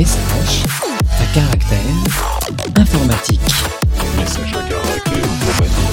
Message 0.00 0.62
à 1.04 1.34
caractère 1.34 1.78
informatique. 2.74 3.40
Message 4.16 4.54
à 4.54 4.62
caractère 4.66 5.24
informatique. 5.28 5.84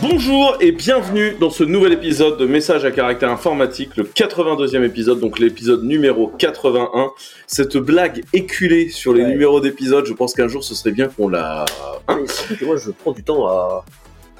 Bonjour 0.00 0.56
et 0.62 0.72
bienvenue 0.72 1.36
dans 1.38 1.50
ce 1.50 1.64
nouvel 1.64 1.92
épisode 1.92 2.38
de 2.38 2.46
Message 2.46 2.86
à 2.86 2.92
caractère 2.92 3.28
informatique, 3.30 3.94
le 3.98 4.04
82e 4.04 4.82
épisode, 4.84 5.20
donc 5.20 5.38
l'épisode 5.38 5.84
numéro 5.84 6.28
81. 6.28 7.10
Cette 7.46 7.76
blague 7.76 8.24
éculée 8.32 8.88
sur 8.88 9.12
les 9.12 9.22
Ouais. 9.22 9.28
numéros 9.28 9.60
d'épisodes, 9.60 10.06
je 10.06 10.14
pense 10.14 10.32
qu'un 10.32 10.48
jour 10.48 10.64
ce 10.64 10.74
serait 10.74 10.92
bien 10.92 11.08
qu'on 11.08 11.28
la... 11.28 11.66
Hein 12.08 12.20
Mais 12.58 12.66
moi 12.66 12.76
je 12.78 12.90
prends 12.90 13.12
du 13.12 13.22
temps 13.22 13.46
à, 13.48 13.84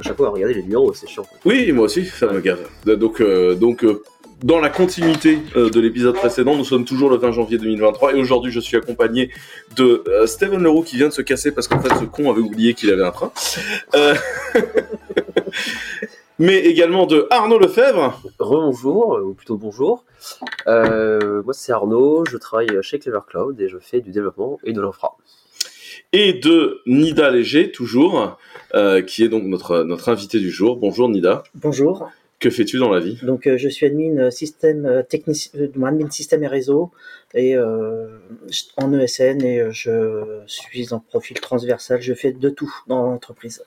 à 0.01 0.03
chaque 0.03 0.17
fois 0.17 0.29
à 0.29 0.31
regarder 0.31 0.55
les 0.55 0.63
numéros, 0.63 0.95
c'est 0.95 1.07
chiant. 1.07 1.27
oui, 1.45 1.71
moi 1.73 1.85
aussi, 1.85 2.07
ça 2.07 2.29
me 2.29 2.41
gave. 2.41 2.61
Donc, 2.87 3.21
euh, 3.21 3.55
donc 3.55 3.85
euh, 3.85 4.03
dans 4.43 4.61
la 4.61 4.69
continuité 4.69 5.39
euh, 5.57 5.71
de 5.71 5.81
l'épisode 5.81 6.15
précédent, 6.15 6.57
nous 6.57 6.65
sommes 6.65 6.85
toujours 6.85 7.11
le 7.11 7.17
20 7.17 7.33
janvier 7.33 7.59
2023 7.59 8.15
et 8.15 8.21
aujourd'hui 8.21 8.53
je 8.53 8.61
suis 8.61 8.77
accompagné 8.77 9.31
de 9.77 10.03
euh, 10.09 10.27
Steven 10.27 10.63
Leroux 10.63 10.83
qui 10.83 10.97
vient 10.97 11.09
de 11.09 11.13
se 11.13 11.23
casser 11.23 11.53
parce 11.53 11.69
qu'en 11.69 11.81
fait 11.81 11.95
ce 11.95 12.05
con 12.05 12.31
avait 12.31 12.41
oublié 12.41 12.75
qu'il 12.75 12.91
avait 12.91 13.05
un 13.05 13.11
train. 13.11 13.33
Euh, 13.95 14.15
Mais 16.39 16.59
également 16.59 17.07
de 17.07 17.29
Arnaud 17.31 17.61
Lefebvre. 17.61 18.21
Rebonjour, 18.41 19.15
euh, 19.15 19.23
ou 19.23 19.35
plutôt 19.35 19.57
bonjour. 19.57 20.05
Euh, 20.67 21.43
moi 21.45 21.55
c'est 21.55 21.73
Arnaud, 21.73 22.25
je 22.29 22.37
travaille 22.37 22.77
chez 22.83 22.99
Clever 22.99 23.21
Cloud 23.29 23.61
et 23.61 23.69
je 23.69 23.79
fais 23.79 24.01
du 24.01 24.11
développement 24.11 24.59
et 24.65 24.73
de 24.73 24.81
l'infra. 24.81 25.17
et 26.13 26.33
de 26.33 26.81
Nida 26.87 27.31
Léger, 27.31 27.71
toujours, 27.71 28.37
euh, 28.75 29.01
qui 29.01 29.23
est 29.23 29.29
donc 29.29 29.45
notre, 29.45 29.85
notre 29.85 30.09
invité 30.09 30.41
du 30.41 30.51
jour. 30.51 30.77
Bonjour 30.77 31.09
Nida, 31.09 31.45
Bonjour, 31.55 32.09
que 32.45 32.51
fais-tu 32.51 32.77
dans 32.79 32.93
la 32.93 33.01
vie? 33.01 33.19
Donc 33.23 33.47
euh, 33.47 33.57
je 33.57 33.69
suis 33.71 33.87
admin 33.87 34.19
euh, 34.19 34.31
système 34.31 34.85
euh, 34.85 35.03
technici- 35.03 35.51
euh, 35.57 35.69
admin 35.87 36.11
système 36.11 36.45
et 36.45 36.47
réseau 36.47 36.91
et 37.33 37.57
euh, 37.57 38.19
en 38.77 38.93
ESN 38.93 39.43
et 39.43 39.63
je 39.71 40.43
suis 40.47 40.93
en 40.93 41.01
profil 41.01 41.41
transversal, 41.41 42.03
je 42.03 42.13
fais 42.13 42.33
de 42.33 42.51
tout 42.51 42.71
dans 42.87 43.03
l'entreprise. 43.03 43.63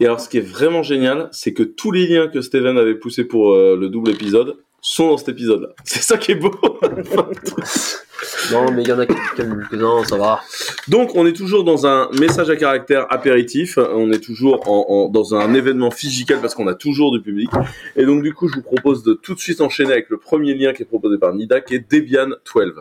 Et 0.00 0.06
alors 0.06 0.18
ce 0.18 0.30
qui 0.30 0.38
est 0.38 0.48
vraiment 0.56 0.82
génial, 0.82 1.28
c'est 1.30 1.52
que 1.52 1.62
tous 1.62 1.92
les 1.92 2.06
liens 2.06 2.28
que 2.28 2.40
Steven 2.40 2.78
avait 2.78 2.94
poussés 2.94 3.24
pour 3.24 3.52
euh, 3.52 3.76
le 3.78 3.90
double 3.90 4.10
épisode 4.10 4.56
sont 4.80 5.08
dans 5.08 5.18
cet 5.18 5.28
épisode-là. 5.28 5.68
C'est 5.84 6.02
ça 6.02 6.16
qui 6.16 6.32
est 6.32 6.36
beau 6.36 6.50
Non 8.52 8.70
mais 8.70 8.82
il 8.82 8.88
y 8.88 8.92
en 8.92 8.98
a 8.98 9.06
quelques-uns, 9.06 10.04
ça 10.04 10.16
va. 10.16 10.40
Donc 10.88 11.14
on 11.14 11.26
est 11.26 11.32
toujours 11.32 11.64
dans 11.64 11.86
un 11.86 12.08
message 12.18 12.50
à 12.50 12.56
caractère 12.56 13.06
apéritif, 13.12 13.78
on 13.78 14.10
est 14.12 14.20
toujours 14.20 14.68
en, 14.68 14.86
en- 14.88 15.08
dans 15.08 15.34
un 15.34 15.54
événement 15.54 15.90
physical 15.90 16.40
parce 16.40 16.54
qu'on 16.54 16.66
a 16.68 16.74
toujours 16.74 17.12
du 17.12 17.20
public. 17.22 17.50
Et 17.96 18.04
donc 18.06 18.22
du 18.22 18.32
coup 18.34 18.48
je 18.48 18.54
vous 18.56 18.62
propose 18.62 19.02
de 19.02 19.14
tout 19.14 19.34
de 19.34 19.40
suite 19.40 19.60
enchaîner 19.60 19.92
avec 19.92 20.08
le 20.10 20.18
premier 20.18 20.54
lien 20.54 20.72
qui 20.72 20.82
est 20.82 20.86
proposé 20.86 21.18
par 21.18 21.34
Nida 21.34 21.60
qui 21.60 21.74
est 21.74 21.90
Debian 21.92 22.28
12. 22.54 22.74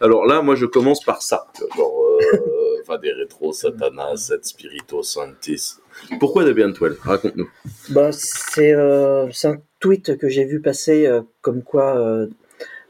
Alors 0.00 0.26
là 0.26 0.42
moi 0.42 0.54
je 0.54 0.66
commence 0.66 1.04
par 1.04 1.22
ça. 1.22 1.46
Genre, 1.76 2.02
euh, 2.20 2.36
enfin 2.82 2.98
des 2.98 3.12
rétros, 3.12 3.52
Satanas, 3.52 4.16
Set 4.16 4.44
Spirito, 4.44 5.02
Sanctis. 5.02 5.76
Pourquoi 6.18 6.44
Debian 6.44 6.68
12 6.70 6.96
Raconte-nous. 7.02 7.48
Bah, 7.90 8.10
c'est 8.12 8.74
euh, 8.74 9.28
c'est 9.32 9.48
un 9.48 9.56
tweet 9.80 10.16
que 10.18 10.28
j'ai 10.28 10.44
vu 10.44 10.60
passer 10.60 11.06
euh, 11.06 11.20
comme 11.42 11.62
quoi 11.62 11.96
euh, 11.98 12.26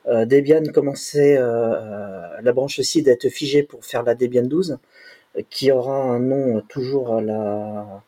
Debian 0.06 0.62
commençait 0.72 1.36
euh, 1.36 1.74
euh, 1.74 2.26
la 2.42 2.52
branche 2.52 2.80
SID 2.80 3.08
à 3.08 3.12
être 3.12 3.28
figée 3.28 3.62
pour 3.62 3.84
faire 3.84 4.02
la 4.02 4.14
Debian 4.14 4.42
12 4.44 4.78
euh, 5.36 5.42
qui 5.50 5.70
aura 5.70 5.94
un 5.96 6.18
nom 6.18 6.56
euh, 6.58 6.60
toujours 6.68 7.14
à 7.14 7.20
la 7.20 8.02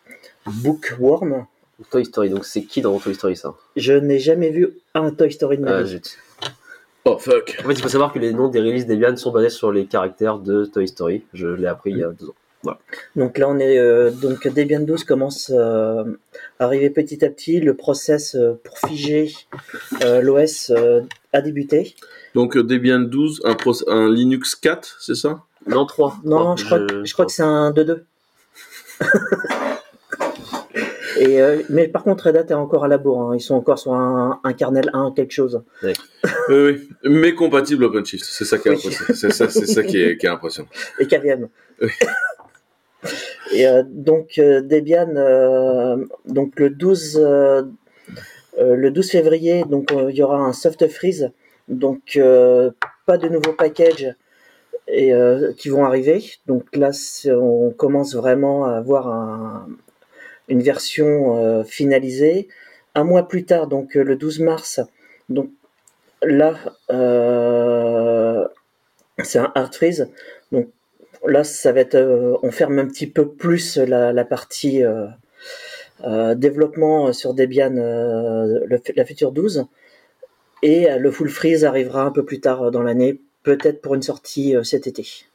Bookworm. 0.47 1.47
Toy 1.91 2.05
Story, 2.05 2.31
donc 2.31 2.45
c'est 2.45 2.63
qui 2.63 2.81
dans 2.81 2.98
Toy 2.98 3.15
Story 3.15 3.37
ça? 3.37 3.55
Je 3.77 3.93
n'ai 3.95 4.19
jamais 4.19 4.51
vu 4.51 4.79
un 4.95 5.11
Toy 5.11 5.33
Story 5.33 5.59
de 5.59 5.63
ma 5.65 5.77
Ah, 5.79 5.83
vie. 5.83 5.89
zut. 5.91 6.17
Oh 7.05 7.19
fuck. 7.19 7.57
En 7.65 7.69
fait 7.69 7.75
il 7.75 7.83
faut 7.83 7.89
savoir 7.89 8.13
que 8.13 8.19
les 8.20 8.33
noms 8.33 8.48
des 8.48 8.61
releases 8.61 8.87
Debian 8.87 9.17
sont 9.17 9.33
basés 9.33 9.51
sur 9.51 9.73
les 9.73 9.86
caractères 9.86 10.39
de 10.39 10.64
Toy 10.64 10.86
Story. 10.86 11.24
Je 11.35 11.48
l'ai 11.48 11.67
appris 11.67 11.91
il 11.91 11.98
y 11.98 12.05
a 12.05 12.09
deux 12.11 12.29
ans. 12.30 12.35
Donc 13.17 13.39
là, 13.39 13.48
on 13.48 13.58
est 13.58 13.78
euh, 13.78 14.11
donc 14.11 14.46
Debian 14.46 14.80
12 14.80 15.05
commence 15.05 15.50
euh, 15.55 16.05
à 16.58 16.64
arriver 16.64 16.90
petit 16.90 17.24
à 17.24 17.28
petit. 17.30 17.61
Le 17.61 17.74
process 17.74 18.34
euh, 18.34 18.55
pour 18.62 18.78
figer 18.78 19.33
euh, 20.05 20.20
l'OS 20.20 20.70
euh, 20.70 21.00
a 21.33 21.40
débuté. 21.42 21.95
Donc 22.34 22.56
euh, 22.56 22.62
Debian 22.62 23.00
12, 23.00 23.42
un, 23.45 23.56
un 23.89 24.11
Linux 24.12 24.55
4, 24.55 24.96
c'est 25.00 25.14
ça? 25.17 25.42
Non 25.67 25.86
3. 25.86 26.18
Non, 26.24 26.56
je 26.56 26.64
crois, 26.64 26.78
que- 26.80 27.05
je 27.05 27.12
crois 27.12 27.27
que 27.27 27.33
c'est 27.33 27.42
un 27.42 27.73
2.2. 27.73 28.02
Et 31.18 31.40
euh, 31.40 31.62
mais 31.68 31.89
par 31.89 32.02
contre, 32.05 32.24
Red 32.27 32.36
Hat 32.36 32.46
est 32.48 32.55
encore 32.55 32.84
à 32.84 32.89
la 32.89 32.98
bourre. 32.98 33.30
hein. 33.30 33.36
Ils 33.36 33.40
sont 33.40 33.55
encore 33.55 33.79
sur 33.79 33.92
un, 33.94 34.40
un 34.42 34.52
kernel 34.55 34.90
1 34.92 35.12
quelque 35.14 35.30
chose. 35.33 35.62
Oui, 35.83 35.92
oui. 36.48 36.89
Mais 37.05 37.34
compatible 37.34 37.84
OpenShift, 37.84 38.24
c'est 38.24 38.44
ça 38.44 38.58
qui 38.58 38.68
est 38.68 38.70
Oui. 38.73 38.77
impressionnant. 38.79 39.14
C'est 39.14 39.33
ça, 39.33 39.48
c'est 39.48 39.67
ça 39.67 39.83
qui 39.83 39.98
est, 40.02 40.17
qui 40.17 40.27
est 40.27 40.30
impressionnant. 40.30 40.68
Et 40.98 41.06
KVM. 41.06 41.48
Oui. 41.80 41.89
Et 43.55 43.67
euh, 43.67 43.83
donc 43.86 44.39
euh, 44.39 44.61
Debian, 44.63 45.14
euh, 45.17 45.96
donc 46.27 46.58
le 46.58 46.70
12, 46.70 47.18
euh, 47.23 47.63
euh, 48.58 48.77
le 48.77 48.90
12 48.90 49.11
février, 49.11 49.64
donc 49.64 49.90
il 49.92 50.14
y 50.17 50.23
aura 50.23 50.39
un 50.39 50.52
soft 50.52 50.86
freeze, 50.89 51.30
donc 51.68 52.18
pas 53.07 53.18
de 53.18 53.29
nouveaux 53.29 53.52
packages 53.52 54.14
qui 54.89 55.68
vont 55.68 55.85
arriver. 55.85 56.23
Donc 56.46 56.64
là, 56.74 56.91
on 57.27 57.70
commence 57.70 58.14
vraiment 58.14 58.64
à 58.67 58.73
avoir 58.77 59.08
un- 59.08 59.68
une 60.48 60.61
version 60.62 61.64
finalisée. 61.64 62.48
Un 62.95 63.05
mois 63.05 63.27
plus 63.27 63.45
tard, 63.45 63.68
donc 63.68 63.95
le 63.95 64.17
12 64.17 64.41
mars, 64.41 64.80
donc 65.30 65.48
là, 66.23 66.55
c'est 69.23 69.39
un 69.39 69.52
hard 69.55 69.74
freeze. 69.74 70.08
Donc 70.51 70.68
là, 71.27 71.45
ça 71.45 71.73
va 71.73 71.81
être, 71.81 71.95
euh, 71.95 72.37
on 72.43 72.51
ferme 72.51 72.79
un 72.79 72.87
petit 72.87 73.07
peu 73.07 73.29
plus 73.29 73.77
la, 73.77 74.25
partie 74.25 74.83
euh, 74.83 75.07
euh, 76.05 76.35
développement 76.35 77.13
sur 77.13 77.35
Debian, 77.35 77.75
la 77.75 79.05
future 79.05 79.33
12, 79.33 79.67
et 80.63 80.87
le 80.97 81.11
full 81.11 81.29
freeze 81.29 81.65
arrivera 81.65 82.05
un 82.05 82.11
peu 82.11 82.25
plus 82.25 82.41
tard 82.41 82.71
dans 82.71 82.83
l'année, 82.83 83.21
peut-être 83.43 83.81
pour 83.83 83.95
une 83.95 84.03
sortie 84.03 84.55
cet 84.63 84.87
été. 84.87 85.27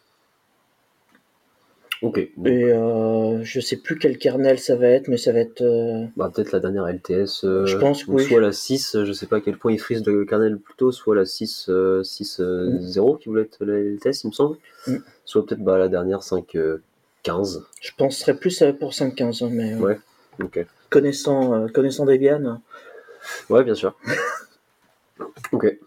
Ok. 2.03 2.18
Et 2.19 2.30
euh, 2.46 3.44
je 3.44 3.59
sais 3.59 3.78
plus 3.78 3.97
quel 3.97 4.18
kernel 4.19 4.59
ça 4.59 4.75
va 4.75 4.88
être, 4.88 5.08
mais 5.08 5.18
ça 5.18 5.31
va 5.34 5.40
être. 5.40 5.62
euh, 5.62 6.06
Bah, 6.16 6.31
peut-être 6.34 6.52
la 6.52 6.59
dernière 6.59 6.88
LTS. 6.88 7.44
euh, 7.44 7.66
Je 7.66 7.78
pense 7.78 8.03
que 8.03 8.12
ou 8.12 8.16
oui. 8.16 8.24
Soit 8.25 8.40
la 8.41 8.52
6, 8.52 9.03
je 9.03 9.12
sais 9.13 9.25
pas 9.25 9.38
à 9.38 9.41
quel 9.41 9.58
point 9.58 9.72
il 9.72 9.80
frise 9.80 10.06
le 10.06 10.24
kernel 10.25 10.59
plus 10.59 10.75
tôt, 10.75 10.91
soit 10.91 11.16
la 11.16 11.25
6, 11.25 11.68
euh, 11.69 12.03
6 12.03 12.40
euh, 12.40 12.78
0 12.81 13.16
qui 13.18 13.30
voulait 13.30 13.41
être 13.44 13.66
la 13.66 13.80
LTS, 13.80 14.24
il 14.24 14.28
me 14.28 14.31
semble. 14.34 14.57
Mm. 14.88 14.97
Soit 15.25 15.46
peut-être 15.46 15.63
bah, 15.63 15.78
la 15.80 15.88
dernière 15.88 16.22
5, 16.22 16.56
euh, 16.56 16.84
15. 17.24 17.63
je 17.81 17.91
penserais 17.97 18.38
plus 18.38 18.62
euh, 18.62 18.74
pour 18.74 18.91
5.15, 18.91 19.44
hein, 19.44 19.50
mais 19.52 19.74
euh, 19.74 19.78
Ouais. 19.80 19.97
Ok. 20.44 20.63
connaissant, 20.91 21.56
euh, 21.56 21.68
connaissant 21.68 22.06
Debian. 22.06 22.62
Ouais, 23.50 23.63
bien 23.63 23.74
sûr. 23.75 23.97
ok. 25.52 25.78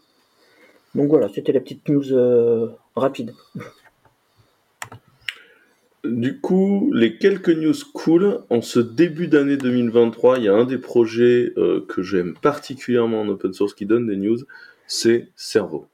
Donc 0.97 1.09
voilà, 1.09 1.29
c'était 1.33 1.53
la 1.53 1.61
petite 1.61 1.89
news 1.89 2.13
euh, 2.13 2.69
rapide. 2.97 3.33
Du 6.05 6.41
coup, 6.41 6.91
les 6.95 7.19
quelques 7.19 7.51
news 7.51 7.75
cool, 7.93 8.41
en 8.49 8.63
ce 8.63 8.81
début 8.81 9.29
d'année 9.29 9.59
2023, 9.59 10.39
il 10.39 10.45
y 10.45 10.49
a 10.49 10.55
un 10.55 10.65
des 10.65 10.79
projets 10.79 11.53
euh, 11.59 11.85
que 11.87 12.03
j'aime 12.03 12.35
particulièrement 12.41 13.21
en 13.21 13.29
open 13.29 13.53
source 13.53 13.75
qui 13.75 13.85
donne 13.85 14.07
des 14.07 14.17
news, 14.17 14.39
c'est 14.87 15.29
Cerveau. 15.37 15.87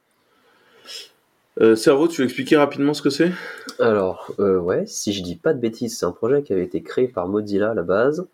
Euh, 1.60 1.74
Cerveau, 1.74 2.06
tu 2.06 2.20
veux 2.20 2.24
expliquer 2.24 2.56
rapidement 2.56 2.94
ce 2.94 3.02
que 3.02 3.10
c'est? 3.10 3.32
Alors, 3.80 4.30
euh, 4.38 4.58
ouais, 4.58 4.84
si 4.86 5.12
je 5.12 5.22
dis 5.22 5.36
pas 5.36 5.54
de 5.54 5.58
bêtises, 5.58 5.98
c'est 5.98 6.06
un 6.06 6.12
projet 6.12 6.42
qui 6.42 6.52
avait 6.52 6.64
été 6.64 6.82
créé 6.82 7.08
par 7.08 7.26
Mozilla 7.26 7.70
à 7.70 7.74
la 7.74 7.82
base 7.82 8.28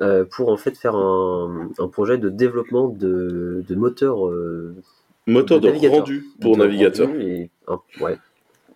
euh, 0.00 0.24
pour 0.24 0.48
en 0.48 0.56
fait 0.56 0.76
faire 0.76 0.94
un, 0.94 1.70
un 1.78 1.88
projet 1.88 2.16
de 2.16 2.28
développement 2.30 2.88
de, 2.88 3.62
de 3.68 3.74
moteurs 3.74 4.26
euh, 4.26 4.74
Moteur 5.26 5.60
de, 5.60 5.68
rendu 5.88 6.24
pour 6.40 6.56
de 6.56 6.62
navigateur. 6.62 7.08
rendu 7.08 7.22
Et, 7.22 7.50
un- 7.68 7.80
ouais. 8.00 8.18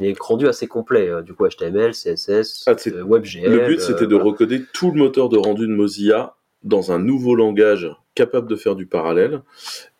Et 0.01 0.15
rendu 0.19 0.47
assez 0.47 0.67
complet, 0.69 1.09
euh, 1.09 1.23
du 1.23 1.35
coup 1.35 1.47
HTML, 1.47 1.93
CSS, 1.93 2.65
Ah, 2.67 2.77
euh, 2.87 3.03
WebGL. 3.05 3.51
Le 3.51 3.67
but, 3.67 3.81
c'était 3.81 4.05
euh, 4.05 4.07
de 4.07 4.15
voilà. 4.15 4.31
recoder 4.31 4.63
tout 4.73 4.91
le 4.93 4.99
moteur 4.99 5.29
de 5.29 5.37
rendu 5.37 5.67
de 5.67 5.73
Mozilla 5.73 6.37
dans 6.63 6.93
un 6.93 6.99
nouveau 6.99 7.35
langage 7.35 7.91
capable 8.15 8.49
de 8.49 8.57
faire 8.57 8.77
du 8.77 8.87
parallèle. 8.87 9.43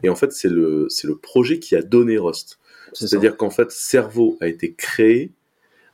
Et 0.03 0.09
en 0.09 0.15
fait, 0.15 0.33
c'est 0.33 0.49
le, 0.49 0.87
c'est 0.89 1.07
le 1.07 1.17
projet 1.17 1.59
qui 1.59 1.75
a 1.75 1.83
donné 1.83 2.19
Rust. 2.19 2.59
C'est-à-dire 2.93 3.37
qu'en 3.37 3.51
fait, 3.51 3.71
Cerveau 3.71 4.39
a 4.41 4.47
été 4.49 4.73
créé, 4.73 5.33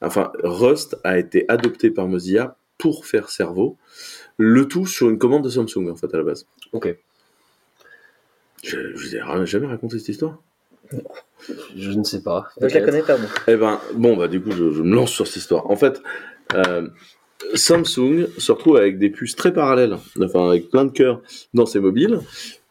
enfin, 0.01 0.33
Rust 0.43 0.97
a 1.05 1.19
été 1.19 1.45
adopté 1.49 1.91
par 1.91 2.07
Mozilla 2.07 2.57
pour 2.79 3.07
faire 3.07 3.31
Cerveau. 3.31 3.79
Le 4.37 4.67
tout 4.69 4.87
sur 4.87 5.11
une 5.11 5.19
commande 5.19 5.45
de 5.45 5.49
Samsung, 5.49 5.89
en 5.91 5.97
fait, 5.97 6.13
à 6.15 6.19
la 6.19 6.25
base. 6.25 6.47
Ok. 6.73 6.95
Je, 8.63 8.95
je 8.95 8.97
vous 8.97 9.17
ai 9.17 9.47
jamais 9.47 9.67
raconté 9.67 9.99
cette 9.99 10.09
histoire 10.09 10.41
Je 11.77 11.91
ne 11.91 12.05
sais 12.05 12.23
pas. 12.23 12.49
Je 12.61 12.67
la 12.67 12.81
connais 12.81 13.03
pas, 13.03 13.17
moi. 13.19 13.29
Eh 13.49 13.57
ben, 13.57 13.81
bon, 13.95 14.17
bah, 14.17 14.29
du 14.29 14.41
coup, 14.41 14.51
je, 14.51 14.73
je 14.73 14.83
me 14.83 14.95
lance 14.95 15.11
sur 15.11 15.27
cette 15.27 15.37
histoire. 15.37 15.71
En 15.71 15.77
fait, 15.77 16.03
euh, 16.55 16.89
Samsung 17.55 18.27
se 18.39 18.53
retrouve 18.53 18.77
avec 18.77 18.99
des 18.99 19.11
puces 19.11 19.37
très 19.37 19.53
parallèles, 19.53 19.97
enfin, 20.23 20.49
avec 20.49 20.71
plein 20.71 20.85
de 20.85 20.91
cœurs 20.91 21.21
dans 21.53 21.67
ses 21.67 21.81
mobiles. 21.81 22.21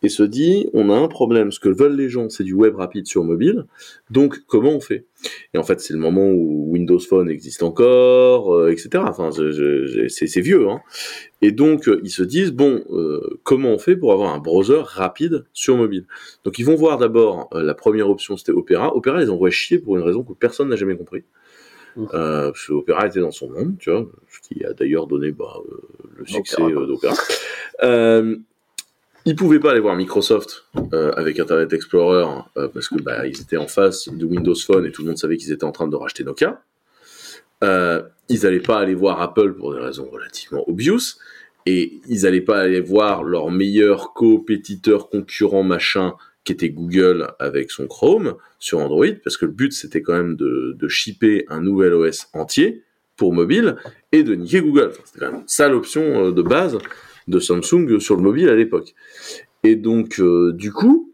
Et 0.03 0.09
se 0.09 0.21
dit 0.23 0.69
on 0.73 0.89
a 0.89 0.93
un 0.93 1.07
problème, 1.07 1.51
ce 1.51 1.59
que 1.59 1.69
veulent 1.69 1.95
les 1.95 2.09
gens 2.09 2.29
c'est 2.29 2.43
du 2.43 2.53
web 2.53 2.75
rapide 2.75 3.07
sur 3.07 3.23
mobile, 3.23 3.65
donc 4.11 4.41
comment 4.47 4.71
on 4.71 4.79
fait? 4.79 5.05
Et 5.53 5.57
en 5.57 5.63
fait 5.63 5.79
c'est 5.79 5.93
le 5.93 5.99
moment 5.99 6.27
où 6.27 6.71
Windows 6.71 6.99
Phone 6.99 7.29
existe 7.29 7.63
encore, 7.63 8.53
euh, 8.53 8.69
etc. 8.69 9.03
Enfin 9.07 9.29
c'est 9.31 10.41
vieux, 10.41 10.67
hein. 10.69 10.81
Et 11.41 11.51
donc 11.51 11.87
euh, 11.87 11.99
ils 12.03 12.11
se 12.11 12.23
disent 12.23 12.51
bon 12.51 12.83
euh, 12.91 13.39
comment 13.43 13.69
on 13.69 13.77
fait 13.79 13.95
pour 13.95 14.11
avoir 14.13 14.33
un 14.33 14.39
browser 14.39 14.81
rapide 14.83 15.45
sur 15.53 15.77
mobile? 15.77 16.05
Donc 16.43 16.59
ils 16.59 16.65
vont 16.65 16.75
voir 16.75 16.97
d'abord 16.97 17.49
euh, 17.53 17.63
la 17.63 17.73
première 17.73 18.09
option 18.09 18.37
c'était 18.37 18.51
Opera. 18.51 18.95
Opera 18.95 19.21
ils 19.23 19.31
envoient 19.31 19.49
chier 19.51 19.79
pour 19.79 19.95
une 19.97 20.03
raison 20.03 20.23
que 20.23 20.33
personne 20.33 20.69
n'a 20.69 20.75
jamais 20.75 20.97
compris. 20.97 21.23
Euh, 21.95 22.49
parce 22.49 22.65
que 22.65 22.73
Opera 22.73 23.05
était 23.05 23.19
dans 23.19 23.29
son 23.31 23.51
monde, 23.51 23.75
tu 23.77 23.91
vois, 23.91 24.07
ce 24.27 24.39
qui 24.47 24.65
a 24.65 24.73
d'ailleurs 24.73 25.05
donné 25.05 25.31
bah, 25.31 25.57
euh, 25.69 25.77
le 26.17 26.25
succès 26.25 26.55
quoi. 26.55 26.71
euh, 26.71 26.87
d'Opera. 26.87 27.13
Euh, 27.83 28.37
ils 29.25 29.35
pouvaient 29.35 29.59
pas 29.59 29.71
aller 29.71 29.79
voir 29.79 29.95
Microsoft 29.95 30.65
euh, 30.93 31.11
avec 31.13 31.39
Internet 31.39 31.71
Explorer 31.71 32.25
euh, 32.57 32.67
parce 32.67 32.89
que 32.89 33.01
bah, 33.01 33.25
ils 33.25 33.39
étaient 33.39 33.57
en 33.57 33.67
face 33.67 34.09
de 34.09 34.25
Windows 34.25 34.55
Phone 34.55 34.85
et 34.85 34.91
tout 34.91 35.01
le 35.01 35.09
monde 35.09 35.17
savait 35.17 35.37
qu'ils 35.37 35.51
étaient 35.51 35.63
en 35.63 35.71
train 35.71 35.87
de 35.87 35.95
racheter 35.95 36.23
Nokia. 36.23 36.61
Euh, 37.63 38.03
ils 38.27 38.41
n'allaient 38.43 38.59
pas 38.59 38.79
aller 38.79 38.95
voir 38.95 39.21
Apple 39.21 39.53
pour 39.53 39.73
des 39.73 39.79
raisons 39.79 40.09
relativement 40.09 40.67
obvious 40.67 41.17
et 41.65 42.01
ils 42.09 42.23
n'allaient 42.23 42.41
pas 42.41 42.59
aller 42.59 42.81
voir 42.81 43.23
leur 43.23 43.49
meilleur 43.49 44.13
compétiteur 44.13 45.09
concurrent 45.09 45.63
machin 45.63 46.15
qui 46.43 46.51
était 46.51 46.69
Google 46.69 47.29
avec 47.39 47.71
son 47.71 47.87
Chrome 47.87 48.35
sur 48.59 48.79
Android 48.79 49.07
parce 49.23 49.37
que 49.37 49.45
le 49.45 49.53
but 49.53 49.71
c'était 49.71 50.01
quand 50.01 50.13
même 50.13 50.35
de, 50.35 50.75
de 50.77 50.87
shipper 50.89 51.45
un 51.47 51.61
nouvel 51.61 51.93
OS 51.93 52.27
entier 52.33 52.83
pour 53.15 53.31
mobile 53.31 53.77
et 54.11 54.23
de 54.23 54.35
niquer 54.35 54.59
Google. 54.59 54.91
C'était 55.05 55.25
quand 55.25 55.31
même 55.31 55.43
ça 55.47 55.69
l'option 55.69 56.31
de 56.31 56.41
base 56.41 56.77
de 57.27 57.39
Samsung 57.39 57.99
sur 57.99 58.15
le 58.15 58.21
mobile 58.21 58.49
à 58.49 58.55
l'époque. 58.55 58.93
Et 59.63 59.75
donc, 59.75 60.19
euh, 60.19 60.51
du 60.53 60.71
coup, 60.71 61.13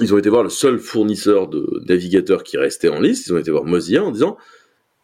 ils 0.00 0.12
ont 0.14 0.18
été 0.18 0.28
voir 0.28 0.42
le 0.42 0.50
seul 0.50 0.78
fournisseur 0.78 1.48
de 1.48 1.82
navigateurs 1.88 2.42
qui 2.42 2.56
restait 2.56 2.88
en 2.88 3.00
liste, 3.00 3.26
ils 3.26 3.32
ont 3.32 3.38
été 3.38 3.50
voir 3.50 3.64
Mozilla 3.64 4.04
en 4.04 4.10
disant 4.10 4.36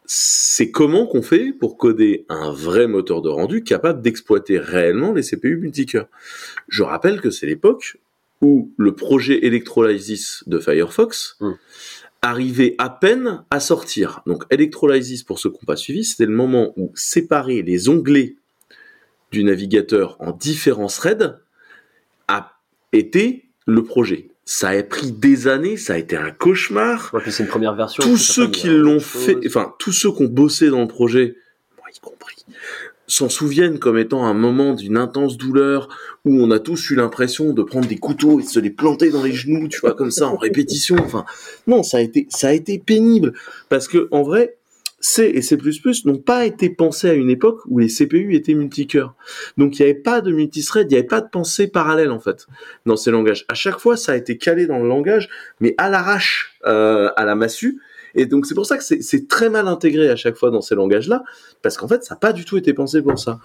c'est 0.07 0.69
comment 0.69 1.07
qu'on 1.07 1.23
fait 1.23 1.51
pour 1.51 1.77
coder 1.77 2.25
un 2.29 2.51
vrai 2.51 2.87
moteur 2.87 3.23
de 3.23 3.29
rendu 3.29 3.63
capable 3.63 4.01
d'exploiter 4.01 4.59
réellement 4.59 5.13
les 5.13 5.23
CPU 5.23 5.57
multicœurs? 5.57 6.07
Je 6.67 6.83
rappelle 6.83 7.21
que 7.21 7.31
c'est 7.31 7.47
l'époque 7.47 7.97
où 8.41 8.71
le 8.77 8.93
projet 8.93 9.45
Electrolysis 9.45 10.43
de 10.45 10.59
Firefox 10.59 11.37
Mm. 11.39 11.51
arrivait 12.21 12.75
à 12.77 12.89
peine 12.89 13.43
à 13.49 13.59
sortir. 13.59 14.21
Donc 14.27 14.43
Electrolysis, 14.51 15.23
pour 15.23 15.39
ceux 15.39 15.49
qui 15.49 15.57
n'ont 15.57 15.65
pas 15.65 15.75
suivi, 15.75 16.03
c'était 16.03 16.25
le 16.25 16.35
moment 16.35 16.73
où 16.77 16.91
séparer 16.95 17.63
les 17.63 17.89
onglets 17.89 18.35
du 19.31 19.43
navigateur 19.43 20.15
en 20.19 20.31
différents 20.31 20.87
threads 20.87 21.39
a 22.27 22.53
été 22.93 23.45
le 23.65 23.83
projet. 23.83 24.29
Ça 24.45 24.69
a 24.69 24.83
pris 24.83 25.11
des 25.11 25.47
années, 25.47 25.75
ça 25.75 25.93
a 25.93 25.97
été 25.97 26.15
un 26.15 26.31
cauchemar 26.31 27.09
Ouais, 27.13 27.21
c'est 27.29 27.43
une 27.43 27.49
première 27.49 27.73
version. 27.73 28.03
tous 28.03 28.17
ceux 28.17 28.49
qui 28.49 28.67
l'ont 28.67 28.99
fait, 28.99 29.37
enfin 29.47 29.73
tous 29.79 29.91
ceux 29.91 30.11
qui 30.11 30.21
ont 30.23 30.27
bossé 30.27 30.69
dans 30.69 30.81
le 30.81 30.87
projet, 30.87 31.35
moi 31.77 31.87
y 31.93 31.99
compris, 31.99 32.45
s'en 33.07 33.29
souviennent 33.29 33.79
comme 33.79 33.97
étant 33.97 34.25
un 34.25 34.33
moment 34.33 34.73
d'une 34.73 34.97
intense 34.97 35.37
douleur 35.37 35.89
où 36.25 36.39
on 36.41 36.51
a 36.51 36.59
tous 36.59 36.91
eu 36.91 36.95
l'impression 36.95 37.53
de 37.53 37.63
prendre 37.63 37.87
des 37.87 37.97
couteaux 37.97 38.39
et 38.39 38.43
de 38.43 38.47
se 38.47 38.59
les 38.59 38.69
planter 38.69 39.09
dans 39.09 39.23
les 39.23 39.33
genoux, 39.33 39.67
tu 39.67 39.79
vois, 39.79 39.93
comme 39.93 40.11
ça 40.11 40.27
en 40.27 40.37
répétition. 40.37 40.95
Enfin, 40.99 41.25
non, 41.67 41.83
ça 41.83 41.97
a 41.97 42.01
été, 42.01 42.27
ça 42.29 42.49
a 42.49 42.53
été 42.53 42.77
pénible 42.77 43.33
parce 43.69 43.87
que 43.87 44.07
en 44.11 44.23
vrai, 44.23 44.57
C 44.99 45.31
et 45.33 45.41
C++ 45.41 45.57
n'ont 46.05 46.17
pas 46.17 46.45
été 46.45 46.69
pensés 46.69 47.09
à 47.09 47.13
une 47.13 47.29
époque 47.29 47.59
où 47.67 47.79
les 47.79 47.87
CPU 47.87 48.33
étaient 48.33 48.53
multicœurs. 48.53 49.13
Donc 49.57 49.77
il 49.77 49.83
n'y 49.83 49.91
avait 49.91 49.99
pas 49.99 50.21
de 50.21 50.31
multithread, 50.31 50.87
il 50.89 50.93
n'y 50.93 50.99
avait 50.99 51.07
pas 51.07 51.21
de 51.21 51.29
pensée 51.29 51.67
parallèle 51.67 52.11
en 52.11 52.19
fait 52.19 52.47
dans 52.85 52.95
ces 52.95 53.11
langages. 53.11 53.45
À 53.49 53.53
chaque 53.53 53.79
fois, 53.79 53.97
ça 53.97 54.13
a 54.13 54.15
été 54.15 54.37
calé 54.37 54.67
dans 54.67 54.79
le 54.79 54.87
langage, 54.87 55.29
mais 55.59 55.75
à 55.77 55.89
l'arrache, 55.89 56.57
euh, 56.65 57.11
à 57.17 57.25
la 57.25 57.35
massue. 57.35 57.81
Et 58.15 58.25
donc 58.25 58.45
c'est 58.45 58.55
pour 58.55 58.65
ça 58.65 58.77
que 58.77 58.83
c'est- 58.83 59.27
très 59.27 59.49
mal 59.49 59.67
intégré 59.67 60.09
à 60.09 60.15
chaque 60.15 60.35
fois 60.35 60.51
dans 60.51 60.61
ces 60.61 60.75
langages-là, 60.75 61.23
parce 61.61 61.77
qu'en 61.77 61.87
fait, 61.87 62.03
ça 62.03 62.15
n'a 62.15 62.19
pas 62.19 62.31
du 62.33 62.45
tout 62.45 62.57
été 62.57 62.73
pensé 62.73 63.01
pour 63.01 63.17
ça. 63.19 63.39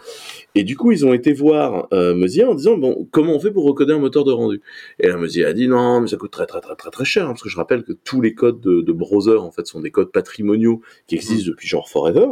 Et 0.55 0.63
du 0.65 0.77
coup, 0.77 0.93
ils 0.93 1.05
ont 1.07 1.13
été 1.15 1.33
voir 1.33 1.89
euh, 1.93 2.15
Mozilla 2.15 2.49
en 2.51 2.55
disant 2.55 2.77
bon, 2.77 3.09
comment 3.11 3.35
on 3.35 3.41
fait 3.41 3.51
pour 3.51 3.65
recoder 3.65 3.93
un 3.93 3.99
moteur 3.99 4.25
de 4.25 4.33
rendu? 4.33 4.61
Et 4.99 5.09
là, 5.09 5.17
Mozilla 5.17 5.49
a 5.49 5.53
dit 5.53 5.69
non, 5.69 6.01
mais 6.01 6.09
ça 6.09 6.17
coûte 6.17 6.31
très 6.31 6.47
très 6.47 6.61
très 6.61 6.77
très 6.77 6.91
très 6.91 7.05
cher, 7.05 7.25
hein, 7.25 7.29
parce 7.31 7.43
que 7.43 7.49
je 7.49 7.57
rappelle 7.57 7.83
que 7.85 7.93
tous 7.93 8.21
les 8.21 8.35
codes 8.35 8.61
de, 8.61 8.83
de 8.83 8.93
browser 8.93 9.37
en 9.39 9.51
fait 9.51 9.67
sont 9.67 9.81
des 9.81 9.91
codes 9.91 10.13
patrimoniaux 10.13 10.81
qui 11.07 11.15
existent 11.17 11.51
depuis 11.51 11.69
genre 11.69 11.89
forever. 11.89 12.27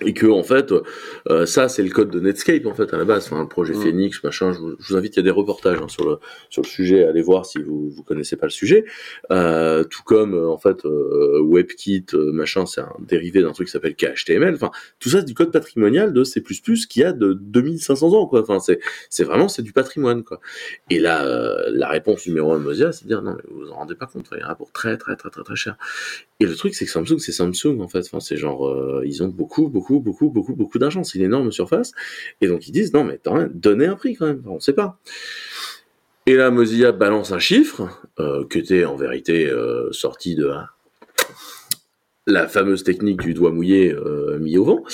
Et 0.00 0.12
que 0.14 0.26
en 0.26 0.42
fait, 0.42 0.72
euh, 1.28 1.46
ça 1.46 1.68
c'est 1.68 1.82
le 1.82 1.90
code 1.90 2.10
de 2.10 2.20
Netscape 2.20 2.66
en 2.66 2.74
fait 2.74 2.92
à 2.94 2.98
la 2.98 3.04
base, 3.04 3.26
enfin 3.26 3.42
le 3.42 3.48
projet 3.48 3.74
Mm. 3.78 3.82
Phoenix, 3.82 4.22
machin. 4.24 4.52
Je 4.52 4.58
vous, 4.58 4.76
je 4.78 4.88
vous 4.88 4.96
invite, 4.96 5.14
il 5.14 5.18
y 5.18 5.20
a 5.20 5.22
des 5.22 5.30
reportages 5.30 5.78
hein, 5.80 5.88
sur 5.88 6.08
le 6.08 6.18
sur 6.50 6.62
le 6.62 6.66
sujet, 6.68 7.04
allez 7.04 7.22
voir 7.22 7.46
si 7.46 7.58
vous 7.62 7.90
vous 7.90 8.02
connaissez 8.02 8.36
pas 8.36 8.46
le 8.46 8.50
sujet. 8.50 8.84
Euh, 9.30 9.84
tout 9.84 10.02
comme 10.04 10.34
euh, 10.34 10.48
en 10.48 10.58
fait 10.58 10.84
euh, 10.84 11.40
WebKit, 11.42 12.06
euh, 12.14 12.32
machin, 12.32 12.66
c'est 12.66 12.80
un 12.80 12.92
dérivé 13.00 13.42
d'un 13.42 13.52
truc 13.52 13.66
qui 13.68 13.72
s'appelle 13.72 13.94
KHTML. 13.96 14.54
Enfin, 14.54 14.70
tout 14.98 15.08
ça 15.10 15.18
c'est 15.18 15.24
du 15.26 15.34
code 15.34 15.52
patrimonial 15.52 16.12
de 16.12 16.24
C++ 16.24 16.42
qui 16.88 17.04
a 17.04 17.12
de 17.12 17.32
2500 17.34 18.12
ans 18.14 18.26
quoi. 18.26 18.42
Enfin, 18.42 18.60
c'est 18.60 18.80
c'est 19.10 19.24
vraiment 19.24 19.48
c'est 19.48 19.62
du 19.62 19.72
patrimoine 19.72 20.24
quoi. 20.24 20.40
Et 20.90 20.98
là, 20.98 21.24
euh, 21.26 21.70
la 21.72 21.88
réponse 21.88 22.26
numéro 22.26 22.52
un 22.52 22.58
de 22.58 22.64
Mozilla, 22.64 22.92
c'est 22.92 23.04
de 23.04 23.08
dire 23.08 23.22
non 23.22 23.34
mais 23.34 23.42
vous 23.50 23.60
vous 23.60 23.70
en 23.70 23.76
rendez 23.76 23.94
pas 23.94 24.06
compte, 24.06 24.26
il 24.32 24.40
y 24.40 24.44
en 24.44 24.48
a 24.48 24.54
pour 24.54 24.72
très 24.72 24.96
très 24.96 25.16
très 25.16 25.30
très 25.30 25.42
très 25.42 25.56
cher. 25.56 25.76
Et 26.40 26.46
le 26.46 26.54
truc 26.54 26.74
c'est 26.74 26.84
que 26.84 26.90
Samsung 26.90 27.18
c'est 27.18 27.32
Samsung 27.32 27.80
en 27.80 27.88
fait. 27.88 28.00
Enfin, 28.00 28.20
c'est 28.20 28.36
genre 28.36 28.68
euh, 28.68 29.02
ils 29.04 29.22
ont 29.24 29.28
beaucoup 29.28 29.68
beaucoup 29.68 29.98
beaucoup 29.98 30.30
beaucoup 30.30 30.54
beaucoup 30.54 30.78
d'argent, 30.78 31.02
c'est 31.02 31.18
une 31.18 31.24
énorme 31.24 31.50
surface. 31.50 31.92
Et 32.40 32.46
donc 32.46 32.68
ils 32.68 32.72
disent 32.72 32.92
non 32.92 33.02
mais 33.04 33.20
donnez 33.52 33.86
un 33.86 33.96
prix 33.96 34.14
quand 34.14 34.26
même, 34.26 34.42
on 34.46 34.60
sait 34.60 34.72
pas. 34.72 34.98
Et 36.26 36.36
là 36.36 36.50
Mozilla 36.50 36.92
balance 36.92 37.32
un 37.32 37.40
chiffre 37.40 37.88
euh, 38.20 38.44
que 38.46 38.58
était 38.58 38.84
en 38.84 38.96
vérité 38.96 39.48
euh, 39.48 39.90
sorti 39.90 40.36
de 40.36 40.52
la, 42.26 42.46
fameuse 42.46 42.84
technique 42.84 43.20
du 43.20 43.34
doigt 43.34 43.50
mouillé 43.50 43.96
mis 44.38 44.58
au 44.58 44.64
vent. 44.64 44.84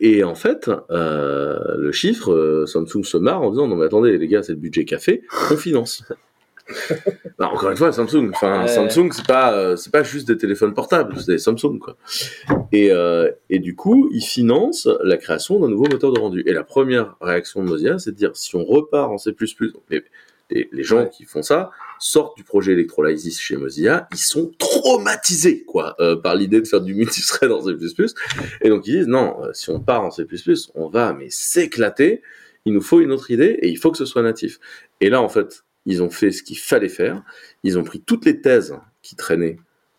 Et 0.00 0.24
en 0.24 0.34
fait, 0.36 0.70
le 0.90 1.90
chiffre, 1.92 2.64
Samsung 2.66 3.04
se 3.04 3.18
marre 3.18 3.42
en 3.42 3.50
disant 3.50 3.66
non 3.68 3.76
mais 3.76 3.86
attendez 3.86 4.16
les 4.16 4.28
gars, 4.28 4.42
c'est 4.42 4.52
le 4.52 4.58
budget 4.58 4.86
café, 4.86 5.22
on 5.50 5.56
finance. 5.56 6.04
Non, 7.38 7.46
encore 7.48 7.70
une 7.70 7.76
fois, 7.76 7.92
Samsung. 7.92 8.30
Enfin. 8.32 8.66
Samsung, 8.68 9.10
c'est 9.12 9.26
pas, 9.26 9.52
euh, 9.54 9.74
c'est 9.76 9.90
pas 9.92 10.02
juste 10.04 10.28
des 10.28 10.36
téléphones 10.36 10.72
portables, 10.72 11.14
c'est 11.18 11.32
des 11.32 11.38
Samsung 11.38 11.78
quoi. 11.80 11.96
Et, 12.72 12.90
euh, 12.92 13.30
et 13.50 13.58
du 13.58 13.74
coup, 13.74 14.08
ils 14.12 14.22
financent 14.24 14.88
la 15.02 15.16
création 15.16 15.58
d'un 15.58 15.68
nouveau 15.68 15.84
moteur 15.90 16.12
de 16.12 16.20
rendu. 16.20 16.42
Et 16.46 16.52
la 16.52 16.62
première 16.64 17.16
réaction 17.20 17.62
de 17.62 17.68
Mozilla, 17.68 17.98
c'est 17.98 18.12
de 18.12 18.16
dire 18.16 18.30
si 18.34 18.54
on 18.54 18.64
repart 18.64 19.10
en 19.10 19.18
C++, 19.18 19.32
donc 19.32 19.82
les, 19.90 20.04
les, 20.50 20.68
les 20.70 20.82
gens 20.84 20.98
Ouais. 20.98 21.10
qui 21.10 21.24
font 21.24 21.42
ça 21.42 21.70
sortent 21.98 22.36
du 22.36 22.44
projet 22.44 22.72
Electrolysis 22.72 23.40
chez 23.40 23.56
Mozilla, 23.56 24.06
ils 24.12 24.18
sont 24.18 24.52
traumatisés 24.58 25.64
quoi 25.64 25.96
euh, 26.00 26.16
par 26.16 26.36
l'idée 26.36 26.60
de 26.60 26.66
faire 26.66 26.80
du 26.82 26.94
multithread 26.94 27.50
en 27.50 27.62
C++. 27.62 27.70
Et 28.60 28.68
donc 28.68 28.86
ils 28.86 28.98
disent 28.98 29.06
non, 29.08 29.36
si 29.52 29.70
on 29.70 29.80
part 29.80 30.02
en 30.02 30.10
C++, 30.10 30.24
on 30.74 30.88
va 30.88 31.12
mais 31.14 31.28
s'éclater. 31.30 32.22
Il 32.66 32.72
nous 32.72 32.80
faut 32.80 33.00
une 33.00 33.12
autre 33.12 33.30
idée 33.30 33.58
et 33.60 33.68
il 33.68 33.76
faut 33.76 33.90
que 33.90 33.98
ce 33.98 34.06
soit 34.06 34.22
natif. 34.22 34.58
Et 35.02 35.10
là, 35.10 35.20
en 35.20 35.28
fait, 35.28 35.64
ils 35.86 36.02
ont 36.02 36.10
fait 36.10 36.30
ce 36.30 36.42
qu'il 36.42 36.58
fallait 36.58 36.88
faire. 36.88 37.22
Ils 37.62 37.78
ont 37.78 37.84
pris 37.84 38.00
toutes 38.00 38.24
les 38.24 38.40
thèses 38.40 38.76
qui 39.02 39.16
traînaient 39.16 39.58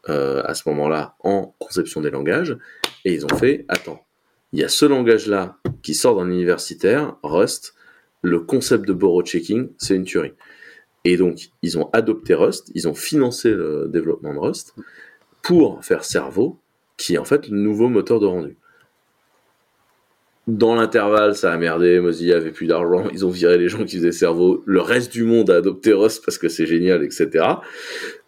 euh, 0.09 0.41
à 0.45 0.53
ce 0.53 0.67
moment-là 0.69 1.15
en 1.21 1.55
conception 1.59 2.01
des 2.01 2.11
langages 2.11 2.57
et 3.05 3.13
ils 3.13 3.25
ont 3.25 3.35
fait 3.37 3.65
attends, 3.67 4.05
il 4.53 4.59
y 4.59 4.63
a 4.63 4.69
ce 4.69 4.85
langage-là 4.85 5.57
qui 5.81 5.93
sort 5.93 6.17
d'un 6.17 6.29
universitaire, 6.29 7.17
Rust, 7.23 7.75
le 8.21 8.39
concept 8.39 8.87
de 8.87 8.93
borrow 8.93 9.23
checking, 9.23 9.69
c'est 9.77 9.95
une 9.95 10.05
tuerie. 10.05 10.33
Et 11.03 11.17
donc, 11.17 11.49
ils 11.61 11.77
ont 11.77 11.89
adopté 11.91 12.33
Rust, 12.33 12.71
ils 12.73 12.87
ont 12.87 12.95
financé 12.95 13.51
le 13.51 13.87
développement 13.91 14.33
de 14.33 14.39
Rust 14.39 14.73
pour 15.43 15.83
faire 15.85 16.03
Cerveau, 16.03 16.59
qui 16.97 17.15
est 17.15 17.17
en 17.19 17.25
fait 17.25 17.47
le 17.47 17.57
nouveau 17.57 17.89
moteur 17.89 18.19
de 18.19 18.25
rendu. 18.25 18.57
Dans 20.47 20.75
l'intervalle, 20.75 21.35
ça 21.35 21.51
a 21.51 21.57
merdé, 21.57 21.99
Mozilla 21.99 22.37
avait 22.37 22.51
plus 22.51 22.67
d'argent, 22.67 23.05
ils 23.13 23.25
ont 23.25 23.29
viré 23.29 23.57
les 23.57 23.67
gens 23.67 23.83
qui 23.83 23.97
faisaient 23.97 24.11
Cerveau, 24.11 24.61
le 24.65 24.79
reste 24.79 25.11
du 25.11 25.23
monde 25.23 25.49
a 25.49 25.55
adopté 25.55 25.91
Rust 25.91 26.23
parce 26.23 26.37
que 26.37 26.49
c'est 26.49 26.67
génial, 26.67 27.03
etc. 27.03 27.45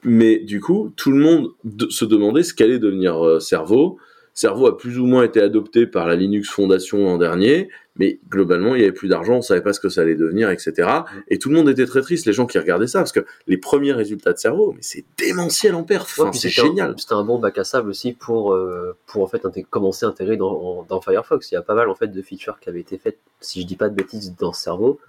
Mais 0.03 0.39
du 0.39 0.59
coup, 0.59 0.91
tout 0.95 1.11
le 1.11 1.17
monde 1.19 1.49
de- 1.63 1.89
se 1.89 2.05
demandait 2.05 2.43
ce 2.43 2.53
qu'allait 2.53 2.79
devenir 2.79 3.23
euh, 3.23 3.39
Cerveau. 3.39 3.99
Cerveau 4.39 4.67
a 4.67 4.77
plus 4.77 4.99
ou 4.99 5.07
moins 5.07 5.23
été 5.23 5.41
adopté 5.41 5.87
par 5.87 6.05
la 6.07 6.15
Linux 6.15 6.47
Foundation 6.49 6.99
l'an 6.99 7.17
dernier, 7.17 7.69
mais 7.95 8.19
globalement, 8.29 8.75
il 8.75 8.81
y 8.81 8.83
avait 8.83 8.91
plus 8.91 9.07
d'argent, 9.07 9.37
on 9.37 9.41
savait 9.41 9.61
pas 9.63 9.73
ce 9.73 9.79
que 9.79 9.89
ça 9.89 10.01
allait 10.01 10.13
devenir, 10.13 10.51
etc. 10.51 10.87
Et 11.27 11.39
tout 11.39 11.49
le 11.49 11.55
monde 11.55 11.67
était 11.69 11.87
très 11.87 12.01
triste, 12.01 12.27
les 12.27 12.33
gens 12.33 12.45
qui 12.45 12.59
regardaient 12.59 12.85
ça, 12.85 12.99
parce 12.99 13.11
que 13.11 13.25
les 13.47 13.57
premiers 13.57 13.93
résultats 13.93 14.33
de 14.33 14.37
Cerveau, 14.37 14.73
mais 14.75 14.83
c'est 14.83 15.03
démentiel 15.17 15.73
en 15.73 15.81
perf, 15.83 16.03
enfin, 16.03 16.31
c'est 16.33 16.49
génial. 16.67 16.93
C'était 16.99 17.13
un 17.15 17.23
bon 17.23 17.39
bac 17.39 17.57
à 17.57 17.63
sable 17.63 17.89
aussi 17.89 18.13
pour, 18.13 18.53
euh, 18.53 18.95
pour 19.07 19.23
en 19.23 19.27
fait 19.27 19.41
commencer 19.71 20.05
à 20.05 20.09
intégrer 20.09 20.37
dans, 20.37 20.51
en- 20.51 20.83
dans 20.83 21.01
Firefox. 21.01 21.49
Il 21.51 21.55
y 21.55 21.57
a 21.57 21.63
pas 21.63 21.73
mal 21.73 21.89
en 21.89 21.95
fait 21.95 22.09
de 22.09 22.21
features 22.21 22.59
qui 22.59 22.69
avaient 22.69 22.81
été 22.81 22.99
faites, 22.99 23.17
si 23.41 23.61
je 23.63 23.65
dis 23.65 23.75
pas 23.75 23.89
de 23.89 23.95
bêtises, 23.95 24.35
dans 24.37 24.53
Cerveau, 24.53 24.99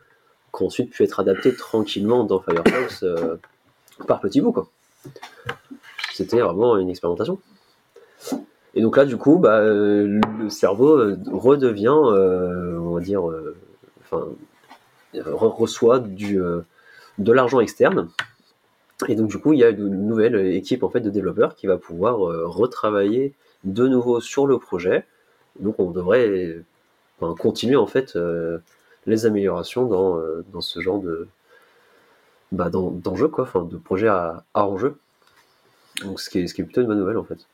qui 0.57 0.63
ont 0.63 0.67
ensuite 0.69 0.89
pu 0.89 1.05
être 1.05 1.21
adaptées 1.21 1.55
tranquillement 1.55 2.25
dans 2.25 2.41
Firefox 2.41 3.03
euh, 3.03 3.37
par 4.07 4.21
petits 4.21 4.41
bouts 4.41 4.53
quoi. 4.53 4.71
C'était 6.15 6.41
vraiment 6.41 6.79
une 6.79 6.89
expérimentation. 6.89 7.39
Et 8.79 8.81
donc 8.81 8.97
là, 8.97 9.05
du 9.05 9.17
coup, 9.17 9.39
bah, 9.39 9.59
euh, 9.59 10.21
le 10.39 10.49
cerveau 10.49 10.97
euh, 10.97 11.19
redevient, 11.33 11.89
euh, 11.89 12.79
on 12.79 12.95
va 12.95 13.01
dire, 13.01 13.25
enfin, 14.01 14.25
re- 15.15 15.53
reçoit 15.53 15.99
du, 15.99 16.41
de 17.19 17.33
l'argent 17.33 17.59
externe. 17.59 18.09
Et 19.09 19.17
donc 19.17 19.31
du 19.31 19.39
coup, 19.39 19.53
il 19.53 19.59
y 19.59 19.65
a 19.65 19.71
une 19.71 20.07
nouvelle 20.07 20.37
équipe 20.55 20.85
en 20.85 20.91
fait 20.91 21.01
de 21.01 21.11
développeurs 21.11 21.57
qui 21.57 21.67
va 21.67 21.77
pouvoir 21.77 22.19
retravailler 22.19 23.35
de 23.65 23.89
nouveau 23.89 24.21
sur 24.21 24.47
le 24.47 24.59
projet. 24.61 25.05
Donc 25.59 25.81
on 25.81 25.91
devrait 25.91 26.63
continuer 27.41 27.75
en 27.75 27.87
fait 27.89 28.17
les 29.07 29.27
améliorations 29.27 29.87
dans, 29.87 30.21
dans 30.53 30.61
ce 30.61 30.79
genre 30.79 31.01
de 31.01 31.27
bah, 32.53 32.71
d'enjeux 32.71 33.31
enfin 33.39 33.65
de 33.65 33.77
projet 33.77 34.07
à, 34.07 34.45
à 34.55 34.67
enjeu. 34.67 34.99
Donc 36.05 36.21
ce 36.21 36.31
qui, 36.31 36.39
est, 36.39 36.47
ce 36.47 36.55
qui 36.55 36.61
est 36.61 36.65
plutôt 36.65 36.81
une 36.83 36.87
bonne 36.87 37.01
nouvelle 37.01 37.19
en 37.19 37.25
fait. 37.25 37.47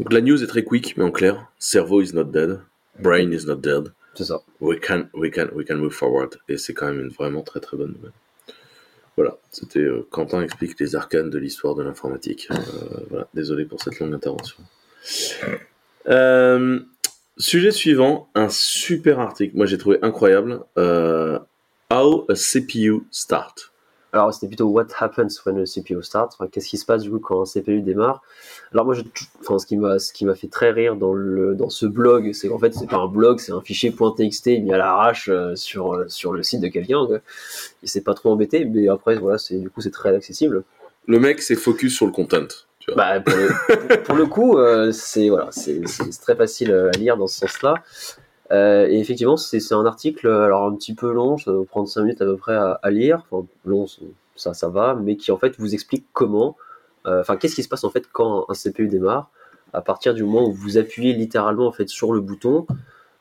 Donc 0.00 0.14
la 0.14 0.22
news 0.22 0.42
est 0.42 0.46
très 0.46 0.64
quick, 0.64 0.96
mais 0.96 1.04
en 1.04 1.10
clair, 1.10 1.52
cerveau 1.58 2.00
is 2.00 2.14
not 2.14 2.24
dead, 2.24 2.58
brain 3.00 3.32
is 3.32 3.44
not 3.44 3.56
dead, 3.56 3.92
C'est 4.14 4.24
ça. 4.24 4.40
we 4.58 4.80
can, 4.80 5.08
we 5.12 5.30
can, 5.30 5.48
we 5.54 5.66
can 5.66 5.76
move 5.76 5.92
forward. 5.92 6.38
Et 6.48 6.56
c'est 6.56 6.72
quand 6.72 6.86
même 6.86 7.00
une 7.00 7.10
vraiment 7.10 7.42
très 7.42 7.60
très 7.60 7.76
bonne 7.76 7.92
nouvelle. 7.92 8.12
Voilà, 9.16 9.36
c'était 9.50 9.80
euh, 9.80 10.06
Quentin 10.10 10.40
explique 10.40 10.80
les 10.80 10.96
arcanes 10.96 11.28
de 11.28 11.36
l'histoire 11.36 11.74
de 11.74 11.82
l'informatique. 11.82 12.48
Euh, 12.50 12.56
voilà, 13.10 13.28
désolé 13.34 13.66
pour 13.66 13.82
cette 13.82 13.98
longue 14.00 14.14
intervention. 14.14 14.56
Euh, 16.08 16.80
sujet 17.36 17.70
suivant, 17.70 18.30
un 18.34 18.48
super 18.48 19.20
article. 19.20 19.54
Moi 19.54 19.66
j'ai 19.66 19.76
trouvé 19.76 19.98
incroyable. 20.00 20.60
How 20.78 22.24
a 22.30 22.34
CPU 22.34 23.02
start. 23.10 23.70
Alors 24.12 24.34
c'était 24.34 24.48
plutôt 24.48 24.66
what 24.66 24.86
happens 24.98 25.40
when 25.46 25.58
a 25.58 25.64
CPU 25.66 26.02
starts. 26.02 26.30
Enfin, 26.38 26.48
qu'est-ce 26.50 26.68
qui 26.68 26.78
se 26.78 26.84
passe 26.84 27.02
du 27.02 27.10
coup 27.10 27.20
quand 27.20 27.42
un 27.42 27.44
CPU 27.44 27.80
démarre? 27.80 28.22
Alors 28.72 28.84
moi, 28.84 28.94
je, 28.94 29.02
enfin, 29.40 29.58
ce 29.58 29.66
qui 29.66 29.76
m'a 29.76 29.98
ce 29.98 30.12
qui 30.12 30.24
m'a 30.24 30.34
fait 30.34 30.48
très 30.48 30.70
rire 30.72 30.96
dans 30.96 31.12
le 31.12 31.54
dans 31.54 31.70
ce 31.70 31.86
blog, 31.86 32.32
c'est 32.32 32.48
qu'en 32.48 32.58
fait 32.58 32.74
c'est 32.74 32.88
pas 32.88 32.96
un 32.96 33.06
blog, 33.06 33.38
c'est 33.38 33.52
un 33.52 33.60
fichier 33.60 33.92
.txt 33.92 34.46
mis 34.46 34.72
à 34.72 34.78
l'arrache 34.78 35.28
euh, 35.28 35.54
sur 35.54 35.94
euh, 35.94 36.04
sur 36.08 36.32
le 36.32 36.42
site 36.42 36.60
de 36.60 36.68
quelqu'un. 36.68 37.06
Il 37.82 37.88
s'est 37.88 38.00
pas 38.02 38.14
trop 38.14 38.30
embêté, 38.32 38.64
mais 38.64 38.88
après 38.88 39.16
voilà, 39.16 39.38
c'est 39.38 39.58
du 39.58 39.70
coup 39.70 39.80
c'est 39.80 39.90
très 39.92 40.14
accessible. 40.14 40.64
Le 41.06 41.18
mec 41.18 41.40
s'est 41.42 41.54
focus 41.56 41.94
sur 41.96 42.06
le 42.06 42.12
content. 42.12 42.46
Tu 42.78 42.92
vois. 42.92 42.96
Bah, 42.96 43.20
pour, 43.20 43.34
le, 43.36 44.02
pour 44.02 44.14
le 44.14 44.26
coup, 44.26 44.56
euh, 44.58 44.90
c'est 44.92 45.28
voilà, 45.28 45.48
c'est 45.50 45.86
c'est- 45.86 46.10
c'est 46.10 46.20
très 46.20 46.34
facile 46.36 46.72
à 46.72 46.90
lire 46.96 47.16
dans 47.16 47.26
ce 47.26 47.40
sens-là. 47.40 47.74
Euh, 48.52 48.88
et 48.88 48.98
effectivement, 48.98 49.36
c'est 49.36 49.72
un 49.72 49.86
article, 49.86 50.28
alors 50.28 50.64
un 50.64 50.74
petit 50.74 50.94
peu 50.94 51.12
long, 51.12 51.38
ça 51.38 51.52
va 51.52 51.64
prendre 51.64 51.88
5 51.88 52.02
minutes 52.02 52.22
à 52.22 52.24
peu 52.24 52.36
près 52.36 52.54
à, 52.54 52.90
lire. 52.90 53.24
Enfin, 53.30 53.46
long, 53.64 53.86
ça, 54.34 54.54
ça 54.54 54.68
va, 54.68 54.94
mais 54.94 55.16
qui 55.16 55.30
en 55.30 55.38
fait 55.38 55.56
vous 55.58 55.74
explique 55.74 56.06
comment, 56.12 56.56
euh, 57.06 57.20
enfin, 57.20 57.36
qu'est-ce 57.36 57.54
qui 57.54 57.62
se 57.62 57.68
passe 57.68 57.84
en 57.84 57.90
fait 57.90 58.06
quand 58.12 58.46
un 58.48 58.54
CPU 58.54 58.88
démarre 58.88 59.30
à 59.72 59.82
partir 59.82 60.14
du 60.14 60.24
moment 60.24 60.48
où 60.48 60.52
vous 60.52 60.78
appuyez 60.78 61.12
littéralement 61.12 61.66
en 61.66 61.72
fait 61.72 61.88
sur 61.88 62.12
le 62.12 62.20
bouton. 62.20 62.66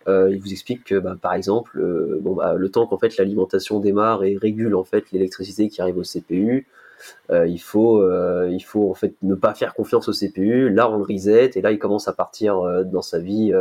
Euh, 0.08 0.30
il 0.32 0.40
vous 0.40 0.52
explique 0.52 0.84
que, 0.84 0.96
bah, 0.96 1.16
par 1.22 1.34
exemple, 1.34 1.80
bon, 2.22 2.34
bah, 2.34 2.56
le 2.56 2.70
temps 2.72 2.88
qu'en 2.88 2.98
fait 2.98 3.18
l'alimentation 3.18 3.80
démarre 3.80 4.24
et 4.24 4.36
régule 4.36 4.74
en 4.74 4.84
fait 4.84 5.12
l'électricité 5.12 5.70
qui 5.70 5.82
arrive 5.82 5.98
au 5.98 6.04
CPU, 6.04 6.68
il 7.30 7.62
faut, 7.62 8.04
il 8.48 8.62
faut 8.62 8.90
en 8.90 8.96
fait 8.96 9.14
ne 9.22 9.36
pas 9.36 9.54
faire 9.54 9.76
confiance 9.76 10.10
au 10.10 10.12
CPU. 10.12 10.70
Là, 10.74 10.90
on 10.90 10.98
le 10.98 11.04
reset 11.04 11.52
et 11.54 11.62
là, 11.62 11.72
il 11.72 11.78
commence 11.78 12.08
à 12.08 12.14
partir 12.14 12.84
dans 12.86 13.04
sa 13.04 13.20
vie 13.20 13.54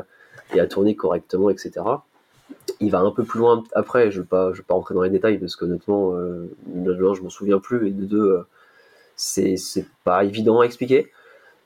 et 0.55 0.61
à 0.61 0.67
tourner 0.67 0.95
correctement, 0.97 1.51
etc. 1.51 1.73
Il 2.81 2.91
va 2.91 3.01
un 3.01 3.11
peu 3.11 3.25
plus 3.25 3.39
loin 3.41 3.65
après. 3.75 4.11
Je 4.11 4.19
ne 4.19 4.23
vais 4.23 4.29
pas, 4.29 4.51
vais 4.51 4.63
pas 4.63 4.75
rentrer 4.75 4.95
dans 4.95 5.03
les 5.03 5.11
détails 5.11 5.39
parce 5.39 5.57
qu'honnêtement, 5.57 6.15
euh, 6.15 6.49
de 6.67 6.93
un, 6.93 7.15
je 7.15 7.23
m'en 7.23 7.31
souviens 7.31 7.59
plus 7.59 7.87
et 7.89 7.91
de 7.91 8.05
deux, 8.05 8.25
euh, 8.33 8.47
c'est 9.17 9.57
pas 10.05 10.25
évident 10.25 10.61
à 10.61 10.65
expliquer. 10.65 11.11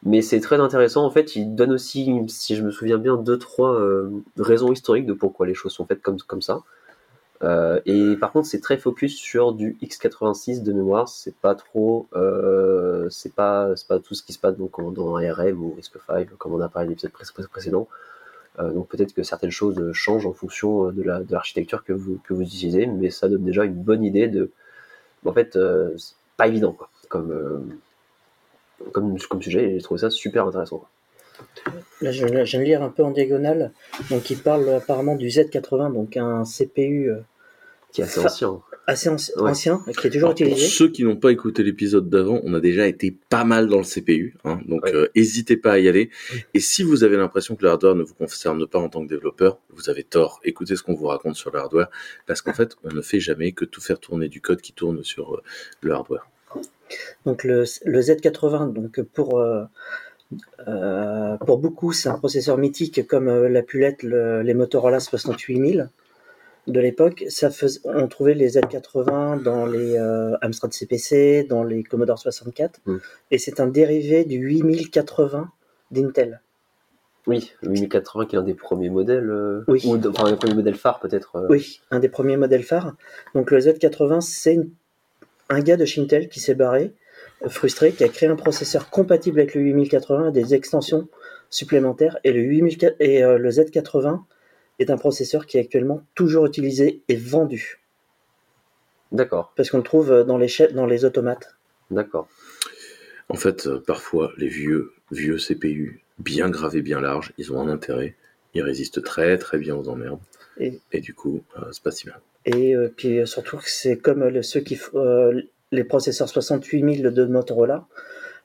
Mais 0.04 0.20
c'est 0.20 0.40
très 0.40 0.58
intéressant. 0.58 1.04
En 1.04 1.10
fait, 1.10 1.36
il 1.36 1.54
donne 1.54 1.72
aussi, 1.72 2.10
si 2.28 2.56
je 2.56 2.62
me 2.62 2.72
souviens 2.72 2.98
bien, 2.98 3.16
deux 3.16 3.38
trois 3.38 3.74
euh, 3.74 4.10
raisons 4.36 4.72
historiques 4.72 5.06
de 5.06 5.12
pourquoi 5.12 5.46
les 5.46 5.54
choses 5.54 5.72
sont 5.72 5.86
faites 5.86 6.02
comme 6.02 6.18
comme 6.20 6.42
ça. 6.42 6.62
Euh, 7.44 7.80
et 7.86 8.16
par 8.16 8.32
contre, 8.32 8.46
c'est 8.46 8.60
très 8.60 8.78
focus 8.78 9.16
sur 9.16 9.52
du 9.52 9.76
x86 9.82 10.62
de 10.62 10.72
mémoire. 10.72 11.08
C'est 11.08 11.34
pas 11.36 11.54
trop, 11.54 12.06
euh, 12.14 13.08
c'est 13.10 13.34
pas, 13.34 13.74
pas 13.88 13.98
tout 13.98 14.14
ce 14.14 14.22
qui 14.22 14.32
se 14.32 14.38
passe 14.38 14.56
donc 14.56 14.80
dans 14.94 15.16
ARM 15.16 15.62
ou 15.62 15.74
RISC-V 15.74 16.26
comme 16.38 16.54
on 16.54 16.60
a 16.60 16.68
parlé 16.68 16.88
l'épisode 16.90 17.12
pré- 17.12 17.24
pré- 17.32 17.46
précédent. 17.50 17.88
Euh, 18.58 18.70
donc 18.72 18.88
peut-être 18.88 19.14
que 19.14 19.22
certaines 19.22 19.50
choses 19.50 19.92
changent 19.92 20.26
en 20.26 20.32
fonction 20.34 20.88
euh, 20.88 20.92
de 20.92 21.02
la- 21.02 21.20
de 21.20 21.32
l'architecture 21.32 21.84
que 21.84 21.92
vous 21.92 22.18
que 22.26 22.34
vous 22.34 22.42
utilisez, 22.42 22.86
mais 22.86 23.10
ça 23.10 23.28
donne 23.28 23.44
déjà 23.44 23.64
une 23.64 23.74
bonne 23.82 24.04
idée 24.04 24.28
de. 24.28 24.50
En 25.24 25.32
fait, 25.32 25.56
euh, 25.56 25.96
c'est 25.96 26.14
pas 26.36 26.48
évident 26.48 26.72
quoi, 26.72 26.90
comme 27.08 27.30
euh, 27.32 27.60
comme 28.92 29.16
comme 29.18 29.42
sujet. 29.42 29.64
Et 29.70 29.74
j'ai 29.78 29.82
trouvé 29.82 30.00
ça 30.00 30.10
super 30.10 30.46
intéressant. 30.46 30.78
quoi. 30.78 30.88
Là, 32.02 32.12
je, 32.12 32.26
je 32.26 32.32
viens 32.44 32.60
de 32.60 32.64
lire 32.64 32.82
un 32.82 32.90
peu 32.90 33.02
en 33.04 33.10
diagonale. 33.10 33.72
Donc, 34.10 34.30
il 34.30 34.38
parle 34.38 34.68
apparemment 34.68 35.16
du 35.16 35.28
Z80, 35.28 35.92
donc 35.92 36.16
un 36.16 36.44
CPU 36.44 37.10
euh, 37.10 37.20
Qui 37.92 38.00
est 38.00 38.04
assez 38.04 38.20
ancien. 38.20 38.60
assez 38.86 39.08
anci- 39.10 39.30
Ouais. 39.38 39.50
ancien, 39.50 39.80
qui 39.98 40.06
est 40.06 40.10
toujours 40.10 40.30
Alors, 40.30 40.34
pour 40.38 40.46
utilisé. 40.46 40.66
ceux 40.66 40.88
qui 40.88 41.04
n'ont 41.04 41.16
pas 41.16 41.30
écouté 41.30 41.62
l'épisode 41.62 42.08
d'avant, 42.10 42.40
on 42.42 42.52
a 42.54 42.58
déjà 42.60 42.86
été 42.88 43.14
pas 43.28 43.44
mal 43.44 43.68
dans 43.68 43.78
le 43.78 43.84
CPU, 43.84 44.34
hein, 44.44 44.58
donc 44.66 44.84
Ouais. 44.84 44.94
euh, 44.94 45.08
n'hésitez 45.14 45.56
pas 45.56 45.72
à 45.74 45.78
y 45.78 45.88
aller. 45.88 46.10
Et 46.54 46.58
si 46.60 46.82
vous 46.82 47.04
avez 47.04 47.16
l'impression 47.16 47.54
que 47.54 47.62
le 47.62 47.68
hardware 47.70 47.94
ne 47.94 48.02
vous 48.02 48.14
concerne 48.14 48.66
pas 48.66 48.78
en 48.80 48.88
tant 48.88 49.04
que 49.04 49.08
développeur, 49.08 49.58
vous 49.70 49.88
avez 49.90 50.02
tort. 50.04 50.40
Écoutez 50.42 50.74
ce 50.74 50.82
qu'on 50.82 50.94
vous 50.94 51.06
raconte 51.06 51.36
sur 51.36 51.50
le 51.52 51.58
hardware, 51.60 51.90
parce 52.26 52.40
qu'en 52.42 52.54
fait, 52.54 52.74
on 52.82 52.92
ne 52.92 53.02
fait 53.02 53.20
jamais 53.20 53.52
que 53.52 53.64
tout 53.66 53.80
faire 53.80 54.00
tourner 54.00 54.28
du 54.28 54.40
code 54.40 54.60
qui 54.62 54.72
tourne 54.72 55.04
sur 55.04 55.34
euh, 55.36 55.42
le 55.82 55.92
hardware. 55.92 56.26
Donc 57.26 57.44
le, 57.44 57.64
le 57.84 58.00
Z80, 58.00 58.72
donc 58.72 59.00
pour 59.02 59.38
euh, 59.38 59.64
euh, 60.68 61.36
pour 61.38 61.58
beaucoup, 61.58 61.92
c'est 61.92 62.08
un 62.08 62.18
processeur 62.18 62.58
mythique 62.58 63.06
comme 63.06 63.28
euh, 63.28 63.48
l'a 63.48 63.62
pu 63.62 63.78
l'être 63.80 64.02
le- 64.02 64.42
les 64.42 64.54
Motorola 64.54 64.98
68000 65.00 65.90
de 66.66 66.80
l'époque. 66.80 67.24
Ça 67.28 67.50
on 67.84 68.06
trouvait 68.08 68.34
les 68.34 68.50
Z80 68.50 69.42
dans 69.42 69.66
les 69.66 69.96
euh, 69.96 70.36
Amstrad 70.42 70.72
CPC, 70.72 71.46
dans 71.48 71.64
les 71.64 71.82
Commodore 71.82 72.18
64, 72.18 72.80
Mm. 72.86 72.96
et 73.30 73.38
c'est 73.38 73.60
un 73.60 73.66
dérivé 73.66 74.24
du 74.24 74.36
8080 74.36 75.50
d'Intel. 75.90 76.40
Oui, 77.26 77.52
le 77.62 77.70
8080 77.70 78.26
qui 78.26 78.34
est 78.36 78.38
un 78.38 78.42
des 78.42 78.54
premiers 78.54 78.90
modèles, 78.90 79.30
euh, 79.30 79.64
Oui. 79.68 79.80
ou 79.86 79.96
enfin 80.08 80.24
un 80.26 80.30
des 80.32 80.36
premiers 80.36 80.54
modèles 80.54 80.74
phares 80.74 80.98
peut-être. 81.00 81.36
euh, 81.36 81.46
Oui, 81.50 81.80
un 81.90 82.00
des 82.00 82.08
premiers 82.08 82.36
modèles 82.36 82.64
phares. 82.64 82.94
Donc 83.34 83.50
le 83.50 83.58
Z80, 83.60 84.20
c'est 84.22 84.58
un 85.48 85.60
gars 85.60 85.76
de 85.76 85.84
chez 85.84 86.00
Intel 86.00 86.28
qui 86.28 86.40
s'est 86.40 86.54
barré, 86.54 86.92
euh, 87.44 87.48
frustré, 87.48 87.92
qui 87.92 88.02
a 88.02 88.08
créé 88.08 88.28
un 88.28 88.34
processeur 88.36 88.90
compatible 88.90 89.38
avec 89.38 89.54
le 89.54 89.60
8080 89.62 90.28
et 90.28 90.32
des 90.32 90.54
extensions 90.54 91.08
supplémentaires. 91.50 92.18
Et 92.24 92.32
le, 92.32 92.40
8000 92.40 92.94
et, 92.98 93.22
euh, 93.22 93.38
le 93.38 93.50
Z80 93.50 94.20
est 94.82 94.90
un 94.90 94.98
processeur 94.98 95.46
qui 95.46 95.56
est 95.56 95.60
actuellement 95.60 96.02
toujours 96.14 96.46
utilisé 96.46 97.02
et 97.08 97.16
vendu. 97.16 97.80
D'accord, 99.10 99.52
Parce 99.56 99.70
qu'on 99.70 99.78
le 99.78 99.82
trouve 99.82 100.24
dans 100.24 100.38
les, 100.38 100.48
dans 100.74 100.86
les 100.86 101.04
automates. 101.04 101.54
d'accord. 101.90 102.28
En 103.28 103.34
fait, 103.34 103.66
euh, 103.66 103.78
parfois, 103.86 104.32
les 104.36 104.48
vieux, 104.48 104.92
vieux 105.10 105.38
CPU, 105.38 106.00
bien 106.18 106.48
gravés, 106.50 106.82
bien 106.82 107.00
larges, 107.00 107.32
ils 107.38 107.52
ont 107.52 107.60
un 107.60 107.68
intérêt. 107.68 108.14
Ils 108.54 108.62
résistent 108.62 109.02
très 109.02 109.38
très 109.38 109.58
bien 109.58 109.74
aux 109.76 109.88
emmerdes. 109.88 110.20
Et- 110.58 110.80
Et, 110.92 111.00
du 111.00 111.14
coup, 111.14 111.42
euh, 111.58 111.62
c'est 111.72 111.82
pas 111.82 111.90
si 111.90 112.08
mal. 112.08 112.20
Et 112.44 112.74
euh, 112.74 112.92
puis 112.94 113.26
surtout 113.26 113.56
que 113.58 113.68
c'est 113.70 113.96
comme 113.96 114.24
le- 114.24 114.42
ceux 114.42 114.60
qui 114.60 114.74
f- 114.74 114.90
euh, 114.96 115.40
les 115.70 115.84
processeurs 115.84 116.28
68000 116.28 117.02
de 117.02 117.24
Motorola 117.24 117.86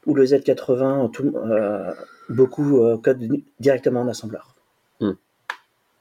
ou 0.05 0.15
le 0.15 0.23
Z80, 0.25 1.11
tout, 1.11 1.33
euh, 1.35 1.91
beaucoup 2.29 2.83
euh, 2.85 2.97
codent 2.97 3.41
directement 3.59 4.01
en 4.01 4.07
assembleur. 4.07 4.55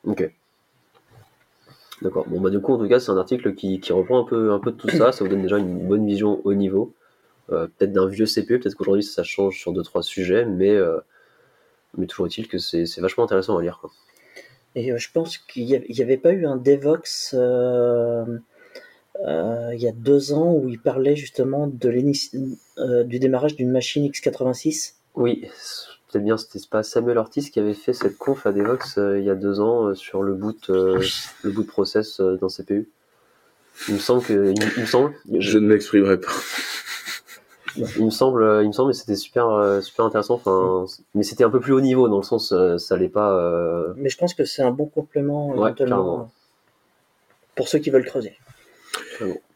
Ok. 0.04 0.30
D'accord. 2.02 2.26
Bon 2.28 2.40
bah 2.40 2.50
du 2.50 2.60
coup 2.60 2.74
en 2.74 2.78
tout 2.78 2.88
cas 2.88 3.00
c'est 3.00 3.10
un 3.10 3.16
article 3.16 3.54
qui, 3.54 3.80
qui 3.80 3.92
reprend 3.92 4.20
un 4.20 4.24
peu 4.24 4.52
un 4.52 4.58
peu 4.58 4.70
de 4.70 4.76
tout 4.76 4.90
ça. 4.90 5.12
Ça 5.12 5.24
vous 5.24 5.30
donne 5.30 5.42
déjà 5.42 5.58
une 5.58 5.88
bonne 5.88 6.06
vision 6.06 6.40
au 6.44 6.54
niveau. 6.54 6.92
Euh, 7.50 7.66
peut-être 7.66 7.92
d'un 7.92 8.06
vieux 8.06 8.26
CPU. 8.26 8.58
Peut-être 8.58 8.74
qu'aujourd'hui 8.74 9.02
ça 9.02 9.22
change 9.22 9.58
sur 9.58 9.72
deux 9.72 9.82
trois 9.82 10.02
sujets, 10.02 10.44
mais 10.44 10.70
euh, 10.70 10.98
mais 11.96 12.06
toujours 12.06 12.26
est-il 12.26 12.48
que 12.48 12.58
c'est 12.58 12.84
c'est 12.84 13.00
vachement 13.00 13.24
intéressant 13.24 13.56
à 13.56 13.62
lire. 13.62 13.78
Quoi. 13.80 13.90
Et 14.74 14.92
euh, 14.92 14.98
je 14.98 15.10
pense 15.10 15.38
qu'il 15.38 15.64
n'y 15.64 16.02
avait 16.02 16.18
pas 16.18 16.32
eu 16.32 16.46
un 16.46 16.56
Devox 16.56 17.34
euh, 17.34 18.24
il 19.72 19.80
y 19.80 19.88
a 19.88 19.92
deux 19.92 20.34
ans 20.34 20.52
où 20.52 20.68
il 20.68 20.78
parlait 20.78 21.16
justement 21.16 21.66
de 21.66 23.02
du 23.04 23.18
démarrage 23.18 23.56
d'une 23.56 23.70
machine 23.70 24.06
x86. 24.06 24.96
Oui, 25.14 25.48
c'est 26.16 26.22
peut-être 26.22 26.24
bien 26.24 26.36
c'était 26.36 26.58
pas 26.70 26.82
Samuel 26.82 27.18
Ortiz 27.18 27.50
qui 27.50 27.60
avait 27.60 27.74
fait 27.74 27.92
cette 27.92 28.16
conf 28.16 28.46
à 28.46 28.52
Devox 28.52 28.98
euh, 28.98 29.18
il 29.18 29.24
y 29.24 29.30
a 29.30 29.34
deux 29.34 29.60
ans 29.60 29.88
euh, 29.88 29.94
sur 29.94 30.22
le 30.22 30.34
boot 30.34 30.70
euh, 30.70 31.02
le 31.42 31.50
boot 31.50 31.66
process 31.66 32.20
euh, 32.20 32.36
d'un 32.36 32.48
CPU. 32.48 32.88
Il 33.88 33.94
me 33.94 33.98
semble 33.98 34.22
que 34.22 34.52
il, 34.52 34.62
il 34.76 34.80
me 34.82 34.86
semble. 34.86 35.14
Je 35.38 35.58
ne 35.58 35.66
m'exprimerai 35.66 36.18
pas. 36.18 36.32
Il 37.76 38.06
me 38.06 38.10
semble, 38.10 38.60
il 38.62 38.68
me 38.68 38.72
semble, 38.72 38.92
que 38.92 38.96
c'était 38.96 39.16
super, 39.16 39.82
super 39.82 40.06
intéressant. 40.06 40.40
Enfin, 40.42 40.86
mais 41.14 41.22
c'était 41.22 41.44
un 41.44 41.50
peu 41.50 41.60
plus 41.60 41.74
haut 41.74 41.82
niveau 41.82 42.08
dans 42.08 42.16
le 42.16 42.22
sens, 42.22 42.54
ça 42.78 42.94
allait 42.94 43.10
pas. 43.10 43.32
euh, 43.36 43.92
Mais 43.96 44.08
je 44.08 44.16
pense 44.16 44.32
que 44.32 44.46
c'est 44.46 44.62
un 44.62 44.70
bon 44.70 44.86
complément 44.86 45.50
Ouais, 45.50 45.74
pour 47.54 47.68
ceux 47.68 47.78
qui 47.78 47.90
veulent 47.90 48.06
creuser. 48.06 48.38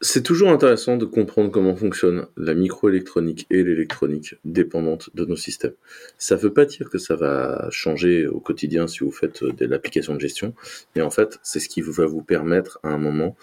C'est 0.00 0.22
toujours 0.22 0.50
intéressant 0.50 0.96
de 0.96 1.04
comprendre 1.04 1.50
comment 1.50 1.76
fonctionne 1.76 2.26
la 2.36 2.54
microélectronique 2.54 3.46
et 3.50 3.62
l'électronique 3.62 4.36
dépendante 4.44 5.10
de 5.14 5.24
nos 5.24 5.36
systèmes. 5.36 5.74
Ça 6.18 6.36
ne 6.36 6.40
veut 6.40 6.52
pas 6.52 6.64
dire 6.64 6.90
que 6.90 6.98
ça 6.98 7.16
va 7.16 7.68
changer 7.70 8.26
au 8.26 8.40
quotidien 8.40 8.86
si 8.86 9.00
vous 9.00 9.12
faites 9.12 9.42
euh, 9.42 9.52
de 9.52 9.66
l'application 9.66 10.14
de 10.14 10.20
gestion, 10.20 10.54
mais 10.96 11.02
en 11.02 11.10
fait, 11.10 11.38
c'est 11.42 11.60
ce 11.60 11.68
qui 11.68 11.82
va 11.82 12.06
vous 12.06 12.22
permettre 12.22 12.78
à 12.82 12.88
un 12.88 12.98
moment 12.98 13.36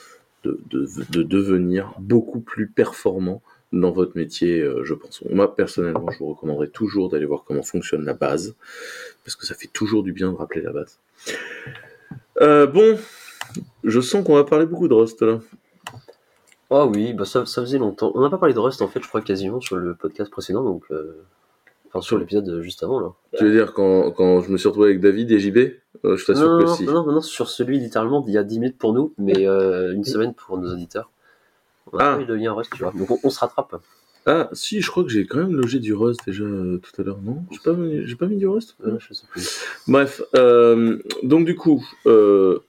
de 0.44 0.60
devenir 1.24 1.94
beaucoup 2.00 2.40
plus 2.40 2.70
performant 2.70 3.42
dans 3.74 3.92
votre 3.92 4.16
métier, 4.16 4.62
euh, 4.62 4.84
je 4.84 4.94
pense. 4.94 5.22
Moi, 5.30 5.56
personnellement, 5.56 6.10
je 6.12 6.20
vous 6.20 6.28
recommanderais 6.28 6.70
toujours 6.70 7.10
d'aller 7.10 7.26
voir 7.26 7.44
comment 7.46 7.64
fonctionne 7.64 8.06
la 8.06 8.14
base, 8.14 8.56
parce 9.26 9.36
que 9.36 9.46
ça 9.46 9.56
fait 9.56 9.70
toujours 9.72 10.04
du 10.04 10.14
bien 10.14 10.32
de 10.32 10.38
rappeler 10.38 10.62
la 10.62 10.72
base. 10.72 11.00
Euh, 12.42 12.66
bon, 12.66 12.98
je 13.84 14.00
sens 14.00 14.24
qu'on 14.24 14.36
va 14.36 14.44
parler 14.44 14.66
beaucoup 14.66 14.88
de 14.88 14.94
Rust 14.94 15.22
là. 15.22 15.40
Ah 16.70 16.86
oui, 16.86 17.14
bah 17.14 17.26
ça, 17.26 17.46
ça 17.46 17.62
faisait 17.62 17.78
longtemps. 17.78 18.12
On 18.16 18.22
n'a 18.22 18.30
pas 18.30 18.38
parlé 18.38 18.54
de 18.54 18.60
Rust 18.60 18.82
en 18.82 18.88
fait, 18.88 19.02
je 19.02 19.08
crois 19.08 19.22
quasiment 19.22 19.62
sur 19.62 19.78
le 19.78 19.96
podcast 19.96 20.30
précédent, 20.30 20.64
donc 20.64 20.84
euh, 20.92 21.24
enfin 21.88 22.02
sur 22.02 22.18
l'épisode 22.18 22.62
juste 22.62 22.84
avant 22.84 23.00
là. 23.00 23.14
Tu 23.38 23.46
veux 23.46 23.52
dire 23.54 23.74
quand, 23.74 24.12
quand 24.12 24.42
je 24.42 24.52
me 24.52 24.58
suis 24.58 24.68
retrouvé 24.68 24.90
avec 24.90 25.00
David 25.02 25.32
et 25.32 25.40
JB 25.40 25.58
Euh, 26.06 26.16
Je 26.18 26.26
t'assure 26.26 26.50
Non, 26.50 26.60
que 26.60 26.64
non, 26.66 26.74
si. 26.76 26.84
non, 26.86 27.06
non, 27.06 27.12
non, 27.14 27.22
sur 27.22 27.48
celui 27.50 27.80
littéralement 27.80 28.22
d'il 28.22 28.34
y 28.34 28.38
a 28.38 28.44
10 28.44 28.60
minutes 28.60 28.78
pour 28.78 28.94
nous, 28.94 29.14
mais 29.18 29.48
euh, 29.48 29.94
une 29.94 30.04
semaine 30.04 30.34
pour 30.34 30.58
nos 30.58 30.72
auditeurs. 30.72 31.10
On 31.94 31.98
a 32.00 32.04
Ah. 32.04 32.16
pas 32.18 32.22
eu 32.22 32.26
de 32.26 32.34
lien 32.34 32.52
Rust, 32.54 32.72
tu 32.76 32.84
vois. 32.84 32.92
Donc 32.92 33.10
on, 33.12 33.20
on 33.24 33.30
se 33.30 33.40
rattrape. 33.40 33.76
Ah, 34.26 34.50
si, 34.52 34.82
je 34.82 34.92
crois 34.92 35.04
que 35.06 35.10
j'ai 35.10 35.26
quand 35.26 35.38
même 35.38 35.56
logé 35.56 35.80
du 35.80 35.94
Rust 35.94 36.20
déjà 36.28 36.44
tout 36.44 37.02
à 37.02 37.04
l'heure, 37.04 37.20
non? 37.24 37.46
J'ai 37.50 37.60
pas, 37.64 37.72
mis- 37.72 38.06
j'ai 38.06 38.16
pas 38.18 38.26
mis 38.26 38.36
du 38.36 38.46
Rust? 38.46 38.76
Je 39.00 39.14
sais 39.14 39.26
plus. 39.32 39.64
Bref, 39.88 40.22
donc 41.24 41.46
du 41.46 41.56
coup, 41.56 41.82
euh, 42.06 42.60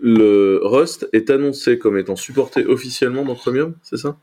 le 0.00 0.60
Rust 0.62 1.08
est 1.12 1.30
annoncé 1.30 1.78
comme 1.78 1.98
étant 1.98 2.16
supporté 2.16 2.66
officiellement 2.66 3.24
dans 3.24 3.34
Chromium, 3.34 3.74
c'est 3.82 3.96
ça? 3.96 4.16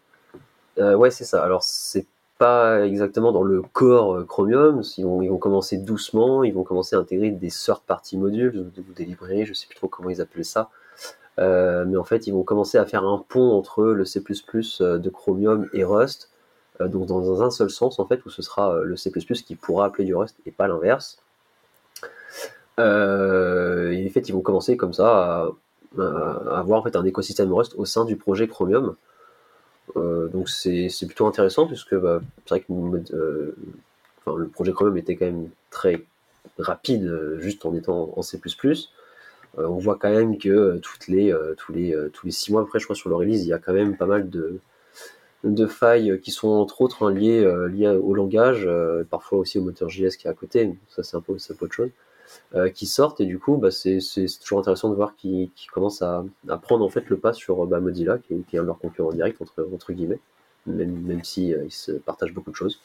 Euh, 0.77 0.96
ouais, 0.96 1.12
c'est 1.12 1.24
ça. 1.24 1.44
Alors, 1.44 1.63
c'est 1.63 2.05
pas 2.38 2.86
exactement 2.86 3.32
dans 3.32 3.44
le 3.44 3.62
core 3.62 4.15
euh, 4.15 4.24
Chromium. 4.25 4.82
Ils 4.98 5.05
vont, 5.05 5.38
commencer 5.38 5.77
doucement. 5.77 6.44
Ils 6.44 6.53
vont 6.53 6.63
commencer 6.63 6.96
à 6.96 7.00
intégrer 7.00 7.32
des 7.32 7.50
third-party 7.50 8.17
modules 8.17 8.72
des- 8.96 9.05
librairies. 9.05 9.46
Je 9.46 9.53
sais 9.53 9.67
plus 9.67 9.75
trop 9.75 9.88
comment 9.88 10.10
ils 10.10 10.22
appellent 10.22 10.46
ça. 10.46 10.70
Euh, 11.39 11.86
mais 11.86 11.98
en 11.98 12.03
fait, 12.03 12.27
ils 12.27 12.32
vont 12.32 12.44
commencer 12.44 12.77
à 12.77 12.86
faire 12.86 13.03
un 13.03 13.24
pont 13.27 13.51
entre 13.51 13.84
le 13.84 14.05
C++ 14.05 14.22
de 14.22 15.10
Chromium 15.10 15.67
et 15.74 15.84
Rust. 15.84 16.29
donc, 16.79 17.05
dans 17.08 17.41
un 17.41 17.51
seul 17.51 17.70
sens, 17.70 18.00
en 18.00 18.05
fait, 18.05 18.25
où 18.25 18.29
ce 18.29 18.41
sera 18.41 18.82
le 18.84 18.96
C++ 18.96 19.12
qui 19.12 19.55
pourra 19.55 19.86
appeler 19.86 20.05
du 20.05 20.15
Rust 20.15 20.38
et 20.46 20.51
pas 20.51 20.67
l'inverse. 20.67 21.20
Et 22.77 22.82
en 22.82 24.12
fait, 24.13 24.27
ils 24.27 24.34
vont 24.34 24.41
commencer 24.41 24.75
comme 24.77 24.94
ça 24.94 25.08
à 25.08 25.50
avoir 26.00 26.80
en 26.80 26.84
fait 26.84 26.96
un 26.96 27.06
écosystème 27.06 27.54
Rust 27.54 27.75
au 27.78 27.86
sein 27.86 28.06
du 28.06 28.16
projet 28.16 28.48
Chromium. 28.48 28.96
Euh, 29.98 30.28
donc 30.28 30.50
c'est 30.50 30.90
plutôt 31.06 31.28
intéressant 31.28 31.68
puisque 31.68 31.96
bah, 31.96 32.20
c'est 32.46 32.50
vrai 32.50 32.60
que 32.62 33.14
euh, 33.14 33.56
le 34.28 34.48
projet 34.48 34.72
Chromium 34.72 34.98
était 34.98 35.16
quand 35.16 35.25
même 35.25 35.50
très 35.70 36.06
rapide 36.58 37.06
euh, 37.06 37.40
juste 37.40 37.66
en 37.66 37.75
étant 37.75 38.14
en 38.16 38.22
C++. 38.22 38.40
Euh, 39.58 39.68
on 39.68 39.78
voit 39.78 39.98
quand 40.00 40.10
même 40.10 40.38
que 40.38 40.50
euh, 40.50 40.82
les, 41.08 41.32
euh, 41.32 41.56
tous, 41.58 41.72
les, 41.72 41.94
euh, 41.94 42.10
tous 42.12 42.25
les 42.25 42.32
six 42.32 42.52
mois 42.52 42.62
après, 42.62 42.80
je 42.80 42.86
crois, 42.86 42.96
sur 42.96 43.10
le 43.10 43.16
release, 43.16 43.44
il 43.44 43.50
y 43.50 43.54
a 43.54 43.60
quand 43.60 43.74
même 43.74 43.96
pas 43.96 44.06
mal 44.06 44.30
de, 44.30 44.60
de 45.44 45.68
failles 45.68 46.20
qui 46.22 46.32
sont 46.32 46.50
entre 46.50 46.82
autres 46.82 47.08
hein, 47.08 47.14
liées, 47.14 47.44
euh, 47.44 47.68
liées 47.68 47.88
au 47.90 48.14
langage, 48.14 48.66
euh, 48.66 49.04
parfois 49.10 49.40
aussi 49.40 49.60
au 49.60 49.64
moteur 49.64 49.90
JS 49.90 50.18
qui 50.18 50.28
est 50.28 50.32
à 50.32 50.34
côté, 50.34 50.75
ça 50.90 51.04
c'est 51.04 51.16
un 51.16 51.20
un 51.20 51.22
peu 51.22 51.34
autre 51.34 51.74
chose, 51.74 51.90
euh, 52.56 52.70
qui 52.70 52.86
sortent 52.86 53.20
et 53.20 53.25
du 53.25 53.38
coup 53.38 53.58
bah, 53.58 53.70
c'est 53.72 54.00
toujours 54.42 54.60
intéressant 54.60 54.89
de 54.89 54.96
voir 54.96 55.15
qu'ils 55.15 55.50
qu'ils 55.56 55.70
commencent 55.72 56.01
à, 56.01 56.24
prendre 56.62 56.86
en 56.86 56.89
fait 56.89 57.10
le 57.10 57.18
pas 57.18 57.34
sur 57.34 57.65
bah, 57.65 57.80
Mozilla, 57.80 58.18
qui 58.18 58.34
est, 58.34 58.48
qui 58.48 58.58
un 58.58 58.62
de 58.62 58.68
leurs 58.68 58.80
concurrents 58.80 59.12
directs 59.12 59.42
entre, 59.42 59.68
entre 59.74 59.92
guillemets, 59.94 60.20
même, 60.65 61.01
même 61.01 61.24
si 61.24 61.54
euh, 61.54 61.65
ils 61.65 61.72
se 61.74 61.92
partagent 61.92 62.34
beaucoup 62.34 62.51
de 62.51 62.56
choses. 62.56 62.80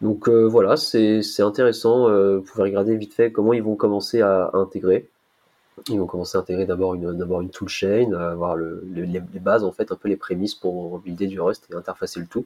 Donc 0.00 0.28
euh, 0.28 0.44
voilà, 0.46 0.76
c'est 0.76 1.22
intéressant. 1.40 2.08
vous 2.08 2.42
pouvez 2.42 2.62
regarder 2.62 2.96
vite 2.96 3.14
fait 3.14 3.32
comment 3.32 3.52
ils 3.52 3.62
vont 3.62 3.76
commencer 3.76 4.20
à, 4.20 4.50
intégrer. 4.52 5.08
Ils 5.88 5.98
vont 5.98 6.06
commencer 6.06 6.38
à 6.38 6.40
intégrer 6.40 6.66
d'abord 6.66 6.94
une, 6.94 7.08
une 7.08 7.50
toolchain, 7.50 8.12
avoir 8.12 8.54
le, 8.54 8.84
le- 8.92 9.04
les, 9.04 9.20
bases, 9.40 9.64
en 9.64 9.72
fait, 9.72 9.90
un 9.90 9.96
peu 9.96 10.08
les 10.08 10.16
prémices 10.16 10.54
pour 10.54 10.98
builder 11.00 11.26
du 11.26 11.40
Rust 11.40 11.66
et 11.70 11.74
interfacer 11.74 12.20
le 12.20 12.26
tout. 12.26 12.44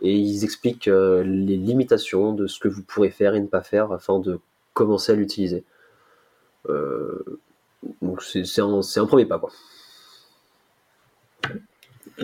Et 0.00 0.16
ils 0.16 0.42
expliquent 0.42 0.86
les 0.86 1.56
limitations 1.56 2.32
de 2.32 2.46
ce 2.48 2.58
que 2.58 2.68
vous 2.68 2.82
pourrez 2.82 3.10
faire 3.10 3.34
et 3.34 3.40
ne 3.40 3.46
pas 3.46 3.62
faire 3.62 3.92
afin 3.92 4.18
de 4.18 4.40
commencer 4.74 5.12
à 5.12 5.14
l'utiliser. 5.14 5.64
Euh, 6.68 7.18
donc 8.00 8.22
c'est 8.22 8.60
un, 8.60 9.06
premier 9.06 9.26
pas, 9.26 9.38
quoi. 9.38 9.50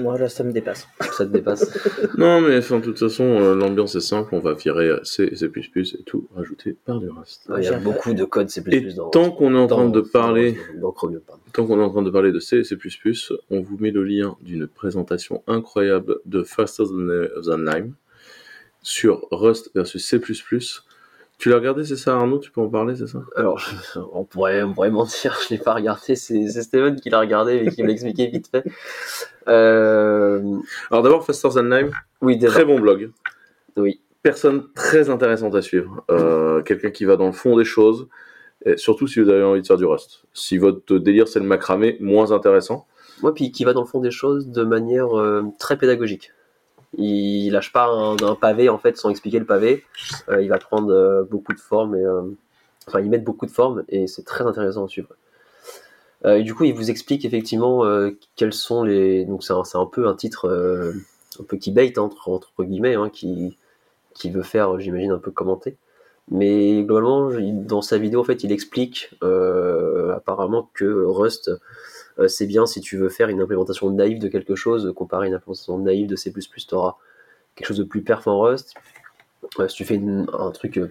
Voilà, 0.00 0.28
ça 0.28 0.44
me 0.44 0.52
dépasse. 0.52 0.86
Ça 1.12 1.24
te 1.24 1.30
dépasse. 1.32 1.76
Non, 2.18 2.40
mais 2.40 2.58
enfin, 2.58 2.78
de 2.78 2.84
toute 2.84 2.98
façon, 2.98 3.24
euh, 3.24 3.54
l'ambiance 3.54 3.94
est 3.94 4.00
simple, 4.00 4.34
on 4.34 4.38
va 4.38 4.54
virer 4.54 4.90
C, 5.02 5.34
C++ 5.34 5.46
et 5.46 6.02
tout, 6.04 6.28
rajouter 6.36 6.76
par 6.84 7.00
du 7.00 7.08
Rust. 7.08 7.48
Il 7.56 7.64
y 7.64 7.68
a 7.68 7.78
beaucoup 7.78 8.12
de 8.12 8.24
code 8.24 8.48
C++ 8.50 8.62
Et 8.70 8.80
dans 8.92 9.08
tant 9.10 9.30
qu'on 9.30 9.54
est 9.54 9.58
en 9.58 9.66
train 9.66 9.84
dans- 9.84 9.90
de 9.90 10.00
parler, 10.00 10.58
dans, 10.74 10.80
dans 10.88 10.92
Chromium. 10.92 11.20
Pardon. 11.22 11.42
tant 11.52 11.66
qu'on 11.66 11.80
est 11.80 11.82
en 11.82 11.90
train 11.90 12.02
de 12.02 12.10
parler 12.10 12.32
de 12.32 12.38
C 12.40 12.58
et 12.58 12.64
C++, 12.64 12.76
on 13.50 13.60
vous 13.60 13.78
met 13.78 13.90
le 13.90 14.04
lien 14.04 14.36
d'une 14.42 14.66
présentation 14.68 15.42
incroyable 15.46 16.18
de 16.26 16.42
Faster 16.42 16.84
Than 16.84 17.42
Than 17.42 17.58
Lime 17.58 17.94
sur 18.82 19.26
Rust 19.30 19.70
versus 19.74 20.04
C++. 20.04 20.20
Tu 21.38 21.50
l'as 21.50 21.56
regardé, 21.56 21.84
c'est 21.84 21.96
ça, 21.96 22.16
Arnaud? 22.16 22.38
Tu 22.38 22.50
peux 22.50 22.60
en 22.60 22.68
parler, 22.68 22.96
c'est 22.96 23.06
ça? 23.06 23.20
Alors, 23.36 23.58
je- 23.58 23.70
on 24.12 24.24
pourrait, 24.24 24.62
on 24.62 24.74
pourrait 24.74 24.90
mentir, 24.90 25.38
je 25.48 25.54
l'ai 25.54 25.60
pas 25.60 25.72
regardé, 25.74 26.16
c'est 26.16 26.48
Steven 26.62 26.96
qui 27.00 27.10
l'a 27.10 27.20
regardé 27.20 27.56
et 27.64 27.70
qui 27.70 27.82
me 27.82 27.86
l'a 27.86 27.92
expliqué 27.92 28.26
vite 28.26 28.48
fait. 28.50 28.64
Euh, 29.46 30.56
Alors 30.90 31.02
d'abord, 31.02 31.24
Faster 31.24 31.48
Than 31.54 31.70
oui, 32.20 32.36
déjà. 32.36 32.52
très 32.52 32.64
bon 32.64 32.78
blog. 32.80 33.10
Oui. 33.76 34.00
Personne 34.22 34.64
très 34.74 35.10
intéressante 35.10 35.54
à 35.54 35.62
suivre. 35.62 36.04
Euh, 36.10 36.60
Quelqu'un 36.62 36.90
qui 36.90 37.04
va 37.04 37.16
dans 37.16 37.26
le 37.26 37.32
fond 37.32 37.56
des 37.56 37.64
choses, 37.64 38.08
et 38.66 38.76
surtout 38.76 39.06
si 39.06 39.20
vous 39.20 39.28
avez 39.30 39.44
envie 39.44 39.62
de 39.62 39.66
faire 39.66 39.76
du 39.76 39.84
Rust. 39.86 40.24
Si 40.34 40.58
votre 40.58 40.98
délire 40.98 41.28
c'est 41.28 41.38
le 41.38 41.46
macramé, 41.46 41.96
moins 42.00 42.32
intéressant. 42.32 42.86
Moi, 43.22 43.32
puis 43.34 43.50
qui 43.52 43.64
va 43.64 43.72
dans 43.72 43.80
le 43.82 43.86
fond 43.86 44.00
des 44.00 44.10
choses 44.10 44.48
de 44.48 44.64
manière 44.64 45.16
euh, 45.18 45.42
très 45.58 45.76
pédagogique. 45.78 46.32
Il 46.96 47.50
lâche 47.50 47.72
pas 47.72 47.86
un, 47.86 48.34
pavé 48.34 48.68
en 48.68 48.78
fait 48.78 48.96
sans 48.96 49.10
expliquer 49.10 49.38
le 49.38 49.44
pavé. 49.44 49.84
Euh, 50.28 50.42
il 50.42 50.48
va 50.48 50.58
prendre 50.58 50.92
euh, 50.92 51.22
beaucoup 51.22 51.52
de 51.52 51.60
formes 51.60 51.94
et 51.94 52.02
euh, 52.02 52.22
enfin 52.86 53.00
il 53.00 53.10
met 53.10 53.18
beaucoup 53.18 53.46
de 53.46 53.50
formes 53.50 53.84
et 53.88 54.06
c'est 54.06 54.24
très 54.24 54.44
intéressant 54.44 54.86
à 54.86 54.88
suivre. 54.88 55.10
Et 56.24 56.42
du 56.42 56.52
coup, 56.52 56.64
il 56.64 56.74
vous 56.74 56.90
explique 56.90 57.24
effectivement 57.24 57.84
quels 58.34 58.52
sont 58.52 58.82
les. 58.82 59.24
Donc 59.24 59.44
c'est 59.44 59.52
un, 59.52 59.62
un 59.74 59.86
peu 59.86 60.08
un 60.08 60.14
titre 60.14 60.48
un 61.38 61.44
peu 61.44 61.56
qui 61.56 61.70
bait 61.70 61.96
entre, 61.96 62.40
guillemets, 62.58 62.96
hein, 62.96 63.08
qui 63.08 63.56
qui 64.14 64.28
veut 64.30 64.42
faire, 64.42 64.80
j'imagine, 64.80 65.12
un 65.12 65.18
peu 65.18 65.30
commenter. 65.30 65.76
Mais 66.28 66.82
globalement, 66.82 67.30
dans 67.52 67.82
sa 67.82 67.98
vidéo, 67.98 68.20
en 68.20 68.24
fait, 68.24 68.42
il 68.42 68.50
explique 68.50 69.14
apparemment 69.22 70.68
que 70.74 71.04
Rust 71.04 71.52
c'est 72.26 72.46
bien 72.46 72.66
si 72.66 72.80
tu 72.80 72.96
veux 72.96 73.08
faire 73.10 73.28
une 73.28 73.40
implémentation 73.40 73.90
naïve 73.90 74.18
de 74.18 74.26
quelque 74.28 74.56
chose, 74.56 74.92
comparé 74.96 75.26
à 75.26 75.28
une 75.28 75.34
implémentation 75.34 75.78
naïve 75.78 76.08
de 76.08 76.16
C++, 76.16 76.32
tu 76.32 76.74
auras 76.74 76.96
quelque 77.54 77.68
chose 77.68 77.78
de 77.78 77.84
plus 77.84 78.02
perf 78.02 78.26
en 78.26 78.40
Rust. 78.40 78.74
Euh, 79.60 79.68
si 79.68 79.76
tu 79.76 79.84
fais 79.84 79.94
une- 79.94 80.26
un 80.36 80.50
truc, 80.50 80.78
euh, 80.78 80.90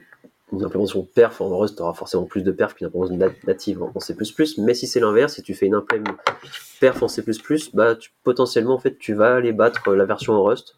une 0.53 0.63
implémentation 0.63 1.03
perf 1.03 1.41
en 1.41 1.57
Rust, 1.57 1.75
tu 1.75 1.81
auras 1.81 1.93
forcément 1.93 2.23
plus 2.23 2.43
de 2.43 2.51
perf 2.51 2.75
qu'une 2.75 2.87
implémentation 2.87 3.17
na- 3.17 3.33
native 3.45 3.83
en 3.83 3.99
C++. 3.99 4.15
Mais 4.59 4.73
si 4.73 4.87
c'est 4.87 5.01
l'inverse, 5.01 5.33
si 5.33 5.43
tu 5.43 5.53
fais 5.53 5.65
une 5.65 5.75
implém 5.75 6.03
perf 6.79 7.03
en 7.03 7.07
C++, 7.09 7.21
bah, 7.73 7.95
tu- 7.95 8.11
potentiellement, 8.23 8.75
en 8.75 8.79
fait, 8.79 8.97
tu 8.97 9.13
vas 9.13 9.35
aller 9.35 9.51
battre 9.51 9.93
la 9.93 10.05
version 10.05 10.33
en 10.33 10.43
Rust. 10.43 10.75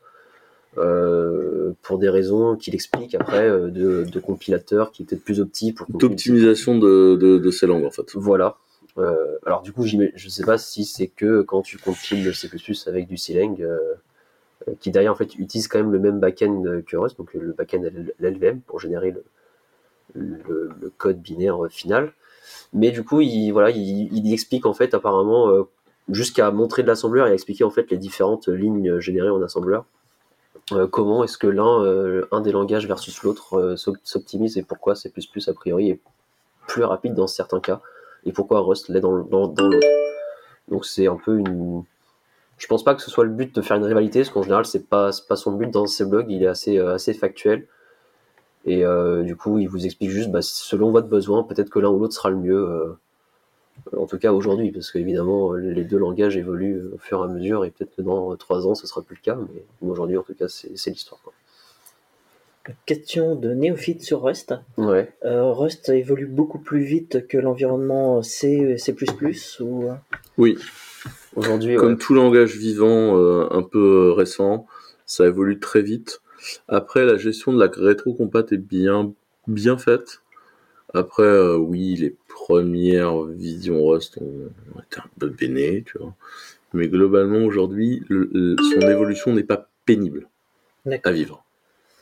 euh, 0.77 1.71
pour 1.81 1.97
des 1.97 2.09
raisons 2.09 2.55
qu'il 2.55 2.75
explique 2.75 3.15
après 3.15 3.49
euh, 3.49 3.69
de, 3.69 4.03
de 4.03 4.19
compilateur 4.19 4.91
qui 4.91 5.01
est 5.01 5.05
peut-être 5.07 5.23
plus 5.23 5.39
opti 5.41 5.73
pour 5.73 5.87
D'optimisation 5.89 6.77
de, 6.77 7.15
de, 7.19 7.39
de 7.39 7.51
ces 7.51 7.65
langues 7.65 7.85
en 7.85 7.89
fait. 7.91 8.05
voilà. 8.15 8.55
Euh, 8.97 9.37
alors 9.45 9.61
du 9.61 9.71
coup, 9.71 9.85
je 9.85 10.29
sais 10.29 10.43
pas 10.43 10.57
si 10.57 10.85
c'est 10.85 11.07
que 11.07 11.41
quand 11.41 11.61
tu 11.61 11.77
compiles 11.77 12.23
le 12.23 12.33
C++ 12.33 12.49
avec 12.87 13.07
du 13.07 13.15
Clang, 13.15 13.61
euh, 13.61 13.77
euh, 14.67 14.73
qui 14.79 14.91
derrière 14.91 15.11
en 15.11 15.15
fait 15.15 15.35
utilise 15.35 15.67
quand 15.67 15.79
même 15.79 15.91
le 15.91 15.99
même 15.99 16.19
backend 16.19 16.83
que 16.85 16.97
Rust, 16.97 17.17
donc 17.17 17.33
le 17.33 17.53
backend 17.53 17.83
LLVM 18.19 18.61
pour 18.61 18.79
générer 18.79 19.13
le, 20.13 20.91
code 20.97 21.21
binaire 21.21 21.59
final. 21.69 22.13
Mais 22.73 22.91
du 22.91 23.03
coup, 23.03 23.21
il, 23.21 23.51
voilà, 23.51 23.69
il, 23.69 24.33
explique 24.33 24.65
en 24.65 24.73
fait 24.73 24.93
apparemment 24.93 25.67
jusqu'à 26.09 26.51
montrer 26.51 26.81
de 26.81 26.87
l'assembleur 26.87 27.27
et 27.27 27.33
expliquer 27.33 27.63
en 27.63 27.69
fait 27.69 27.89
les 27.91 27.97
différentes 27.97 28.47
lignes 28.47 28.99
générées 28.99 29.29
en 29.29 29.41
assembleur. 29.41 29.85
Comment 30.91 31.23
est-ce 31.23 31.37
que 31.37 31.47
l'un 31.47 32.23
un 32.31 32.41
des 32.41 32.51
langages 32.51 32.87
versus 32.87 33.23
l'autre 33.23 33.75
s'op- 33.75 33.97
s'optimise 34.03 34.57
et 34.57 34.63
pourquoi 34.63 34.95
C++ 34.95 35.11
a 35.47 35.53
priori 35.53 35.89
est 35.89 35.99
plus 36.67 36.83
rapide 36.83 37.13
dans 37.13 37.27
certains 37.27 37.59
cas 37.59 37.81
et 38.25 38.31
pourquoi 38.31 38.61
Rust 38.61 38.89
l'est 38.89 39.01
dans, 39.01 39.11
l'autre. 39.11 39.79
Donc 40.69 40.85
c'est 40.85 41.07
un 41.07 41.17
peu 41.17 41.37
une. 41.37 41.83
Je 42.57 42.67
pense 42.67 42.83
pas 42.83 42.93
que 42.93 43.01
ce 43.01 43.09
soit 43.09 43.23
le 43.23 43.31
but 43.31 43.55
de 43.55 43.61
faire 43.61 43.77
une 43.77 43.85
rivalité, 43.85 44.19
parce 44.19 44.31
qu'en 44.31 44.43
général 44.43 44.65
c'est 44.65 44.87
pas 44.87 45.11
pas 45.27 45.35
son 45.35 45.53
but 45.53 45.71
dans 45.71 45.87
ses 45.87 46.05
blogs, 46.05 46.27
il 46.29 46.43
est 46.43 46.47
assez 46.47 46.77
euh, 46.77 46.97
factuel. 46.97 47.67
Et 48.65 48.85
euh, 48.85 49.23
du 49.23 49.37
coup, 49.37 49.57
il 49.57 49.69
vous 49.69 49.85
explique 49.85 50.09
juste, 50.09 50.31
bah, 50.31 50.41
selon 50.41 50.91
votre 50.91 51.07
besoin, 51.07 51.43
peut-être 51.43 51.69
que 51.69 51.79
l'un 51.79 51.89
ou 51.89 51.99
l'autre 51.99 52.13
sera 52.13 52.29
le 52.29 52.35
mieux. 52.35 52.69
euh, 52.69 52.97
en 53.95 54.05
tout 54.05 54.17
cas 54.17 54.33
aujourd'hui, 54.33 54.71
parce 54.71 54.91
qu'évidemment 54.91 55.53
les 55.53 55.83
deux 55.83 55.97
langages 55.97 56.35
évoluent 56.37 56.91
au 56.93 56.97
fur 56.97 57.21
et 57.21 57.23
à 57.23 57.27
mesure, 57.27 57.65
et 57.65 57.71
peut-être 57.71 57.95
que 57.95 58.01
dans 58.01 58.35
trois 58.35 58.67
ans 58.67 58.75
ce 58.75 58.87
sera 58.87 59.01
plus 59.01 59.15
le 59.15 59.21
cas, 59.21 59.35
mais 59.35 59.63
aujourd'hui 59.81 60.17
en 60.17 60.23
tout 60.23 60.33
cas 60.33 60.47
c'est 60.49 60.89
l'histoire. 60.89 61.21
Question 62.85 63.35
de 63.35 63.53
néophyte 63.53 64.01
sur 64.03 64.21
Rust. 64.21 64.53
Ouais. 64.77 65.11
Euh, 65.25 65.51
Rust 65.51 65.89
évolue 65.89 66.27
beaucoup 66.27 66.59
plus 66.59 66.83
vite 66.83 67.27
que 67.27 67.37
l'environnement 67.37 68.21
C 68.21 68.47
et 68.49 68.77
C++ 68.77 68.95
ou... 69.61 69.85
Oui. 70.37 70.57
Aujourd'hui, 71.35 71.75
Comme 71.75 71.93
ouais. 71.93 71.97
tout 71.97 72.13
langage 72.13 72.55
vivant 72.57 73.17
euh, 73.17 73.47
un 73.51 73.63
peu 73.63 74.11
récent, 74.11 74.67
ça 75.05 75.25
évolue 75.25 75.59
très 75.59 75.81
vite. 75.81 76.21
Après, 76.67 77.05
la 77.05 77.17
gestion 77.17 77.53
de 77.53 77.59
la 77.59 77.71
rétro-compat 77.71 78.45
est 78.51 78.57
bien, 78.57 79.13
bien 79.47 79.77
faite. 79.77 80.21
Après, 80.93 81.23
euh, 81.23 81.55
oui, 81.55 81.95
les 81.95 82.15
premières 82.27 83.23
visions 83.23 83.83
Rust 83.85 84.17
ont, 84.21 84.49
ont 84.75 84.79
été 84.79 84.99
un 84.99 85.09
peu 85.19 85.27
bénées, 85.29 85.83
tu 85.85 85.97
vois. 85.97 86.13
Mais 86.73 86.87
globalement, 86.87 87.43
aujourd'hui, 87.45 88.03
le- 88.09 88.29
le- 88.33 88.55
son 88.59 88.87
évolution 88.89 89.33
n'est 89.33 89.43
pas 89.43 89.69
pénible 89.85 90.27
à 91.03 91.11
vivre. 91.11 91.43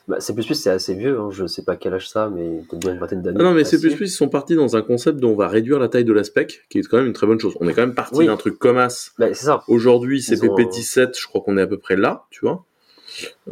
Bah, 0.08 0.20
C++, 0.20 0.32
c'est 0.54 0.70
assez 0.70 0.94
vieux, 0.94 1.18
hein. 1.20 1.28
je 1.30 1.46
sais 1.46 1.62
pas 1.62 1.76
quel 1.76 1.92
âge 1.92 2.08
ça, 2.08 2.30
mais 2.34 2.62
peut-être 2.68 2.80
bien 2.80 2.94
une 2.94 2.98
vingtaine 2.98 3.20
d'années. 3.20 3.36
Ah 3.40 3.44
non, 3.44 3.52
mais. 3.52 3.62
C++, 3.64 3.76
ils 3.76 4.08
sont 4.08 4.28
partis 4.30 4.54
dans 4.54 4.74
un 4.74 4.80
concept 4.82 5.18
dont 5.20 5.32
on 5.32 5.36
va 5.36 5.48
réduire 5.48 5.78
la 5.78 5.88
taille 5.88 6.04
de 6.06 6.14
la 6.14 6.24
spec, 6.24 6.64
qui 6.70 6.78
est 6.78 6.82
quand 6.82 6.96
même 6.96 7.06
une 7.08 7.12
très 7.12 7.26
bonne 7.26 7.38
chose. 7.38 7.54
On 7.60 7.68
est 7.68 7.74
quand 7.74 7.82
même 7.82 7.94
parti 7.94 8.16
Oui. 8.20 8.26
d'un 8.26 8.38
truc 8.38 8.58
comme 8.58 8.78
as. 8.78 9.12
Bah, 9.18 9.26
c'est 9.34 9.44
ça. 9.44 9.62
Aujourd'hui, 9.68 10.24
Ils 10.26 10.44
ont- 10.44 10.56
CPP17, 10.56 11.20
je 11.20 11.26
crois 11.26 11.42
qu'on 11.42 11.58
est 11.58 11.62
à 11.62 11.66
peu 11.66 11.76
près 11.78 11.96
là, 11.96 12.24
tu 12.30 12.40
vois. 12.40 12.64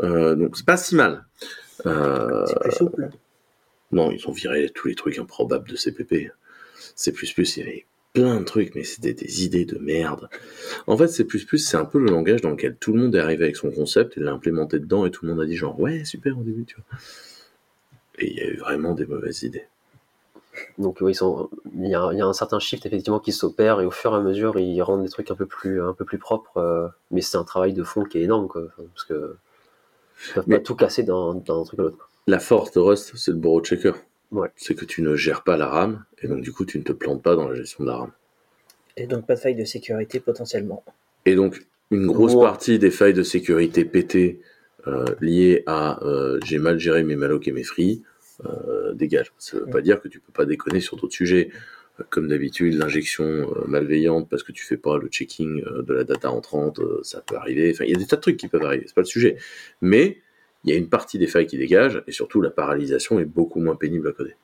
Euh, 0.02 0.34
donc, 0.34 0.56
c'est 0.56 0.64
pas 0.66 0.78
si 0.78 0.94
mal. 0.96 1.26
Euh, 1.84 2.44
C'est 2.46 2.58
plus 2.60 2.72
souple. 2.72 3.10
non, 3.92 4.10
ils 4.10 4.26
ont 4.26 4.32
viré 4.32 4.70
tous 4.74 4.88
les 4.88 4.94
trucs 4.94 5.18
improbables 5.18 5.68
de 5.68 5.76
CPP. 5.76 6.30
C++, 6.94 7.12
il 7.12 7.58
y 7.58 7.62
avait 7.62 7.86
plein 8.20 8.40
de 8.40 8.44
trucs, 8.44 8.74
mais 8.74 8.82
c'était 8.84 9.12
des 9.12 9.44
idées 9.44 9.66
de 9.66 9.76
merde. 9.78 10.28
En 10.86 10.96
fait, 10.96 11.08
C++, 11.08 11.26
c'est 11.58 11.76
un 11.76 11.84
peu 11.84 11.98
le 11.98 12.06
langage 12.06 12.40
dans 12.40 12.50
lequel 12.50 12.76
tout 12.76 12.92
le 12.94 13.00
monde 13.02 13.14
est 13.14 13.18
arrivé 13.20 13.44
avec 13.44 13.56
son 13.56 13.70
concept 13.70 14.16
et 14.16 14.20
l'a 14.20 14.32
implémenté 14.32 14.78
dedans 14.78 15.04
et 15.04 15.10
tout 15.10 15.26
le 15.26 15.32
monde 15.32 15.42
a 15.42 15.46
dit 15.46 15.56
genre, 15.56 15.78
ouais, 15.78 16.04
super 16.04 16.38
au 16.38 16.42
début, 16.42 16.64
tu 16.64 16.76
vois. 16.76 16.98
Et 18.18 18.30
il 18.30 18.36
y 18.38 18.40
a 18.40 18.46
eu 18.46 18.56
vraiment 18.56 18.94
des 18.94 19.04
mauvaises 19.04 19.42
idées. 19.42 19.66
Donc 20.78 21.02
oui, 21.02 21.12
il, 21.74 21.88
y 21.88 21.94
a, 21.94 22.08
il 22.12 22.18
y 22.18 22.22
a 22.22 22.26
un 22.26 22.32
certain 22.32 22.58
shift 22.58 22.86
effectivement 22.86 23.20
qui 23.20 23.32
s'opère 23.32 23.82
et 23.82 23.84
au 23.84 23.90
fur 23.90 24.14
et 24.14 24.16
à 24.16 24.20
mesure 24.20 24.58
ils 24.58 24.80
rendent 24.80 25.02
des 25.02 25.10
trucs 25.10 25.30
un 25.30 25.34
peu 25.34 25.44
plus, 25.44 25.82
un 25.82 25.92
peu 25.92 26.06
plus 26.06 26.16
propres. 26.18 26.56
euh, 26.56 26.88
mais 27.10 27.20
c'est 27.20 27.36
un 27.36 27.44
travail 27.44 27.74
de 27.74 27.82
fond 27.82 28.04
qui 28.04 28.16
est 28.16 28.22
énorme 28.22 28.48
quoi, 28.48 28.62
parce 28.94 29.04
que 29.04 29.36
ils 30.30 30.32
peuvent 30.34 30.44
Mais- 30.46 30.56
pas 30.56 30.62
tout 30.62 30.74
casser 30.74 31.02
d'un 31.02 31.38
truc 31.44 31.78
à 31.78 31.82
l'autre. 31.82 32.08
La 32.26 32.38
force 32.38 32.72
de 32.72 32.80
Rust, 32.80 33.12
c'est 33.16 33.32
le 33.32 33.36
borrow 33.36 33.60
checker. 33.62 33.92
Ouais. 34.32 34.48
C'est 34.56 34.74
que 34.74 34.84
tu 34.84 35.02
ne 35.02 35.16
gères 35.16 35.42
pas 35.42 35.56
la 35.56 35.66
RAM, 35.66 36.04
et 36.22 36.28
donc 36.28 36.42
du 36.42 36.52
coup, 36.52 36.64
tu 36.64 36.78
ne 36.78 36.82
te 36.82 36.92
plantes 36.92 37.22
pas 37.22 37.36
dans 37.36 37.48
la 37.48 37.54
gestion 37.54 37.84
de 37.84 37.90
la 37.90 37.96
RAM. 37.96 38.12
Et 38.96 39.06
donc 39.06 39.26
pas 39.26 39.34
de 39.34 39.40
faille 39.40 39.54
de 39.54 39.64
sécurité 39.64 40.20
potentiellement. 40.20 40.82
Et 41.26 41.34
donc, 41.34 41.66
une 41.90 42.06
grosse 42.06 42.34
partie 42.34 42.78
des 42.78 42.90
failles 42.90 43.14
de 43.14 43.22
sécurité 43.22 43.84
pétées 43.84 44.40
euh, 44.86 45.04
liées 45.20 45.62
à 45.66 46.02
euh, 46.04 46.38
j'ai 46.44 46.58
mal 46.58 46.78
géré 46.78 47.02
mes 47.02 47.16
mallocs 47.16 47.46
et 47.48 47.52
mes 47.52 47.62
free 47.62 48.02
euh, 48.44 48.92
dégagent. 48.94 49.32
Ça 49.38 49.58
veut 49.58 49.66
pas 49.66 49.80
dire 49.80 50.00
que 50.00 50.08
tu 50.08 50.20
peux 50.20 50.32
pas 50.32 50.46
déconner 50.46 50.80
sur 50.80 50.96
d'autres 50.96 51.14
sujets. 51.14 51.50
Comme 52.10 52.28
d'habitude, 52.28 52.74
l'injection 52.74 53.24
euh, 53.24 53.64
malveillante 53.66 54.28
parce 54.28 54.42
que 54.42 54.52
tu 54.52 54.64
fais 54.64 54.76
pas 54.76 54.98
le 54.98 55.08
checking 55.08 55.62
de 55.62 55.94
la 55.94 56.04
data 56.04 56.30
entrante, 56.30 56.80
ça 57.02 57.22
peut 57.22 57.36
arriver. 57.36 57.70
Enfin, 57.72 57.84
il 57.84 57.90
y 57.90 57.94
a 57.94 57.98
des 57.98 58.06
tas 58.06 58.16
de 58.16 58.20
trucs 58.20 58.36
qui 58.36 58.48
peuvent 58.48 58.64
arriver, 58.64 58.84
c'est 58.86 58.94
pas 58.94 59.00
le 59.00 59.06
sujet. 59.06 59.36
Mais 59.80 60.18
il 60.66 60.72
y 60.72 60.74
a 60.74 60.78
une 60.78 60.88
partie 60.88 61.18
des 61.18 61.26
failles 61.28 61.46
qui 61.46 61.56
dégagent 61.58 62.02
et 62.06 62.12
surtout 62.12 62.40
la 62.42 62.50
paralysation 62.50 63.18
est 63.20 63.24
beaucoup 63.24 63.60
moins 63.60 63.76
pénible 63.76 64.08
à 64.08 64.12
coder. 64.12 64.34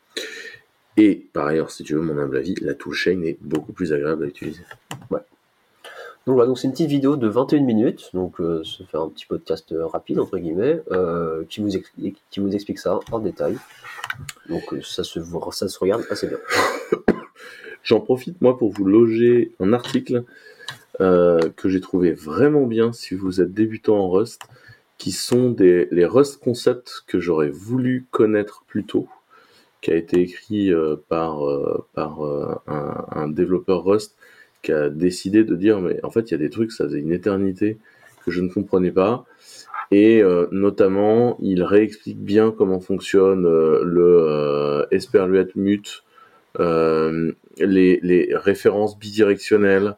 Et 0.96 1.26
par 1.32 1.46
ailleurs, 1.46 1.70
si 1.70 1.85
tu 1.85 1.94
veux 1.94 2.00
mon 2.00 2.16
humble 2.18 2.37
avis, 2.37 2.54
la 2.61 2.74
toolchain 2.74 3.22
est 3.22 3.38
beaucoup 3.40 3.72
plus 3.72 3.92
agréable 3.92 4.24
à 4.24 4.26
utiliser. 4.28 4.62
Donc 6.24 6.37
voilà, 6.37 6.46
donc 6.46 6.58
c'est 6.61 6.68
une 6.68 6.72
petite 6.72 6.88
vidéo 6.88 7.16
de 7.16 7.26
21 7.26 7.62
minutes, 7.62 8.11
donc 8.14 8.40
euh, 8.40 8.62
ça 8.62 8.85
fait 8.85 8.96
un 8.96 9.08
petit 9.08 9.26
podcast 9.26 9.72
euh, 9.72 9.87
rapide 9.87 10.20
entre 10.20 10.38
guillemets, 10.38 10.80
euh, 10.92 11.42
qui, 11.48 11.61
vous 11.61 11.76
explique, 11.76 12.22
qui 12.30 12.38
vous 12.38 12.54
explique 12.54 12.78
ça 12.78 13.00
en 13.11 13.18
détail. 13.18 13.56
Donc 14.48 14.72
euh, 14.72 14.80
ça, 14.82 15.02
se, 15.02 15.18
voit- 15.18 15.50
ça 15.50 15.66
se 15.66 15.76
regarde 15.80 16.04
assez 16.11 16.28
bien. 16.28 16.38
J'en 17.82 17.98
profite 17.98 18.40
moi 18.40 18.56
pour 18.56 18.70
vous 18.70 18.85
loger 18.85 19.52
un 19.58 19.72
article 19.72 20.22
que 21.00 21.68
j'ai 21.68 21.80
trouvé 21.80 22.12
vraiment 22.12 22.66
bien 22.66 22.92
si 22.92 23.16
vous 23.16 23.40
êtes 23.40 23.52
débutant 23.52 23.96
en 23.96 24.08
Rust, 24.08 24.42
qui 25.03 25.11
sont 25.11 25.51
des, 25.51 25.88
les 25.91 26.07
Rust 26.07 26.38
concepts 26.38 27.03
que 27.09 27.19
j'aurais 27.19 27.51
voulu 27.51 28.07
connaître 28.12 28.62
plus 28.69 28.85
tôt, 28.85 29.09
qui 29.81 29.91
a 29.91 29.97
été 29.97 30.21
écrit 30.21 30.73
euh, 30.73 30.95
par, 31.09 31.45
euh, 31.45 31.85
par 31.93 32.25
euh, 32.25 32.55
un, 32.69 33.27
développeur 33.27 33.83
Rust 33.83 34.15
qui 34.62 34.71
a 34.71 34.91
décidé 34.91 35.43
de 35.43 35.57
dire 35.57 35.81
mais 35.81 35.99
en 36.05 36.11
fait 36.12 36.31
il 36.31 36.31
y 36.31 36.35
a 36.37 36.38
des 36.38 36.51
trucs 36.51 36.71
ça 36.71 36.85
faisait 36.85 37.01
une 37.01 37.11
éternité 37.11 37.79
que 38.25 38.31
je 38.31 38.43
ne 38.43 38.49
comprenais 38.49 38.93
pas. 38.93 39.25
Et 39.91 40.23
notamment 40.53 41.37
il 41.41 41.65
réexplique 41.65 42.21
bien 42.21 42.53
comment 42.57 42.79
fonctionne 42.79 43.43
le 43.43 44.87
Esperluette 44.93 45.57
mute 45.57 46.05
les, 46.61 47.35
les 47.59 48.31
références 48.35 48.97
bidirectionnelles, 48.99 49.97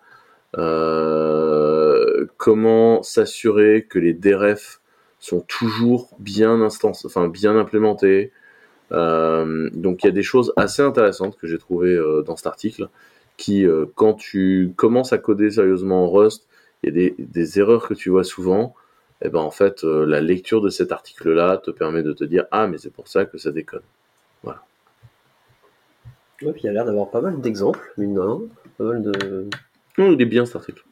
comment 2.38 3.02
s'assurer 3.02 3.86
que 3.88 3.98
les 3.98 4.14
DRF 4.14 4.80
sont 5.24 5.40
toujours 5.40 6.10
bien 6.18 6.60
instance, 6.60 7.04
enfin 7.04 7.28
bien 7.28 7.56
implémentés. 7.56 8.32
Euh, 8.92 9.70
donc 9.72 10.02
il 10.02 10.06
y 10.06 10.10
a 10.10 10.12
des 10.12 10.22
choses 10.22 10.52
assez 10.56 10.82
intéressantes 10.82 11.36
que 11.38 11.46
j'ai 11.46 11.58
trouvées 11.58 11.94
euh, 11.94 12.22
dans 12.22 12.36
cet 12.36 12.46
article 12.46 12.88
qui, 13.36 13.66
euh, 13.66 13.86
quand 13.94 14.14
tu 14.14 14.72
commences 14.76 15.12
à 15.12 15.18
coder 15.18 15.50
sérieusement 15.50 16.04
en 16.04 16.10
Rust, 16.10 16.46
il 16.82 16.88
y 16.88 16.92
a 16.92 16.94
des, 16.94 17.14
des 17.18 17.58
erreurs 17.58 17.88
que 17.88 17.94
tu 17.94 18.10
vois 18.10 18.24
souvent. 18.24 18.74
Et 19.22 19.28
ben 19.30 19.40
en 19.40 19.50
fait, 19.50 19.84
la 19.84 20.20
lecture 20.20 20.60
de 20.60 20.68
cet 20.68 20.92
article-là 20.92 21.56
te 21.56 21.70
permet 21.70 22.02
de 22.02 22.12
te 22.12 22.24
dire 22.24 22.44
ah 22.50 22.66
mais 22.66 22.78
c'est 22.78 22.92
pour 22.92 23.08
ça 23.08 23.24
que 23.24 23.38
ça 23.38 23.52
déconne. 23.52 23.82
Ouais, 26.42 26.52
puis 26.52 26.62
il 26.64 26.68
a 26.68 26.72
l'air 26.72 26.84
d'avoir 26.84 27.10
pas 27.10 27.20
mal 27.20 27.40
d'exemples, 27.40 27.92
mine 27.96 28.14
de 28.14 28.20
rien. 28.20 28.40
Pas 28.76 28.84
mal 28.84 29.02
de. 29.02 29.48
Non, 29.98 30.12
il 30.12 30.20
est 30.20 30.26
bien 30.26 30.44
cet 30.44 30.56
article. 30.56 30.84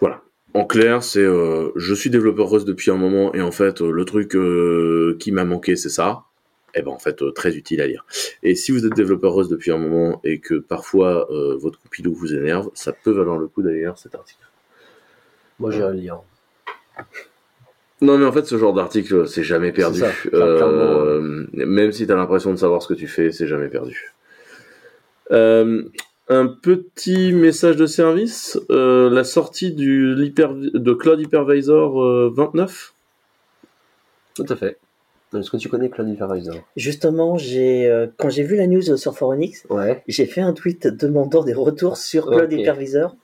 Voilà. 0.00 0.22
En 0.56 0.64
clair, 0.64 1.02
c'est 1.02 1.20
euh, 1.20 1.68
je 1.76 1.92
suis 1.92 2.08
développeur 2.08 2.48
Rust 2.48 2.66
depuis 2.66 2.90
un 2.90 2.96
moment 2.96 3.34
et 3.34 3.42
en 3.42 3.50
fait 3.50 3.82
euh, 3.82 3.90
le 3.90 4.06
truc 4.06 4.34
euh, 4.34 5.14
qui 5.20 5.30
m'a 5.30 5.44
manqué 5.44 5.76
c'est 5.76 5.90
ça. 5.90 6.22
Et 6.74 6.80
ben 6.80 6.92
en 6.92 6.98
fait 6.98 7.20
euh, 7.20 7.30
très 7.30 7.54
utile 7.56 7.82
à 7.82 7.86
lire. 7.86 8.06
Et 8.42 8.54
si 8.54 8.72
vous 8.72 8.86
êtes 8.86 8.94
développeur 8.94 9.34
Rust 9.34 9.50
depuis 9.50 9.70
un 9.70 9.76
moment 9.76 10.18
et 10.24 10.40
que 10.40 10.54
parfois 10.54 11.28
votre 11.60 11.78
compilou 11.78 12.14
vous 12.14 12.32
énerve, 12.32 12.70
ça 12.72 12.94
peut 12.94 13.10
valoir 13.10 13.36
le 13.36 13.48
coup 13.48 13.60
d'aller 13.60 13.80
lire 13.80 13.98
cet 13.98 14.14
article. 14.14 14.40
Moi 15.58 15.70
j'irai 15.72 15.92
le 15.92 15.98
lire. 15.98 16.20
Non 18.00 18.16
mais 18.16 18.24
en 18.24 18.32
fait 18.32 18.46
ce 18.46 18.56
genre 18.56 18.72
d'article 18.72 19.28
c'est 19.28 19.44
jamais 19.44 19.72
perdu. 19.72 20.04
Enfin, 20.32 21.20
même 21.52 21.92
si 21.92 22.06
tu 22.06 22.12
as 22.14 22.16
l'impression 22.16 22.50
de 22.50 22.56
savoir 22.56 22.80
ce 22.80 22.88
que 22.88 22.94
tu 22.94 23.08
fais, 23.08 23.30
c'est 23.30 23.46
jamais 23.46 23.68
perdu. 23.68 24.14
Euh, 25.32 25.82
un 26.28 26.46
petit 26.46 27.32
message 27.32 27.76
de 27.76 27.86
service, 27.86 28.58
euh, 28.70 29.08
la 29.10 29.24
sortie 29.24 29.72
du, 29.72 30.14
de 30.14 30.92
Cloud 30.92 31.20
Hypervisor 31.20 32.02
euh, 32.02 32.32
29. 32.34 32.94
Tout 34.34 34.46
à 34.48 34.56
fait. 34.56 34.78
Est-ce 35.34 35.50
que 35.50 35.56
tu 35.56 35.68
connais 35.68 35.88
Cloud 35.90 36.08
Hypervisor 36.08 36.56
Justement, 36.76 37.36
j'ai 37.36 37.86
euh, 37.86 38.06
quand 38.16 38.28
j'ai 38.30 38.42
vu 38.42 38.56
la 38.56 38.66
news 38.66 38.96
sur 38.96 39.16
Foronix, 39.16 39.64
Ouais. 39.70 40.02
j'ai 40.08 40.26
fait 40.26 40.40
un 40.40 40.52
tweet 40.52 40.86
demandant 40.86 41.42
des 41.44 41.54
retours 41.54 41.96
sur 41.96 42.26
Cloud 42.26 42.52
Ok. 42.52 42.58
Hypervisor. 42.58 43.16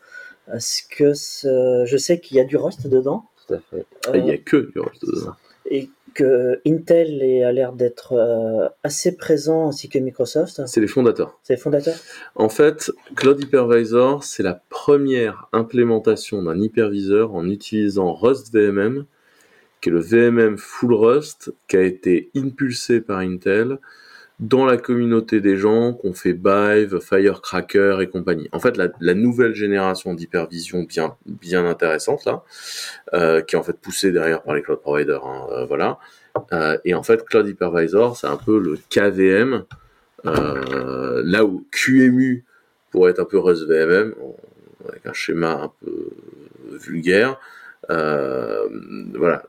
Parce 0.46 0.80
que 0.82 1.14
ce- 1.14 1.84
je 1.86 1.96
sais 1.96 2.18
qu'il 2.20 2.36
y 2.36 2.40
a 2.40 2.44
du 2.44 2.56
Rust 2.56 2.86
dedans. 2.88 3.24
Tout 3.46 3.54
à 3.54 3.58
fait. 3.58 3.86
euh, 4.08 4.14
Et 4.14 4.18
Il 4.18 4.24
n'y 4.24 4.30
a 4.32 4.38
que 4.38 4.70
du 4.72 4.80
Rust 4.80 5.04
dedans. 5.06 5.32
et 5.70 5.88
que 6.14 6.60
Intel 6.66 7.22
a 7.44 7.52
l'air 7.52 7.72
d'être 7.72 8.12
euh, 8.12 8.68
assez 8.82 9.16
présent 9.16 9.68
ainsi 9.68 9.88
que 9.88 9.98
Microsoft. 9.98 10.62
C'est 10.66 10.80
les 10.80 10.86
fondateurs. 10.86 11.38
C'est 11.42 11.54
les 11.54 11.60
fondateurs. 11.60 11.96
En 12.34 12.48
fait, 12.48 12.90
Cloud 13.16 13.42
Hypervisor, 13.42 14.24
c'est 14.24 14.42
la 14.42 14.62
première 14.68 15.48
implémentation 15.52 16.42
d'un 16.42 16.60
hyperviseur 16.60 17.34
en 17.34 17.48
utilisant 17.48 18.12
Rust 18.12 18.52
VMM, 18.52 19.06
qui 19.80 19.88
est 19.88 19.92
le 19.92 20.00
VMM 20.00 20.58
full 20.58 20.94
Rust, 20.94 21.52
qui 21.68 21.76
a 21.76 21.82
été 21.82 22.30
impulsé 22.36 23.00
par 23.00 23.18
Intel 23.18 23.78
dans 24.40 24.66
la 24.66 24.76
communauté 24.76 25.40
des 25.40 25.56
gens 25.56 25.92
qu'on 25.92 26.12
fait 26.12 26.32
Bive, 26.32 26.98
Firecracker 27.00 27.98
et 28.00 28.08
compagnie. 28.08 28.48
En 28.52 28.58
fait, 28.58 28.76
la, 28.76 29.14
nouvelle 29.14 29.54
génération 29.54 30.14
d'hypervision 30.14 30.82
bien, 30.82 31.16
bien 31.26 31.64
intéressante 31.64 32.24
là, 32.24 32.42
euh, 33.14 33.40
qui 33.40 33.54
est 33.54 33.58
en 33.58 33.62
fait 33.62 33.78
poussée 33.78 34.10
derrière 34.10 34.42
par 34.42 34.54
les 34.54 34.62
cloud 34.62 34.80
providers, 34.80 35.24
hein, 35.24 35.46
euh, 35.52 35.66
voilà. 35.66 35.98
Euh, 36.52 36.78
et 36.84 36.94
en 36.94 37.02
fait, 37.02 37.24
Cloud 37.24 37.46
Hypervisor, 37.46 38.16
c'est 38.16 38.26
un 38.26 38.36
peu 38.36 38.58
le 38.58 38.78
KVM, 38.90 39.64
euh, 40.26 41.22
là 41.24 41.44
où 41.44 41.66
QEMU 41.70 42.44
pourrait 42.90 43.10
être 43.10 43.20
un 43.20 43.24
peu 43.24 43.38
Rust 43.38 43.66
VMM, 43.66 44.14
avec 44.88 45.06
un 45.06 45.12
schéma 45.12 45.52
un 45.62 45.72
peu 45.84 46.10
vulgaire. 46.78 47.38
Euh, 47.90 48.68
voilà, 49.14 49.42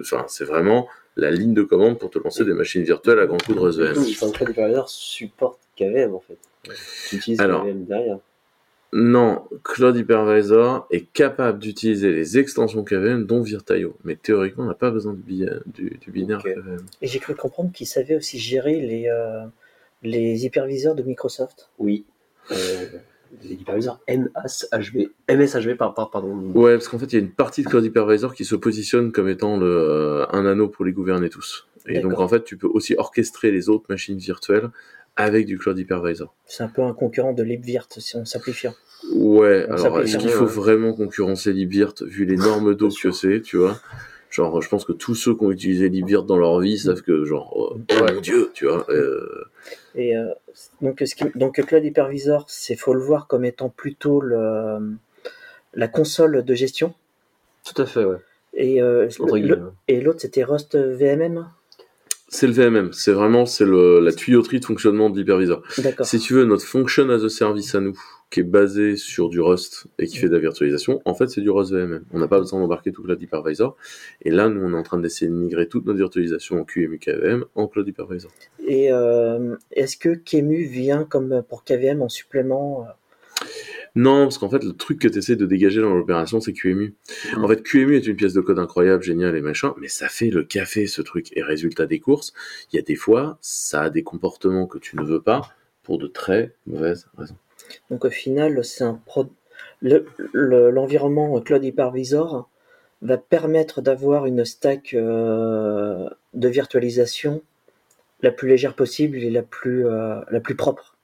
enfin, 0.00 0.24
c'est 0.28 0.44
vraiment 0.44 0.88
la 1.16 1.30
ligne 1.30 1.54
de 1.54 1.62
commande 1.62 1.98
pour 1.98 2.10
te 2.10 2.18
lancer 2.18 2.44
des 2.44 2.54
machines 2.54 2.82
virtuelles 2.82 3.18
à 3.18 3.26
grand 3.26 3.42
coup 3.42 3.54
de 3.54 3.58
Rust 3.60 3.78
VM. 3.78 3.98
Enfin, 3.98 4.30
Cloud 4.30 4.50
Hypervisor 4.50 4.88
supporte 4.88 5.60
KVM 5.76 6.14
en 6.14 6.20
fait. 6.20 6.38
Tu 7.08 7.16
utilises 7.16 7.40
Alors. 7.40 7.64
KVM 7.64 7.84
derrière. 7.84 8.18
Non, 8.92 9.44
Cloud 9.62 9.96
Hypervisor 9.96 10.88
est 10.90 11.06
capable 11.12 11.60
d'utiliser 11.60 12.10
les 12.12 12.38
extensions 12.38 12.82
KVM 12.82 13.24
dont 13.24 13.40
Virtaio, 13.40 13.96
mais 14.02 14.16
théoriquement 14.16 14.64
on 14.64 14.66
n'a 14.66 14.74
pas 14.74 14.90
besoin 14.90 15.12
du, 15.12 15.22
bi- 15.22 15.46
du, 15.66 15.96
du 16.00 16.10
binaire. 16.10 16.42
KVM. 16.42 16.84
Et 17.00 17.06
j'ai 17.06 17.20
cru 17.20 17.34
comprendre 17.36 17.70
qu'ils 17.72 17.86
savaient 17.86 18.16
aussi 18.16 18.38
gérer 18.38 18.80
les, 18.80 19.06
euh, 19.08 19.44
les 20.02 20.44
hyperviseurs 20.44 20.96
de 20.96 21.04
Microsoft. 21.04 21.70
Oui. 21.78 22.04
Euh, 22.50 22.86
l'hyperviseur 23.42 24.00
MSHV, 24.08 25.10
MSHV 25.28 25.76
par, 25.76 25.94
par- 25.94 26.10
pardon. 26.10 26.36
Ouais, 26.54 26.72
parce 26.74 26.88
qu'en 26.88 26.98
fait, 26.98 27.06
il 27.06 27.14
y 27.14 27.18
a 27.18 27.20
une 27.20 27.30
partie 27.32 27.62
de 27.62 27.68
Cloud 27.68 27.84
Hypervisor 27.84 28.34
qui 28.34 28.44
se 28.44 28.54
positionne 28.56 29.12
comme 29.12 29.28
étant 29.28 29.56
le, 29.56 29.66
euh, 29.66 30.26
un 30.32 30.46
anneau 30.46 30.68
pour 30.68 30.84
les 30.84 30.92
gouverner 30.92 31.28
tous. 31.30 31.66
Et 31.86 32.00
donc, 32.00 32.18
en 32.20 32.28
fait, 32.28 32.44
tu 32.44 32.56
peux 32.56 32.66
aussi 32.68 32.94
orchestrer 32.98 33.50
les 33.50 33.68
autres 33.68 33.86
machines 33.88 34.18
virtuelles 34.18 34.68
avec 35.16 35.46
du 35.46 35.58
Cloud 35.58 35.78
Hypervisor. 35.78 36.34
C'est 36.46 36.62
un 36.62 36.68
peu 36.68 36.82
un 36.82 36.92
concurrent 36.92 37.32
de 37.32 37.42
LibVirt, 37.42 37.88
si 37.98 38.16
on 38.16 38.24
simplifie. 38.24 38.68
Ouais, 39.14 39.66
On 39.68 39.72
alors 39.74 40.00
est-ce 40.02 40.18
qu'il 40.18 40.28
faut 40.28 40.44
ouais. 40.44 40.50
vraiment 40.50 40.92
concurrencer 40.92 41.52
LibVirt 41.52 42.02
vu 42.02 42.24
l'énorme 42.26 42.74
dos 42.74 42.90
que 42.90 43.10
c'est, 43.10 43.40
tu 43.40 43.56
vois 43.56 43.80
Genre, 44.30 44.62
je 44.62 44.68
pense 44.68 44.84
que 44.84 44.92
tous 44.92 45.14
ceux 45.16 45.34
qui 45.34 45.44
ont 45.44 45.50
utilisé 45.50 45.88
LibVirt 45.88 46.24
dans 46.24 46.36
leur 46.38 46.60
vie 46.60 46.78
savent 46.78 47.02
que, 47.02 47.24
genre, 47.24 47.52
oh, 47.56 47.76
oh 47.78 47.94
Ouais. 48.02 48.14
mon 48.14 48.20
dieu, 48.20 48.50
tu 48.54 48.66
vois 48.66 48.86
euh, 48.88 49.44
Et 49.96 50.16
euh, 50.16 50.32
donc, 50.80 51.02
ce 51.04 51.14
qui, 51.16 51.24
donc 51.34 51.60
Cloud 51.60 51.84
Hypervisor, 51.84 52.44
c'est 52.48 52.76
faut 52.76 52.94
le 52.94 53.00
voir 53.00 53.26
comme 53.26 53.44
étant 53.44 53.68
plutôt 53.70 54.20
le, 54.20 54.96
la 55.74 55.88
console 55.88 56.44
de 56.44 56.54
gestion. 56.54 56.94
Tout 57.64 57.82
à 57.82 57.86
fait, 57.86 58.04
ouais. 58.04 58.18
Et, 58.54 58.80
euh, 58.80 59.08
le- 59.18 59.72
et 59.88 60.00
l'autre, 60.00 60.20
c'était 60.20 60.44
Rust 60.44 60.76
VMM. 60.76 61.46
C'est 62.32 62.46
le 62.46 62.52
VMM, 62.52 62.92
c'est 62.92 63.10
vraiment 63.10 63.44
c'est 63.44 63.64
le, 63.64 63.98
la 63.98 64.12
tuyauterie 64.12 64.60
de 64.60 64.64
fonctionnement 64.64 65.10
de 65.10 65.18
l'hypervisor. 65.18 65.62
D'accord. 65.78 66.06
Si 66.06 66.20
tu 66.20 66.34
veux, 66.34 66.44
notre 66.44 66.64
function 66.64 67.10
as 67.10 67.24
a 67.24 67.28
service 67.28 67.74
à 67.74 67.80
nous, 67.80 67.98
qui 68.30 68.40
est 68.40 68.44
basé 68.44 68.94
sur 68.94 69.28
du 69.28 69.40
Rust 69.40 69.88
et 69.98 70.06
qui 70.06 70.16
fait 70.16 70.28
de 70.28 70.34
la 70.34 70.38
virtualisation, 70.38 71.02
en 71.04 71.14
fait, 71.14 71.28
c'est 71.28 71.40
du 71.40 71.50
Rust 71.50 71.72
VMM. 71.72 72.04
On 72.12 72.20
n'a 72.20 72.28
pas 72.28 72.38
besoin 72.38 72.60
d'embarquer 72.60 72.92
tout 72.92 73.02
Cloud 73.02 73.20
Hypervisor. 73.20 73.76
Et 74.22 74.30
là, 74.30 74.48
nous, 74.48 74.64
on 74.64 74.72
est 74.72 74.78
en 74.78 74.84
train 74.84 74.98
d'essayer 74.98 75.28
de 75.28 75.34
migrer 75.34 75.66
toute 75.66 75.86
notre 75.86 75.98
virtualisation 75.98 76.60
en 76.60 76.64
QEMU 76.64 77.00
KVM 77.00 77.46
en 77.56 77.66
Cloud 77.66 77.88
Hypervisor. 77.88 78.30
Et 78.64 78.92
euh, 78.92 79.56
est-ce 79.72 79.96
que 79.96 80.10
Kemu 80.10 80.66
vient 80.66 81.02
comme 81.02 81.42
pour 81.48 81.64
KVM 81.64 82.00
en 82.00 82.08
supplément 82.08 82.84
euh, 82.84 83.44
Non, 83.96 84.24
parce 84.24 84.38
qu'en 84.38 84.48
fait, 84.48 84.62
le 84.62 84.72
truc 84.72 85.00
que 85.00 85.08
tu 85.08 85.18
essaies 85.18 85.36
de 85.36 85.46
dégager 85.46 85.80
dans 85.80 85.94
l'opération, 85.94 86.40
c'est 86.40 86.52
QEMU. 86.52 86.94
En 87.36 87.48
fait, 87.48 87.62
QEMU 87.62 87.96
est 87.96 88.06
une 88.06 88.16
pièce 88.16 88.32
de 88.34 88.40
code 88.40 88.58
incroyable, 88.58 89.02
géniale 89.02 89.36
et 89.36 89.40
machin, 89.40 89.74
mais 89.78 89.88
ça 89.88 90.08
fait 90.08 90.30
le 90.30 90.44
café, 90.44 90.86
ce 90.86 91.02
truc. 91.02 91.28
Et 91.36 91.42
résultat 91.42 91.86
des 91.86 91.98
courses, 91.98 92.32
il 92.72 92.76
y 92.76 92.78
a 92.78 92.82
des 92.82 92.94
fois, 92.94 93.38
ça 93.40 93.82
a 93.82 93.90
des 93.90 94.02
comportements 94.04 94.66
que 94.66 94.78
tu 94.78 94.96
ne 94.96 95.02
veux 95.02 95.20
pas 95.20 95.42
pour 95.82 95.98
de 95.98 96.06
très 96.06 96.54
mauvaises 96.66 97.08
raisons. 97.18 97.36
Donc 97.90 98.04
au 98.04 98.10
final, 98.10 98.64
c'est 98.64 98.84
un 98.84 98.94
pro... 99.06 99.26
le- 99.82 100.06
le- 100.32 100.70
l'environnement 100.70 101.40
Cloud 101.40 101.64
Hypervisor 101.64 102.48
va 103.02 103.16
permettre 103.18 103.80
d'avoir 103.80 104.26
une 104.26 104.44
stack 104.44 104.94
euh, 104.94 106.08
de 106.34 106.48
virtualisation 106.48 107.42
la 108.22 108.30
plus 108.30 108.48
légère 108.48 108.74
possible 108.74 109.16
et 109.18 109.30
la 109.30 109.42
plus, 109.42 109.86
euh, 109.86 110.20
la 110.30 110.40
plus 110.40 110.54
propre. 110.54 110.96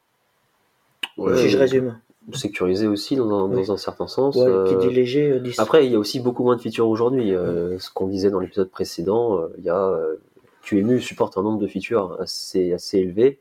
Ouais, 1.16 1.36
si 1.36 1.48
je 1.48 1.56
résume. 1.56 1.98
Sécurisé 2.32 2.86
aussi 2.88 3.14
dans 3.16 3.30
un, 3.30 3.48
Oui. 3.48 3.56
dans 3.66 3.72
un 3.72 3.76
certain 3.76 4.06
sens. 4.08 4.34
Ouais, 4.36 4.46
euh, 4.46 4.68
Qui 4.68 4.88
dit 4.88 4.92
léger, 4.94 5.30
euh, 5.32 5.38
dit 5.40 5.54
Après, 5.58 5.86
il 5.86 5.92
y 5.92 5.94
a 5.94 5.98
aussi 5.98 6.18
beaucoup 6.20 6.42
moins 6.42 6.56
de 6.56 6.60
features 6.60 6.88
aujourd'hui. 6.88 7.34
euh, 7.34 7.78
ce 7.78 7.90
qu'on 7.90 8.08
disait 8.08 8.30
dans 8.30 8.40
l'épisode 8.40 8.70
précédent, 8.70 9.38
euh, 9.38 9.48
il 9.58 9.64
y 9.64 9.70
a 9.70 9.80
euh, 9.88 10.16
QEMU 10.62 11.00
supporte 11.00 11.38
un 11.38 11.42
nombre 11.42 11.58
de 11.58 11.66
features 11.68 12.16
assez, 12.20 12.72
assez 12.72 12.98
élevé. 12.98 13.38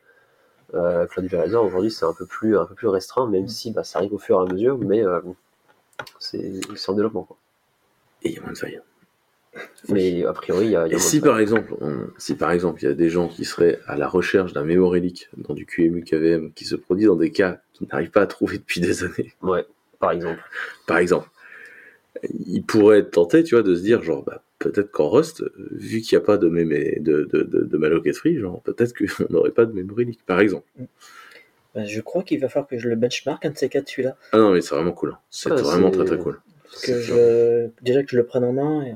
Euh, 0.74 1.06
Cloud 1.06 1.30
aujourd'hui 1.64 1.92
c'est 1.92 2.06
un 2.06 2.14
peu 2.14 2.26
plus 2.26 2.58
un 2.58 2.66
peu 2.66 2.74
plus 2.76 2.88
restreint, 2.88 3.28
même 3.28 3.48
si 3.48 3.72
bah, 3.72 3.84
ça 3.84 4.00
arrive 4.00 4.14
au 4.14 4.18
fur 4.18 4.40
et 4.40 4.50
à 4.50 4.54
mesure, 4.54 4.78
mais 4.80 5.04
euh, 5.04 5.22
c'est 6.20 6.60
c'est 6.76 6.90
en 6.92 6.94
développement. 6.94 7.24
Quoi. 7.24 7.38
Et 8.24 8.30
il 8.30 8.36
y 8.36 8.40
a 8.40 8.42
moins 8.42 8.52
de 8.52 8.58
failles. 8.58 8.82
Mais 9.90 10.26
a 10.26 10.34
priori, 10.34 10.66
il 10.66 10.72
y 10.72 10.76
a, 10.76 10.88
il 10.88 10.92
y 10.92 10.94
a 10.94 10.98
Et 10.98 11.00
si 11.00 11.22
par 11.22 11.40
exemple, 11.40 11.74
on- 11.80 12.08
si 12.18 12.36
par 12.36 12.52
exemple, 12.52 12.82
il 12.82 12.86
y 12.86 12.90
a 12.90 12.94
des 12.94 13.10
gens 13.10 13.28
qui 13.28 13.46
seraient 13.46 13.80
à 13.88 13.96
la 13.96 14.08
recherche 14.08 14.54
d'un 14.54 14.66
leak 14.66 15.30
dans 15.38 15.54
du 15.54 15.66
QEMU 15.66 16.04
KVM 16.04 16.52
qui 16.54 16.66
se 16.66 16.76
produit 16.76 17.06
dans 17.06 17.16
des 17.16 17.32
cas 17.32 17.60
qu'ils 17.74 17.88
n'arrivent 17.92 18.12
pas 18.12 18.22
à 18.22 18.28
trouver 18.28 18.58
depuis 18.58 18.82
des 18.82 19.04
années, 19.04 19.34
Ouais, 19.42 19.66
par 20.00 20.12
exemple. 20.12 20.42
par 20.88 20.98
exemple, 20.98 21.30
ils 22.46 22.64
pourraient 22.64 23.00
être 23.00 23.12
tentés, 23.12 23.44
tu 23.44 23.56
vois, 23.56 23.64
de 23.64 23.76
se 23.76 23.82
dire, 23.82 24.02
genre, 24.02 24.24
bah, 24.24 24.42
peut-être 24.60 24.92
qu'en 24.92 25.10
Rust, 25.10 25.44
vu 25.72 26.02
qu'il 26.02 26.18
n'y 26.18 26.24
a 26.24 26.26
pas 26.26 26.38
de, 26.38 26.50
mémé- 26.50 27.02
de, 27.02 27.28
de, 27.32 27.44
de, 27.44 28.40
genre, 28.40 28.62
peut-être 28.64 28.94
qu'on 28.98 29.26
n'aurait 29.34 29.52
pas 29.52 29.66
de 29.66 29.80
leak, 30.04 30.26
par 30.26 30.40
exemple. 30.40 30.66
Ben, 31.74 31.86
je 31.86 32.00
crois 32.00 32.24
qu'il 32.24 32.40
va 32.40 32.48
falloir 32.48 32.68
que 32.68 32.78
je 32.78 32.88
le 32.88 32.96
benchmark 32.96 33.46
un 33.46 33.50
de 33.50 33.58
ces 33.58 33.68
quatre 33.68 33.90
celui-là. 33.90 34.16
Ah 34.32 34.38
non, 34.38 34.52
mais 34.52 34.62
c'est 34.62 34.74
vraiment 34.74 34.94
cool. 34.94 35.12
hein. 35.12 35.20
C'est 35.30 35.52
Ah, 35.52 35.56
vraiment 35.56 35.92
très 35.92 36.06
très 36.06 36.18
cool. 36.18 36.40
Que 36.84 37.00
je... 37.02 37.68
Déjà 37.82 38.02
que 38.04 38.10
je 38.10 38.18
le 38.18 38.26
prenne 38.26 38.46
en 38.46 38.54
main. 38.54 38.84
Et... 38.86 38.94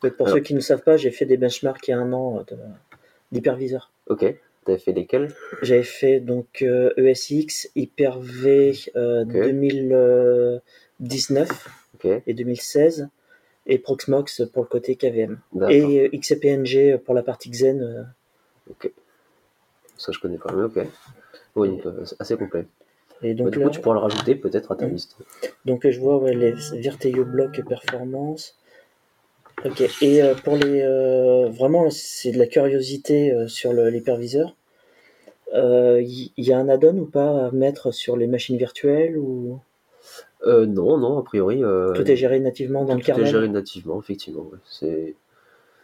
Pour 0.00 0.26
Alors. 0.28 0.36
ceux 0.36 0.40
qui 0.42 0.54
ne 0.54 0.60
savent 0.60 0.82
pas, 0.82 0.96
j'ai 0.96 1.10
fait 1.10 1.26
des 1.26 1.36
benchmarks 1.36 1.86
il 1.88 1.90
y 1.90 1.94
a 1.94 1.98
un 1.98 2.12
an 2.12 2.44
euh, 2.52 2.56
d'hyperviseur. 3.32 3.90
Ok, 4.06 4.24
t'avais 4.64 4.78
fait 4.78 4.92
lesquels? 4.92 5.34
J'avais 5.62 5.82
fait 5.82 6.20
donc 6.20 6.62
euh, 6.62 6.92
ESX, 6.96 7.70
Hyper-V 7.74 8.74
euh, 8.96 9.24
Ok. 9.24 9.32
2019 9.32 11.68
Ok, 11.94 12.06
et 12.26 12.34
2016 12.34 13.08
et 13.66 13.78
Proxmox 13.78 14.42
pour 14.52 14.62
le 14.62 14.68
côté 14.68 14.94
KVM. 14.96 15.38
Et 15.68 16.00
euh, 16.06 16.10
XCPNG 16.16 16.96
pour 16.98 17.14
la 17.14 17.22
partie 17.22 17.50
Xen. 17.50 17.82
euh, 17.82 18.02
Ça, 19.96 20.12
je 20.12 20.20
connais 20.20 20.38
pas, 20.38 20.52
mais 20.52 20.62
ok. 20.62 20.78
Oui, 21.56 21.68
donc, 21.70 21.86
euh, 21.86 22.04
assez 22.20 22.36
complet. 22.36 22.66
et 23.22 23.34
Bah, 23.34 23.42
donc, 23.44 23.52
du 23.52 23.58
là- 23.58 23.64
coup, 23.66 23.70
tu 23.72 23.80
pourras 23.80 23.94
le 23.96 24.00
rajouter 24.00 24.36
peut-être 24.36 24.70
à 24.72 24.76
ta 24.76 24.86
Mm. 24.86 24.92
liste. 24.92 25.16
donc 25.64 25.84
euh, 25.84 25.90
je 25.90 25.98
vois 25.98 26.18
ouais, 26.18 26.34
les 26.34 26.52
Virteo 26.74 27.24
Block 27.24 27.60
Performance. 27.66 28.54
Ok, 29.64 29.80
et 30.02 30.22
euh, 30.22 30.34
pour 30.34 30.56
les. 30.56 30.82
euh, 30.82 31.48
vraiment, 31.48 31.90
c'est 31.90 32.30
de 32.30 32.38
la 32.38 32.46
curiosité 32.46 33.32
euh, 33.32 33.48
sur 33.48 33.72
l'hyperviseur. 33.72 34.54
Il 35.52 36.30
y, 36.36 36.52
a 36.52 36.58
un 36.58 36.68
add-on 36.68 36.96
ou 36.98 37.06
pas 37.06 37.46
à 37.46 37.50
mettre 37.50 37.90
sur 37.90 38.16
les 38.16 38.26
machines 38.26 38.58
virtuelles 38.58 39.16
ou? 39.16 39.58
Non, 40.46 40.98
non, 40.98 41.18
a 41.18 41.22
priori. 41.22 41.62
tout 41.94 42.10
est 42.10 42.16
géré 42.16 42.38
nativement 42.38 42.84
dans 42.84 42.94
le 42.94 43.00
Tout 43.00 43.06
est 43.06 43.14
kernel? 43.14 43.26
géré 43.26 43.48
nativement, 43.48 43.98
effectivement. 43.98 44.42
ouais. 44.52 44.58
C'est... 44.64 45.14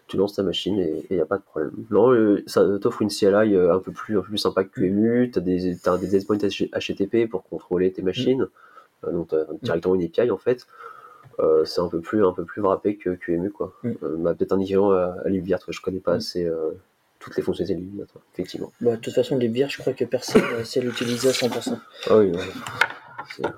Tu 0.06 0.18
lances 0.18 0.34
ta 0.34 0.42
machine 0.42 0.78
et 0.78 1.06
il 1.08 1.16
n'y 1.16 1.22
a 1.22 1.24
pas 1.24 1.38
de 1.38 1.42
problème. 1.42 1.72
Non, 1.90 2.36
ça 2.46 2.62
t'offre 2.78 3.00
une 3.00 3.08
CLI 3.08 3.56
un 3.56 3.78
peu 3.78 3.90
plus, 3.90 4.18
un 4.18 4.20
peu 4.20 4.28
plus 4.28 4.38
sympa 4.38 4.62
que 4.64 4.80
QEMU. 4.80 5.30
Tu 5.30 5.38
as 5.38 5.42
des, 5.42 5.76
t'as 5.82 5.96
des 5.96 6.14
endpoints 6.14 6.36
HTTP 6.36 7.26
pour 7.28 7.42
contrôler 7.42 7.90
tes 7.90 8.02
machines. 8.02 8.46
Euh, 9.06 9.12
donc, 9.12 9.30
tu 9.30 9.34
as 9.34 9.46
directement 9.62 9.94
une 9.94 10.04
API 10.04 10.30
en 10.30 10.36
fait. 10.36 10.66
Euh, 11.40 11.64
c'est 11.64 11.80
un 11.80 11.88
peu 11.88 12.00
plus 12.00 12.24
un 12.24 12.32
peu 12.32 12.44
plus 12.44 12.60
wrappé 12.62 12.96
que 12.96 13.10
QEMU 13.14 13.50
quoi. 13.50 13.72
Mm. 13.82 13.90
Euh, 14.02 14.16
bah, 14.18 14.34
peut-être 14.34 14.52
un 14.52 14.60
équivalent 14.60 14.90
à, 14.92 15.16
à 15.24 15.28
LibVirt, 15.28 15.66
ouais, 15.66 15.72
je 15.72 15.80
connais 15.80 16.00
pas 16.00 16.12
Mm. 16.14 16.16
assez 16.16 16.44
euh, 16.44 16.70
toutes 17.18 17.36
les 17.36 17.42
fonctionnalités 17.42 17.80
de 17.80 17.84
LibVirt, 17.86 18.14
ouais, 18.14 18.20
effectivement. 18.34 18.72
Bah, 18.80 18.96
de 18.96 19.00
toute 19.00 19.14
façon, 19.14 19.36
bières, 19.36 19.70
je 19.70 19.78
crois 19.78 19.92
que 19.94 20.04
personne 20.04 20.42
ne 20.58 20.64
sait 20.64 20.80
l'utiliser 20.80 21.28
à 21.28 21.32
100%. 21.32 21.78
Ah 22.08 22.18
oui, 22.18 22.30
ouais. 22.32 23.48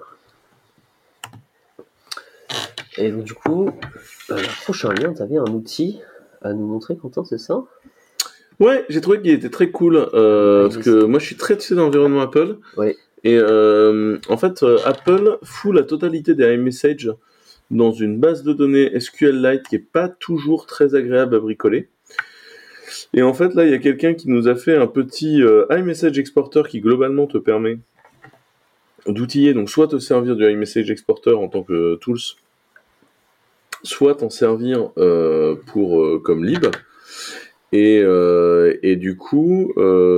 Et 2.99 3.11
donc 3.11 3.25
du 3.25 3.35
coup, 3.35 3.69
euh, 4.31 4.37
le 4.39 4.63
prochain 4.63 4.93
lien, 4.93 5.13
tu 5.13 5.21
avais 5.23 5.37
un 5.37 5.45
outil 5.53 6.01
à 6.43 6.53
nous 6.55 6.67
montrer, 6.67 6.97
Quentin, 6.97 7.25
c'est 7.25 7.39
ça? 7.39 7.63
Ouais, 8.59 8.87
j'ai 8.89 9.03
trouvé 9.03 9.21
qu'il 9.21 9.33
était 9.33 9.51
très 9.51 9.71
cool 9.71 9.97
euh, 10.15 10.63
Ouais, 10.69 10.71
parce 10.73 10.83
que 10.83 11.05
moi 11.05 11.19
je 11.19 11.27
suis 11.27 11.37
très 11.37 11.57
touché 11.59 11.75
d'environnement 11.75 12.23
Apple. 12.23 12.57
Ouais. 12.79 12.97
Et 13.25 13.37
euh, 13.39 14.19
en 14.29 14.37
fait, 14.37 14.63
euh, 14.63 14.79
Apple 14.85 15.39
fout 15.43 15.75
la 15.75 15.83
totalité 15.83 16.35
des 16.35 16.55
iMessage 16.55 17.11
dans 17.71 17.93
une 17.93 18.19
base 18.19 18.43
de 18.43 18.53
données 18.53 18.99
SQLite 18.99 19.67
qui 19.69 19.77
est 19.77 19.91
pas 19.93 20.09
toujours 20.09 20.67
très 20.67 20.95
agréable 20.95 21.35
à 21.35 21.41
bricoler. 21.41 21.89
Et 23.15 23.23
en 23.23 23.35
fait, 23.35 23.55
là, 23.55 23.65
il 23.65 23.71
y 23.71 23.75
a 23.75 23.79
quelqu'un 23.79 24.15
qui 24.15 24.29
nous 24.29 24.49
a 24.49 24.55
fait 24.55 24.77
un 24.77 24.87
petit 24.87 25.43
euh, 25.43 25.67
iMessage 25.71 26.19
exporter 26.19 26.63
qui 26.69 26.81
globalement 26.81 27.27
te 27.27 27.39
permet 27.39 27.79
d'outiller, 29.07 29.55
donc 29.55 29.71
soit 29.71 29.89
te 29.89 29.99
servir 29.99 30.37
du 30.37 30.49
iMessage 30.49 30.91
exporter 30.91 31.33
en 31.33 31.49
tant 31.49 31.63
que 31.63 31.97
tools, 31.97 32.19
soit 33.83 34.17
t'en 34.17 34.31
servir 34.31 34.91
euh, 34.99 35.55
pour 35.67 36.03
euh, 36.03 36.19
comme 36.19 36.45
lib. 36.45 36.67
Et, 37.73 38.97
du 38.97 39.17
coup, 39.17 39.75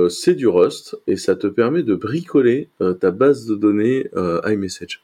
c'est 0.09 0.35
du 0.35 0.47
Rust 0.47 0.97
et 1.07 1.17
ça 1.17 1.35
te 1.35 1.47
permet 1.47 1.83
de 1.83 1.93
bricoler 1.93 2.69
ta 3.01 3.11
base 3.11 3.45
de 3.47 3.55
données 3.55 4.09
iMessage. 4.45 5.03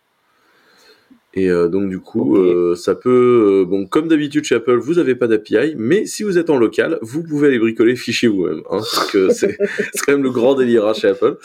Et 1.37 1.49
euh, 1.49 1.67
donc 1.67 1.89
du 1.89 1.99
coup, 1.99 2.37
euh, 2.37 2.75
ça 2.75 2.95
peut, 2.95 3.63
euh, 3.63 3.65
bon, 3.65 3.85
comme 3.85 4.07
d'habitude 4.07 4.45
chez 4.45 4.55
Apple, 4.55 4.77
vous 4.77 4.95
n'avez 4.95 5.15
pas 5.15 5.27
d'API, 5.27 5.75
mais 5.77 6.05
si 6.05 6.23
vous 6.23 6.37
êtes 6.37 6.49
en 6.49 6.57
local, 6.57 6.97
vous 7.01 7.23
pouvez 7.23 7.49
aller 7.49 7.59
bricoler 7.59 7.97
fichier 7.97 8.29
vous-même, 8.29 8.61
hein, 8.69 8.79
parce 8.79 9.11
que 9.11 9.29
c'est 9.31 9.57
quand 10.05 10.13
même 10.13 10.23
le 10.23 10.31
grand 10.31 10.55
délire 10.55 10.93
chez 10.95 11.09
Apple. 11.09 11.37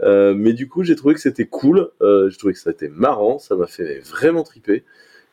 Euh, 0.00 0.34
mais 0.36 0.52
du 0.52 0.68
coup, 0.68 0.82
j'ai 0.82 0.96
trouvé 0.96 1.14
que 1.14 1.20
c'était 1.20 1.46
cool, 1.46 1.90
euh, 2.02 2.28
j'ai 2.28 2.36
trouvé 2.36 2.54
que 2.54 2.58
ça 2.58 2.70
était 2.72 2.88
marrant, 2.88 3.38
ça 3.38 3.54
m'a 3.54 3.68
fait 3.68 4.00
vraiment 4.00 4.42
triper. 4.42 4.82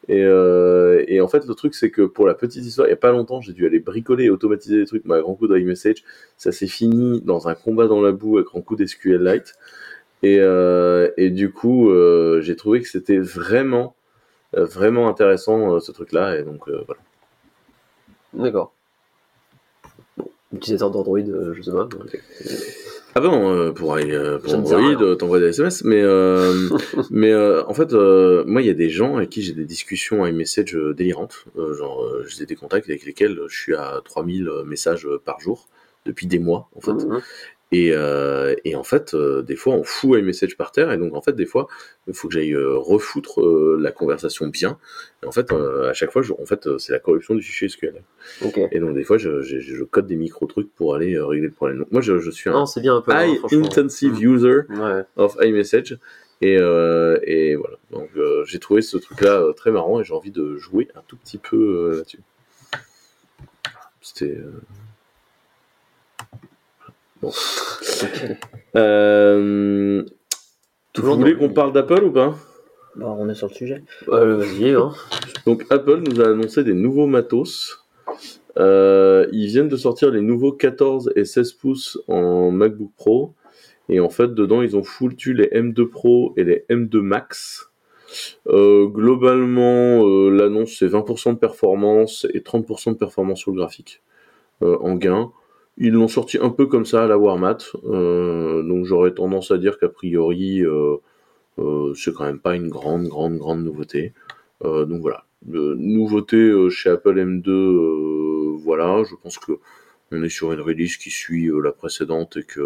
Et, 0.10 0.23
euh, 0.23 1.04
et 1.08 1.21
en 1.21 1.28
fait, 1.28 1.45
le 1.47 1.56
truc, 1.56 1.73
c'est 1.76 1.89
que 1.89 2.02
pour 2.02 2.28
la 2.28 2.34
petite 2.34 2.65
histoire, 2.65 2.88
il 2.88 2.91
n'y 2.91 2.93
a 2.93 2.97
pas 2.97 3.12
longtemps, 3.12 3.41
j'ai 3.41 3.54
dû 3.54 3.65
aller 3.65 3.80
bricoler 3.80 4.26
et 4.26 4.30
automatiser 4.30 4.78
des 4.78 4.86
trucs, 4.86 5.06
mais 5.06 5.15
à 5.15 5.21
grand 5.21 5.34
coup 5.34 5.47
d'iMessage, 5.47 6.04
ça 6.38 6.52
s'est 6.52 6.67
fini 6.67 7.21
dans 7.21 7.47
un 7.47 7.56
combat 7.56 7.88
dans 7.88 8.02
la 8.02 8.12
boue 8.12 8.38
avec 8.38 8.47
grand 8.47 8.62
coup 8.62 8.76
d'SQLite. 8.76 9.56
Et, 10.23 10.38
euh, 10.39 11.10
et 11.17 11.30
du 11.30 11.52
coup, 11.52 11.89
euh, 11.89 12.41
j'ai 12.41 12.56
trouvé 12.56 12.82
que 12.82 12.88
c'était 12.88 13.17
vraiment, 13.17 13.95
vraiment 14.56 15.10
intéressant 15.10 15.76
euh, 15.76 15.80
ce 15.80 15.92
truc-là. 15.92 16.39
Et 16.39 16.44
donc, 16.44 16.68
euh, 16.68 16.84
voilà. 16.86 17.02
D'accord. 18.34 18.74
Bon, 20.18 20.30
utilisateur 20.54 20.92
d'Android, 20.92 21.20
euh, 21.20 21.54
je 21.54 21.62
sais 21.62 21.72
pas. 21.72 21.88
Ah 23.16 23.20
bon, 23.20 23.52
euh, 23.52 23.72
pour, 23.72 23.96
euh, 23.96 24.39
Android, 24.48 24.80
euh, 24.80 25.16
t'envoies 25.16 25.39
des 25.39 25.50
SMS, 25.50 25.84
mais 25.84 26.02
euh, 26.02 26.70
mais 27.12 27.32
euh, 27.32 27.63
en 27.68 27.74
fait, 27.76 27.94
euh, 27.94 28.44
moi, 28.48 28.62
il 28.62 28.68
y 28.68 28.72
a 28.72 28.76
des 28.76 28.89
gens 28.89 29.18
avec 29.18 29.30
qui 29.30 29.44
j'ai 29.44 29.54
des 29.54 29.66
discussions 29.66 30.26
iMessage 30.26 30.76
euh, 30.76 30.96
délirantes. 30.96 31.46
Euh, 31.58 31.76
genre, 31.76 32.04
euh, 32.04 32.26
j'ai 32.28 32.48
des 32.48 32.56
contacts 32.56 32.89
avec 32.89 33.06
lesquels 33.06 33.39
je 33.48 33.56
suis 33.56 33.76
à 33.76 34.02
3000 34.04 34.50
messages 34.66 35.08
par 35.26 35.39
jour 35.39 35.68
depuis 36.06 36.26
des 36.26 36.39
mois, 36.39 36.70
en 36.76 36.82
fait. 36.82 36.94
Mhm. 36.94 37.22
Et, 37.76 37.92
euh, 37.92 38.54
et 38.66 38.76
en 38.76 38.84
fait, 38.84 39.14
euh, 39.16 39.42
des 39.42 39.56
fois, 39.56 39.74
on 39.74 39.84
fout 39.84 40.20
iMessage 40.20 40.56
par 40.58 40.72
terre, 40.72 40.92
et 40.92 40.98
donc 40.98 41.16
en 41.16 41.22
fait, 41.22 41.34
des 41.36 41.48
fois, 41.48 41.68
il 42.08 42.14
faut 42.14 42.28
que 42.28 42.34
j'aille 42.36 42.54
euh, 42.54 42.76
refoutre 42.78 43.42
la 43.80 43.92
conversation 43.92 44.48
bien. 44.48 44.78
Et 45.24 45.26
en 45.26 45.32
fait, 45.32 45.52
à 45.52 45.94
chaque 45.94 46.12
fois, 46.12 46.22
je- 46.22 46.34
en 46.34 46.46
fait, 46.46 46.78
c'est 46.78 46.94
la 46.94 47.00
corruption 47.00 47.34
du 47.34 47.42
fichier 47.42 47.68
SQL. 47.70 48.04
Ok. 48.46 48.60
Et 48.72 48.80
donc 48.80 48.94
des 48.94 49.04
fois, 49.04 49.18
je, 49.18 49.42
je, 49.42 49.58
je 49.60 49.84
code 49.84 50.06
des 50.06 50.16
micro 50.18 50.46
trucs 50.46 50.72
pour 50.76 50.94
aller 50.96 51.20
régler 51.20 51.48
le 51.48 51.54
problème. 51.54 51.80
Donc 51.80 51.92
moi, 51.92 52.02
je, 52.02 52.30
suis 52.30 52.50
un 52.50 52.54
Non, 52.54 52.66
c'est 52.68 52.80
bien 52.82 52.96
un 52.96 53.02
peu. 53.02 53.12
hein, 53.12 53.26
high 53.26 53.38
franchement. 53.40 53.66
intensive 53.66 54.14
Mhm. 54.14 54.22
user 54.36 54.60
Ouais. 54.70 55.02
of 55.16 55.36
iMessage. 55.42 55.98
Et, 56.42 56.54
et 56.56 57.56
voilà. 57.56 57.78
Donc 57.92 58.10
j'ai 58.46 58.60
trouvé 58.60 58.82
ce 58.84 58.98
truc-là 58.98 59.52
très 59.56 59.72
marrant 59.72 60.00
et 60.00 60.04
j'ai 60.04 60.14
envie 60.14 60.30
de 60.32 60.58
jouer 60.58 60.90
un 60.96 61.02
tout 61.08 61.16
petit 61.18 61.38
peu 61.40 61.96
là-dessus. 61.98 62.20
C'était. 64.02 64.38
Euh, 67.26 67.30
Bon. 67.30 67.32
Euh, 68.76 70.04
Vous 70.98 71.16
voulez 71.16 71.36
qu'on 71.36 71.50
parle 71.50 71.74
d'Apple 71.74 72.04
ou 72.04 72.12
pas? 72.12 72.36
Bah, 72.96 73.16
on 73.18 73.28
est 73.30 73.36
sur 73.36 73.48
le 73.48 73.54
sujet. 73.54 73.84
Ouais, 74.08 74.36
vas-y, 74.36 74.72
hein. 74.72 74.92
Donc 75.46 75.66
Apple 75.70 76.04
nous 76.08 76.22
a 76.22 76.28
annoncé 76.30 76.64
des 76.64 76.74
nouveaux 76.74 77.08
matos. 77.08 77.86
Euh, 78.58 79.28
ils 79.32 79.48
viennent 79.48 79.68
de 79.68 79.78
sortir 79.78 80.12
les 80.12 80.22
nouveaux 80.22 80.52
14 80.52 81.12
et 81.16 81.26
16 81.26 81.54
pouces 81.54 82.00
en 82.08 82.52
MacBook 82.52 82.92
Pro. 82.96 83.34
Et 83.90 84.00
en 84.00 84.10
fait, 84.10 84.34
dedans, 84.34 84.62
ils 84.62 84.78
ont 84.78 84.84
foutu 84.84 85.34
les 85.34 85.48
M2 85.48 85.90
Pro 85.90 86.34
et 86.38 86.44
les 86.44 86.66
M2 86.70 87.02
Max. 87.02 87.70
Euh, 88.48 88.86
globalement, 88.86 90.06
euh, 90.06 90.30
l'annonce, 90.30 90.76
c'est 90.78 90.88
20% 90.88 91.34
de 91.34 91.38
performance 91.40 92.28
et 92.34 92.42
30% 92.42 92.92
de 92.92 92.98
performance 92.98 93.40
sur 93.40 93.52
le 93.52 93.58
graphique 93.58 94.02
euh, 94.62 94.78
en 94.82 94.96
gain. 94.96 95.32
Ils 95.78 95.92
l'ont 95.94 96.08
sorti 96.08 96.38
un 96.38 96.50
peu 96.50 96.68
comme 96.68 96.86
ça 96.86 97.04
à 97.04 97.08
la 97.08 97.18
Warmat. 97.18 97.58
Euh, 97.86 98.62
donc 98.64 98.86
j'aurais 98.86 99.14
tendance 99.14 99.52
à 99.52 99.58
dire 99.58 99.80
qu'a 99.80 99.90
priori, 99.90 100.62
euh, 100.64 100.98
euh, 101.60 101.94
c'est 101.96 102.14
quand 102.14 102.26
même 102.26 102.40
pas 102.40 102.56
une 102.56 102.70
grande, 102.70 103.08
grande, 103.08 103.38
grande 103.38 103.64
nouveauté. 103.64 104.14
Donc 104.64 105.02
voilà. 105.02 105.26
Nouveauté 105.46 106.70
chez 106.70 106.90
Apple 106.90 107.18
M2, 107.20 107.50
euh, 107.50 108.56
voilà. 108.64 109.04
Je 109.04 109.16
pense 109.22 109.38
que 109.38 109.54
on 110.12 110.24
est 110.24 110.30
sur 110.30 110.54
une 110.54 110.62
release 110.62 110.96
qui 110.96 111.10
suit 111.10 111.50
la 111.62 111.72
précédente 111.74 112.38
et 112.38 112.44
que 112.44 112.62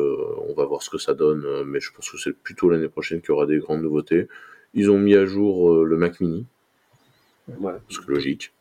on 0.48 0.54
va 0.54 0.66
voir 0.66 0.84
ce 0.84 0.90
que 0.92 0.98
ça 1.00 1.14
donne. 1.16 1.64
mais 1.66 1.80
je 1.80 1.92
pense 1.92 2.12
que 2.12 2.18
c'est 2.18 2.38
plutôt 2.38 2.70
l'année 2.70 2.90
prochaine 2.90 3.22
qu'il 3.22 3.30
y 3.30 3.32
aura 3.32 3.46
des 3.48 3.58
grandes 3.58 3.82
nouveautés. 3.82 4.28
Ils 4.76 4.92
ont 4.92 5.00
mis 5.00 5.16
à 5.16 5.26
jour 5.26 5.84
le 5.86 5.98
Mac 5.98 6.20
Mini, 6.20 6.46
Ouais. 7.60 7.74
ce 7.90 8.00
qui 8.00 8.06
est 8.06 8.14
logique. 8.14 8.52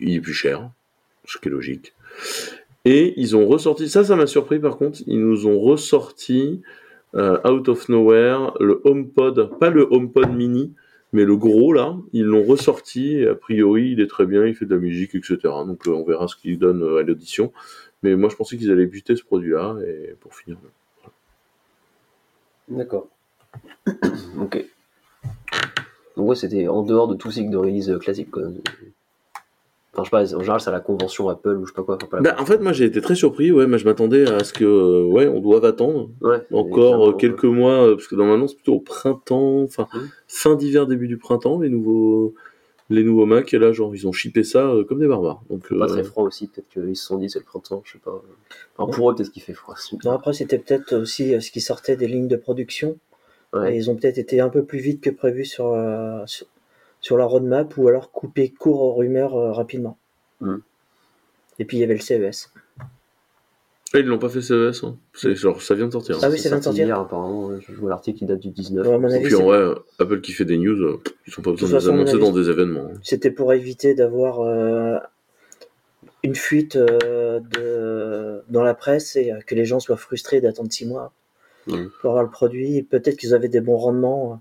Il 0.00 0.16
est 0.16 0.20
plus 0.20 0.32
cher, 0.34 0.68
ce 1.26 1.38
qui 1.38 1.46
est 1.48 1.52
logique. 1.52 1.92
Et 2.84 3.14
ils 3.20 3.36
ont 3.36 3.46
ressorti, 3.46 3.88
ça, 3.88 4.04
ça 4.04 4.16
m'a 4.16 4.26
surpris 4.26 4.58
par 4.58 4.78
contre, 4.78 5.00
ils 5.06 5.20
nous 5.20 5.46
ont 5.46 5.60
ressorti 5.60 6.62
euh, 7.14 7.38
out 7.46 7.68
of 7.68 7.88
nowhere 7.88 8.54
le 8.60 8.80
HomePod, 8.84 9.58
pas 9.58 9.68
le 9.70 9.86
HomePod 9.90 10.32
mini, 10.32 10.72
mais 11.12 11.24
le 11.24 11.36
gros 11.36 11.72
là, 11.72 11.96
ils 12.12 12.24
l'ont 12.24 12.44
ressorti. 12.44 13.16
Et 13.16 13.26
a 13.26 13.34
priori, 13.34 13.90
il 13.90 14.00
est 14.00 14.06
très 14.06 14.26
bien, 14.26 14.46
il 14.46 14.54
fait 14.54 14.64
de 14.64 14.74
la 14.74 14.80
musique, 14.80 15.14
etc. 15.14 15.38
Donc 15.42 15.86
euh, 15.86 15.90
on 15.90 16.04
verra 16.04 16.28
ce 16.28 16.36
qu'il 16.36 16.58
donne 16.58 16.82
euh, 16.82 16.98
à 16.98 17.02
l'audition. 17.02 17.52
Mais 18.02 18.16
moi, 18.16 18.30
je 18.30 18.36
pensais 18.36 18.56
qu'ils 18.56 18.70
allaient 18.70 18.86
buter 18.86 19.16
ce 19.16 19.24
produit-là. 19.24 19.76
Et 19.86 20.14
pour 20.20 20.34
finir, 20.34 20.56
D'accord. 22.68 23.08
ok. 24.40 24.64
Donc 26.16 26.28
ouais, 26.28 26.36
c'était 26.36 26.68
en 26.68 26.82
dehors 26.82 27.08
de 27.08 27.16
tout 27.16 27.30
cycle 27.30 27.50
de 27.50 27.56
release 27.56 27.92
classique. 27.98 28.28
Enfin, 30.00 30.20
je 30.24 30.26
sais 30.26 30.32
pas, 30.32 30.36
en 30.36 30.40
général, 30.40 30.60
c'est 30.60 30.68
à 30.68 30.72
la 30.72 30.80
convention 30.80 31.28
Apple 31.28 31.56
ou 31.56 31.64
je 31.66 31.70
sais 31.70 31.74
pas 31.76 31.82
quoi. 31.82 31.98
Pas 31.98 32.20
Bah, 32.20 32.36
en 32.38 32.46
fait, 32.46 32.58
moi, 32.60 32.72
j'ai 32.72 32.84
été 32.84 33.00
très 33.00 33.14
surpris. 33.14 33.52
Ouais, 33.52 33.66
moi, 33.66 33.78
je 33.78 33.84
m'attendais 33.84 34.28
à 34.30 34.44
ce 34.44 34.52
que, 34.52 34.64
euh, 34.64 35.04
ouais, 35.04 35.26
on 35.28 35.40
doive 35.40 35.64
attendre 35.64 36.10
Ouais, 36.20 36.38
encore 36.52 37.10
euh, 37.10 37.12
quelques 37.14 37.44
mois, 37.44 37.86
euh, 37.86 37.94
parce 37.96 38.06
que 38.08 38.14
normalement, 38.16 38.46
c'est 38.48 38.56
plutôt 38.56 38.74
au 38.74 38.80
printemps, 38.80 39.62
enfin, 39.62 39.86
Mhm. 39.94 40.08
fin 40.28 40.54
d'hiver, 40.56 40.86
début 40.86 41.08
du 41.08 41.16
printemps, 41.18 41.60
les 41.60 41.68
nouveaux, 41.68 42.34
les 42.88 43.04
nouveaux 43.04 43.26
Mac. 43.26 43.52
Et 43.54 43.58
là, 43.58 43.72
genre, 43.72 43.94
ils 43.94 44.06
ont 44.08 44.12
shippé 44.12 44.42
ça 44.42 44.66
euh, 44.68 44.84
comme 44.84 44.98
des 44.98 45.06
barbares. 45.08 45.42
Donc, 45.48 45.68
Pas 45.68 45.84
euh, 45.84 45.86
très 45.86 46.02
froid 46.04 46.24
aussi, 46.24 46.48
peut-être 46.48 46.68
qu'ils 46.68 46.96
se 46.96 47.04
sont 47.06 47.18
dit 47.18 47.28
c'est 47.30 47.38
le 47.38 47.44
printemps, 47.44 47.82
je 47.84 47.92
sais 47.92 47.98
pas. 47.98 48.20
Enfin, 48.76 48.90
pour 48.92 49.10
eux, 49.10 49.14
peut-être 49.14 49.30
qu'il 49.30 49.42
fait 49.42 49.54
froid. 49.54 49.74
Non, 50.04 50.12
après, 50.12 50.32
c'était 50.32 50.58
peut-être 50.58 50.94
aussi 50.96 51.34
euh, 51.34 51.40
ce 51.40 51.50
qui 51.50 51.60
sortait 51.60 51.96
des 51.96 52.06
lignes 52.08 52.28
de 52.28 52.36
production. 52.36 52.96
Ouais. 53.52 53.74
Et 53.74 53.76
ils 53.78 53.90
ont 53.90 53.96
peut-être 53.96 54.18
été 54.18 54.40
un 54.40 54.48
peu 54.48 54.64
plus 54.64 54.78
vite 54.78 55.00
que 55.00 55.10
prévu 55.10 55.44
sur, 55.44 55.72
euh, 55.72 56.20
sur, 56.26 56.46
sur 57.00 57.16
la 57.16 57.24
roadmap 57.24 57.76
ou 57.76 57.88
alors 57.88 58.10
coupé 58.12 58.50
court 58.50 58.82
aux 58.82 58.94
rumeurs 58.94 59.34
euh, 59.36 59.52
rapidement. 59.52 59.96
Mm. 60.40 60.56
Et 61.58 61.64
puis 61.64 61.76
il 61.76 61.80
y 61.80 61.84
avait 61.84 61.94
le 61.94 62.00
CES. 62.00 62.50
ah, 63.92 63.98
ils 63.98 64.06
l'ont 64.06 64.18
pas 64.18 64.28
fait 64.28 64.40
CES. 64.42 64.84
Hein. 64.84 64.96
C'est 65.14 65.34
genre, 65.34 65.60
ça 65.60 65.74
vient 65.74 65.86
de 65.86 65.92
sortir. 65.92 66.16
hein. 66.16 66.20
Ah 66.22 66.28
oui, 66.30 66.38
C'est 66.38 66.44
ça 66.44 66.48
vient 66.50 66.58
de 66.58 66.62
sorti 66.64 66.78
sortir. 66.78 66.94
hier, 66.96 67.00
apparemment. 67.00 67.50
Je 67.60 67.72
vois 67.74 67.90
l'article 67.90 68.18
qui 68.20 68.24
date 68.26 68.40
du 68.40 68.50
19. 68.50 68.86
Ouais, 68.86 68.94
à 68.94 68.98
mon 68.98 69.08
Et 69.10 69.20
puis 69.22 69.34
en 69.34 69.44
vrai, 69.44 69.74
Apple 69.98 70.20
qui 70.20 70.32
fait 70.32 70.44
des 70.44 70.58
news, 70.58 70.80
euh, 70.82 71.02
ils 71.26 71.32
sont 71.32 71.42
pas 71.42 71.50
besoin 71.50 71.68
de 71.68 71.74
les 71.76 71.88
annoncer 71.88 72.12
avis, 72.14 72.20
dans 72.20 72.32
des 72.32 72.48
événements. 72.50 72.88
hein. 72.94 72.98
C'était 73.02 73.30
pour 73.30 73.52
éviter 73.52 73.94
d'avoir 73.94 74.40
euh, 74.40 74.98
une 76.22 76.34
fuite 76.34 76.76
euh, 76.76 77.40
de, 77.40 78.42
dans 78.48 78.62
la 78.62 78.74
presse 78.74 79.16
et 79.16 79.32
euh, 79.32 79.40
que 79.40 79.54
les 79.54 79.64
gens 79.64 79.80
soient 79.80 79.96
frustrés 79.96 80.40
d'attendre 80.40 80.70
six 80.72 80.86
mois 80.86 81.12
pour 82.00 82.10
avoir 82.10 82.22
le 82.24 82.30
produit. 82.30 82.82
Peut-être 82.82 83.16
qu'ils 83.16 83.34
avaient 83.34 83.48
des 83.48 83.60
bons 83.60 83.76
rendements. 83.76 84.40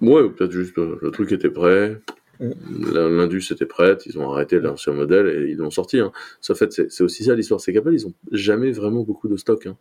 Ouais, 0.00 0.22
ou 0.22 0.30
peut-être 0.30 0.52
juste 0.52 0.78
euh, 0.78 0.98
le 1.02 1.10
truc 1.10 1.32
était 1.32 1.50
prêt, 1.50 2.00
l'Indus 2.40 3.44
était 3.50 3.66
prête, 3.66 4.06
ils 4.06 4.18
ont 4.18 4.30
arrêté 4.30 4.60
l'ancien 4.60 4.92
modèle 4.92 5.28
et 5.28 5.50
ils 5.50 5.56
l'ont 5.56 5.70
sorti. 5.70 5.98
Hein. 5.98 6.12
Ça 6.40 6.54
fait, 6.54 6.72
c'est 6.72 7.02
aussi 7.02 7.24
ça 7.24 7.34
l'histoire, 7.34 7.60
c'est 7.60 7.72
qu'Apple 7.72 7.94
ils 7.94 8.06
ont 8.06 8.12
jamais 8.32 8.72
vraiment 8.72 9.02
beaucoup 9.02 9.28
de 9.28 9.36
stock. 9.36 9.66
Hein. 9.66 9.76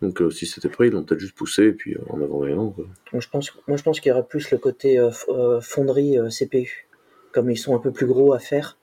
Donc 0.00 0.20
euh, 0.20 0.30
si 0.30 0.46
c'était 0.46 0.68
prêt, 0.68 0.88
ils 0.88 0.92
l'ont 0.92 1.02
peut-être 1.02 1.20
juste 1.20 1.34
poussé 1.34 1.64
et 1.64 1.72
puis 1.72 1.94
euh, 1.94 2.00
en 2.08 2.20
avant 2.22 2.38
rien. 2.38 2.74
je 3.12 3.28
pense, 3.28 3.52
moi, 3.66 3.76
je 3.76 3.82
pense 3.82 4.00
qu'il 4.00 4.10
y 4.10 4.12
aurait 4.12 4.26
plus 4.26 4.50
le 4.50 4.58
côté 4.58 4.98
euh, 4.98 5.60
fonderie 5.60 6.18
CPU. 6.30 6.88
Comme 7.32 7.50
ils 7.50 7.58
sont 7.58 7.74
un 7.74 7.80
peu 7.80 7.92
plus 7.92 8.06
gros 8.06 8.32
à 8.32 8.38
faire. 8.38 8.78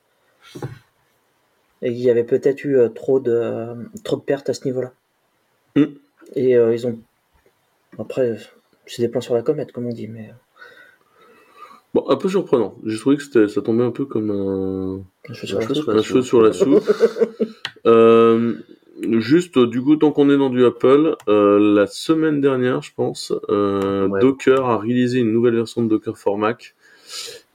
Et 1.82 1.90
il 1.90 1.98
y 1.98 2.12
avait 2.12 2.24
peut-être 2.24 2.64
eu 2.64 2.78
trop, 2.94 3.20
de, 3.20 3.74
trop 4.04 4.16
de 4.16 4.22
pertes 4.22 4.50
à 4.50 4.54
ce 4.54 4.66
niveau-là. 4.66 4.94
Mm. 5.76 5.86
Et 6.36 6.52
ils 6.52 6.88
ont. 6.88 7.00
Après, 7.98 8.38
c'est 8.86 9.02
des 9.02 9.10
plans 9.10 9.22
sur 9.22 9.34
la 9.34 9.42
comète, 9.42 9.72
comme 9.72 9.88
on 9.88 9.94
dit. 9.94 10.08
Mais 10.08 10.30
Bon, 11.94 12.06
un 12.10 12.16
peu 12.16 12.28
surprenant. 12.30 12.76
J'ai 12.86 12.98
trouvé 12.98 13.18
que 13.18 13.48
ça 13.48 13.62
tombait 13.62 13.84
un 13.84 13.92
peu 13.92 14.06
comme 14.06 14.32
un, 14.32 15.34
sur 15.34 15.60
la 15.60 15.62
cheveu 15.68 15.74
soupe. 15.76 15.84
sur 15.84 15.92
la 15.94 16.00
un 16.00 16.02
cheveu 16.04 16.22
sur 16.22 16.42
la 16.42 16.54
soupe. 16.54 16.84
Euh, 17.86 18.54
juste, 19.20 19.60
du 19.60 19.82
coup, 19.82 19.98
tant 19.98 20.12
qu'on 20.14 20.30
est 20.30 20.38
dans 20.38 20.50
du 20.50 20.64
Apple, 20.64 21.18
euh, 21.28 21.60
la 21.76 21.86
semaine 21.86 22.40
dernière, 22.40 22.82
je 22.82 22.92
pense, 22.96 23.34
euh, 23.50 24.08
Ouais. 24.08 24.22
Docker 24.22 24.64
a 24.66 24.78
réalisé 24.78 25.20
une 25.20 25.34
nouvelle 25.34 25.56
version 25.56 25.84
de 25.84 25.90
Docker 25.90 26.18
for 26.18 26.38
Mac 26.38 26.76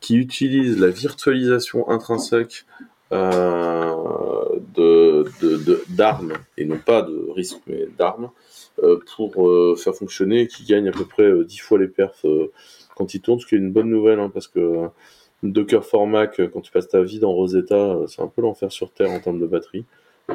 qui 0.01 0.17
utilise 0.17 0.79
la 0.79 0.89
virtualisation 0.89 1.89
intrinsèque 1.89 2.67
euh, 3.13 3.95
de 4.77 5.25
de- 5.41 5.57
de- 5.57 5.83
d'armes, 5.89 6.35
et 6.59 6.67
non 6.67 6.77
pas 6.77 7.01
de 7.01 7.31
risque, 7.35 7.61
mais 7.67 7.89
d'armes, 7.99 8.29
euh, 8.83 8.99
pour 9.17 9.49
euh, 9.49 9.77
faire 9.77 9.95
fonctionner 9.95 10.43
et 10.43 10.47
qui 10.47 10.65
gagne 10.65 10.89
à 10.89 10.93
peu 10.93 11.07
près 11.07 11.23
euh, 11.25 11.45
10 11.45 11.57
fois 11.59 11.79
les 11.79 11.89
perfs 11.89 12.27
euh, 12.27 12.51
quand 12.99 13.15
il 13.15 13.21
tourne, 13.21 13.39
ce 13.41 13.47
qui 13.47 13.55
est 13.55 13.59
une 13.59 13.71
bonne 13.73 13.89
nouvelle, 13.89 14.19
hein, 14.19 14.31
parce 14.33 14.49
que 14.49 14.59
euh, 14.59 14.89
Docker 15.45 15.85
for 15.85 16.07
Mac, 16.07 16.41
euh, 16.41 16.49
quand 16.49 16.61
tu 16.61 16.73
passes 16.73 16.89
ta 16.89 17.01
vie 17.03 17.21
dans 17.21 17.33
Rosetta, 17.33 17.75
euh, 17.77 18.07
c'est 18.09 18.21
un 18.21 18.27
peu 18.27 18.43
l'enfer 18.43 18.71
sur 18.73 18.91
Terre 18.91 19.11
en 19.11 19.21
termes 19.21 19.41
de 19.41 19.47
batterie. 19.47 19.85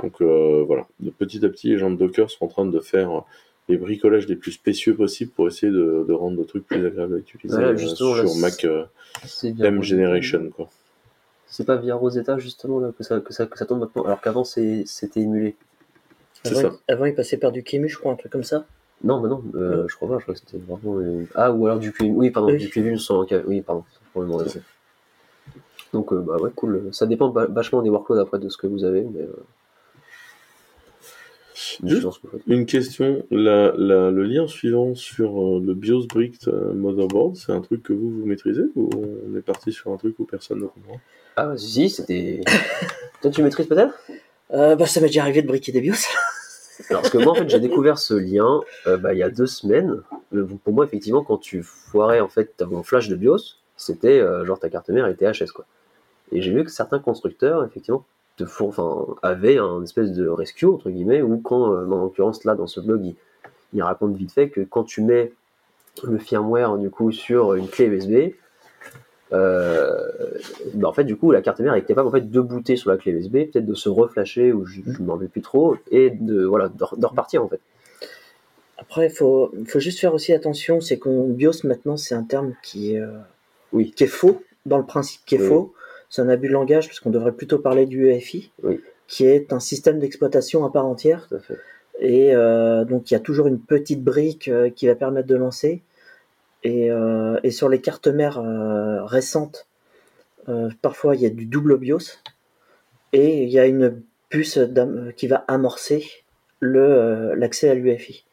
Donc 0.02 0.22
euh, 0.22 0.64
voilà, 0.66 0.88
de 1.01 1.11
petit 1.11 1.45
à 1.45 1.49
petit, 1.49 1.70
les 1.70 1.78
gens 1.78 1.91
de 1.91 1.97
Docker 1.97 2.30
sont 2.32 2.45
en 2.45 2.47
train 2.47 2.66
de 2.66 2.80
faire 2.80 3.24
les 3.70 3.78
bricolages 3.78 4.28
les 4.28 4.36
plus 4.36 4.51
spécieux 4.53 4.95
possibles 4.95 5.32
pour 5.32 5.47
essayer 5.47 5.72
de, 5.72 6.05
de 6.07 6.14
rendre 6.14 6.38
le 6.38 6.45
truc 6.45 6.66
plus 6.66 6.86
agréable 6.86 7.16
à 7.16 7.18
utiliser 7.18 7.55
Voilà, 7.57 7.72
euh, 7.74 7.78
justement, 7.78 8.16
là, 8.16 8.22
sur 8.22 8.30
c'est- 8.30 8.41
Mac 8.41 8.66
euh, 8.66 8.86
M. 9.68 9.84
Generation. 9.84 10.49
Quoi. 10.55 10.70
C'est 11.47 11.66
pas 11.66 11.76
via 11.76 11.95
Rosetta, 11.95 12.38
justement, 12.39 12.80
là, 12.80 12.91
que, 12.97 13.03
ça, 13.03 13.20
que, 13.20 13.32
ça, 13.34 13.45
que 13.45 13.57
ça 13.57 13.66
tombe 13.66 13.80
maintenant. 13.82 14.03
Alors 14.03 14.20
qu'avant, 14.22 14.43
c'était 14.43 15.20
émulé. 15.20 15.55
Avant, 16.45 16.55
ça. 16.61 16.72
il- 16.88 16.93
avant, 16.93 17.05
il 17.05 17.14
passait 17.16 17.38
par 17.38 17.51
du 17.51 17.61
Kimu, 17.64 17.88
je 17.88 17.97
crois, 17.99 18.11
un 18.11 18.16
truc 18.16 18.32
comme 18.32 18.43
ça. 18.43 18.66
Non, 19.04 19.20
bah 19.22 19.28
non, 19.30 19.44
euh, 19.56 19.86
je 19.88 19.96
crois 19.96 20.08
pas, 20.10 20.18
je 20.20 20.24
crois 20.24 20.34
que 20.34 20.39
c'était 20.39 20.58
vraiment. 20.58 20.98
euh, 21.00 21.26
Ah, 21.36 21.52
ou 21.52 21.66
alors 21.66 21.80
du 21.80 21.91
QEMU. 21.91 22.14
Oui, 22.16 22.30
pardon, 22.32 22.50
Oui. 22.50 22.58
du 22.58 22.70
QEMU 22.70 22.98
sans. 22.98 23.26
Oui, 23.48 23.62
pardon, 23.62 23.84
c'est 23.91 24.00
probablement 24.12 24.38
raison. 24.38 24.62
Donc, 25.91 26.12
euh, 26.14 26.20
bah 26.22 26.38
ouais, 26.38 26.52
cool. 26.56 26.89
Ça 26.91 27.06
dépend 27.06 27.30
va- 27.30 27.46
vachement 27.48 27.82
des 27.82 27.89
workloads 27.89 28.20
après 28.22 28.39
de 28.39 28.50
ce 28.50 28.58
que 28.58 28.68
vous 28.68 28.84
avez, 28.84 29.02
mais. 29.02 29.22
Euh... 29.22 29.36
Juste 31.84 32.08
Une 32.48 32.66
question, 32.66 33.24
la, 33.30 33.72
la- 33.78 34.10
le 34.10 34.24
lien 34.24 34.48
suivant 34.48 34.96
sur 34.96 35.39
euh, 35.39 35.62
le 35.64 35.74
BIOS 35.76 36.08
Bricked 36.08 36.52
Motherboard, 36.52 37.36
c'est 37.36 37.52
un 37.52 37.62
truc 37.62 37.84
que 37.84 37.94
vous, 37.94 38.10
vous 38.10 38.26
maîtrisez 38.26 38.64
ou 38.76 38.89
on 38.96 39.38
est 39.38 39.41
parti 39.41 39.72
sur 39.72 39.91
un 39.91 39.98
truc 39.98 40.18
où 40.20 40.26
personne 40.26 40.60
ne 40.62 40.66
comprend? 40.66 41.00
Ah, 41.36 41.54
si, 41.56 41.68
si, 41.68 41.89
c'était. 41.89 42.41
Toi, 43.22 43.30
tu 43.32 43.44
maîtrises 43.44 43.68
peut-être? 43.68 43.94
Euh, 44.52 44.76
bah, 44.76 44.86
ça 44.88 45.00
m'est 45.00 45.08
déjà 45.08 45.22
arrivé 45.22 45.41
de 45.44 45.48
briquer 45.48 45.72
des 45.72 45.82
BIOS. 45.82 45.94
Parce 46.89 47.09
que 47.09 47.17
moi, 47.17 47.31
en 47.31 47.36
fait, 47.36 47.49
j'ai 47.49 47.59
découvert 47.59 47.97
ce 47.97 48.13
lien 48.13 48.61
euh, 48.88 48.97
bah, 48.97 49.13
il 49.13 49.19
y 49.19 49.23
a 49.23 49.29
deux 49.29 49.45
semaines. 49.45 50.01
Euh, 50.34 50.47
Pour 50.63 50.73
moi, 50.73 50.86
effectivement, 50.86 51.23
quand 51.23 51.38
tu 51.38 51.63
foirais 51.63 52.19
en 52.19 52.27
fait 52.27 52.57
ton 52.57 52.84
flash 52.84 53.07
de 53.09 53.15
BIOS, 53.15 53.57
c'était 53.77 54.19
euh, 54.19 54.45
genre 54.45 54.59
ta 54.59 54.69
carte 54.69 54.89
mère 54.89 55.07
était 55.07 55.29
HS 55.29 55.51
quoi. 55.53 55.65
Et 56.31 56.41
j'ai 56.41 56.51
vu 56.51 56.63
que 56.63 56.71
certains 56.71 56.99
constructeurs, 56.99 57.63
effectivement, 57.63 58.05
avaient 59.21 59.57
un 59.57 59.84
espèce 59.84 60.11
de 60.11 60.27
rescue 60.27 60.65
entre 60.65 60.89
guillemets, 60.89 61.21
où 61.21 61.38
quand, 61.38 61.65
en 61.65 62.01
l'occurrence 62.01 62.43
là, 62.43 62.55
dans 62.55 62.67
ce 62.67 62.79
blog, 62.79 63.05
il, 63.05 63.15
il 63.73 63.84
raconte 63.84 64.15
vite 64.15 64.31
fait 64.31 64.49
que 64.49 64.61
quand 64.61 64.84
tu 64.84 65.01
mets 65.01 65.31
le 66.03 66.17
firmware 66.17 66.77
du 66.77 66.89
coup 66.89 67.11
sur 67.11 67.53
une 67.53 67.67
clé 67.67 67.86
USB, 67.86 68.34
bah, 69.34 70.88
en 70.88 70.93
fait, 70.93 71.03
du 71.03 71.15
coup, 71.15 71.31
la 71.31 71.41
carte 71.41 71.59
mère 71.59 71.73
est 71.75 71.84
capable 71.84 72.07
en 72.07 72.11
fait 72.11 72.29
de 72.29 72.39
booter 72.41 72.75
sur 72.75 72.89
la 72.91 72.97
clé 72.97 73.11
USB, 73.11 73.34
peut-être 73.51 73.65
de 73.65 73.73
se 73.73 73.89
reflasher 73.89 74.51
ou 74.53 74.65
je, 74.65 74.81
je 74.86 75.01
m'en 75.01 75.13
rappelle 75.13 75.29
plus 75.29 75.41
trop, 75.41 75.75
et 75.91 76.09
de 76.09 76.43
voilà 76.43 76.69
de, 76.69 76.75
de 76.77 77.05
repartir 77.05 77.43
en 77.43 77.47
fait. 77.47 77.59
Après, 78.77 79.07
il 79.07 79.11
faut, 79.11 79.51
faut 79.65 79.79
juste 79.79 79.99
faire 79.99 80.13
aussi 80.13 80.34
attention, 80.34 80.81
c'est 80.81 80.97
qu'on 80.97 81.29
BIOS 81.29 81.63
maintenant, 81.63 81.95
c'est 81.97 82.15
un 82.15 82.23
terme 82.23 82.53
qui 82.63 82.95
est, 82.95 82.99
euh, 82.99 83.17
Oui. 83.71 83.91
qui 83.95 84.03
est 84.03 84.07
faux, 84.07 84.43
dans 84.65 84.77
le 84.77 84.86
principe 84.86 85.21
qui 85.25 85.36
est 85.36 85.39
Oui. 85.41 85.47
faux. 85.47 85.73
C'est 86.09 86.21
un 86.21 86.29
abus 86.29 86.47
de 86.49 86.53
langage, 86.53 86.88
parce 86.88 86.99
qu'on 86.99 87.09
devrait 87.09 87.31
plutôt 87.31 87.59
parler 87.59 87.86
du 87.86 88.07
EFI, 88.09 88.51
Oui. 88.61 88.81
qui 89.07 89.25
est 89.25 89.53
un 89.53 89.59
système 89.59 89.99
d'exploitation 89.99 90.65
à 90.65 90.71
part 90.71 90.86
entière. 90.86 91.27
Tout 91.29 91.36
à 91.36 91.39
fait. 91.39 91.55
Et 91.99 92.36
euh, 92.36 92.84
donc, 92.84 93.09
il 93.09 93.13
y 93.13 93.17
a 93.17 93.19
toujours 93.19 93.47
une 93.47 93.59
petite 93.59 94.03
brique 94.03 94.47
euh, 94.47 94.69
qui 94.69 94.88
va 94.88 94.95
permettre 94.95 95.27
de 95.27 95.36
lancer. 95.36 95.81
Et, 96.64 96.89
euh, 96.89 97.39
et 97.43 97.51
sur 97.51 97.70
les 97.70 97.82
cartes 97.82 98.07
mères 98.07 98.39
euh, 98.39 99.03
récentes, 99.03 99.68
euh, 100.49 100.70
parfois 100.82 101.16
il 101.16 101.22
y 101.22 101.26
a 101.26 101.30
du 101.30 101.45
double 101.45 101.78
BIOS. 101.78 102.20
Et 103.11 103.43
il 103.43 103.49
y 103.49 103.59
a 103.59 103.66
une 103.66 104.01
puce 104.30 104.59
qui 105.16 105.28
va 105.28 105.45
amorcer 105.47 106.05
l'accès 106.61 107.70
à 107.70 107.76
l'UEFI. 107.76 108.26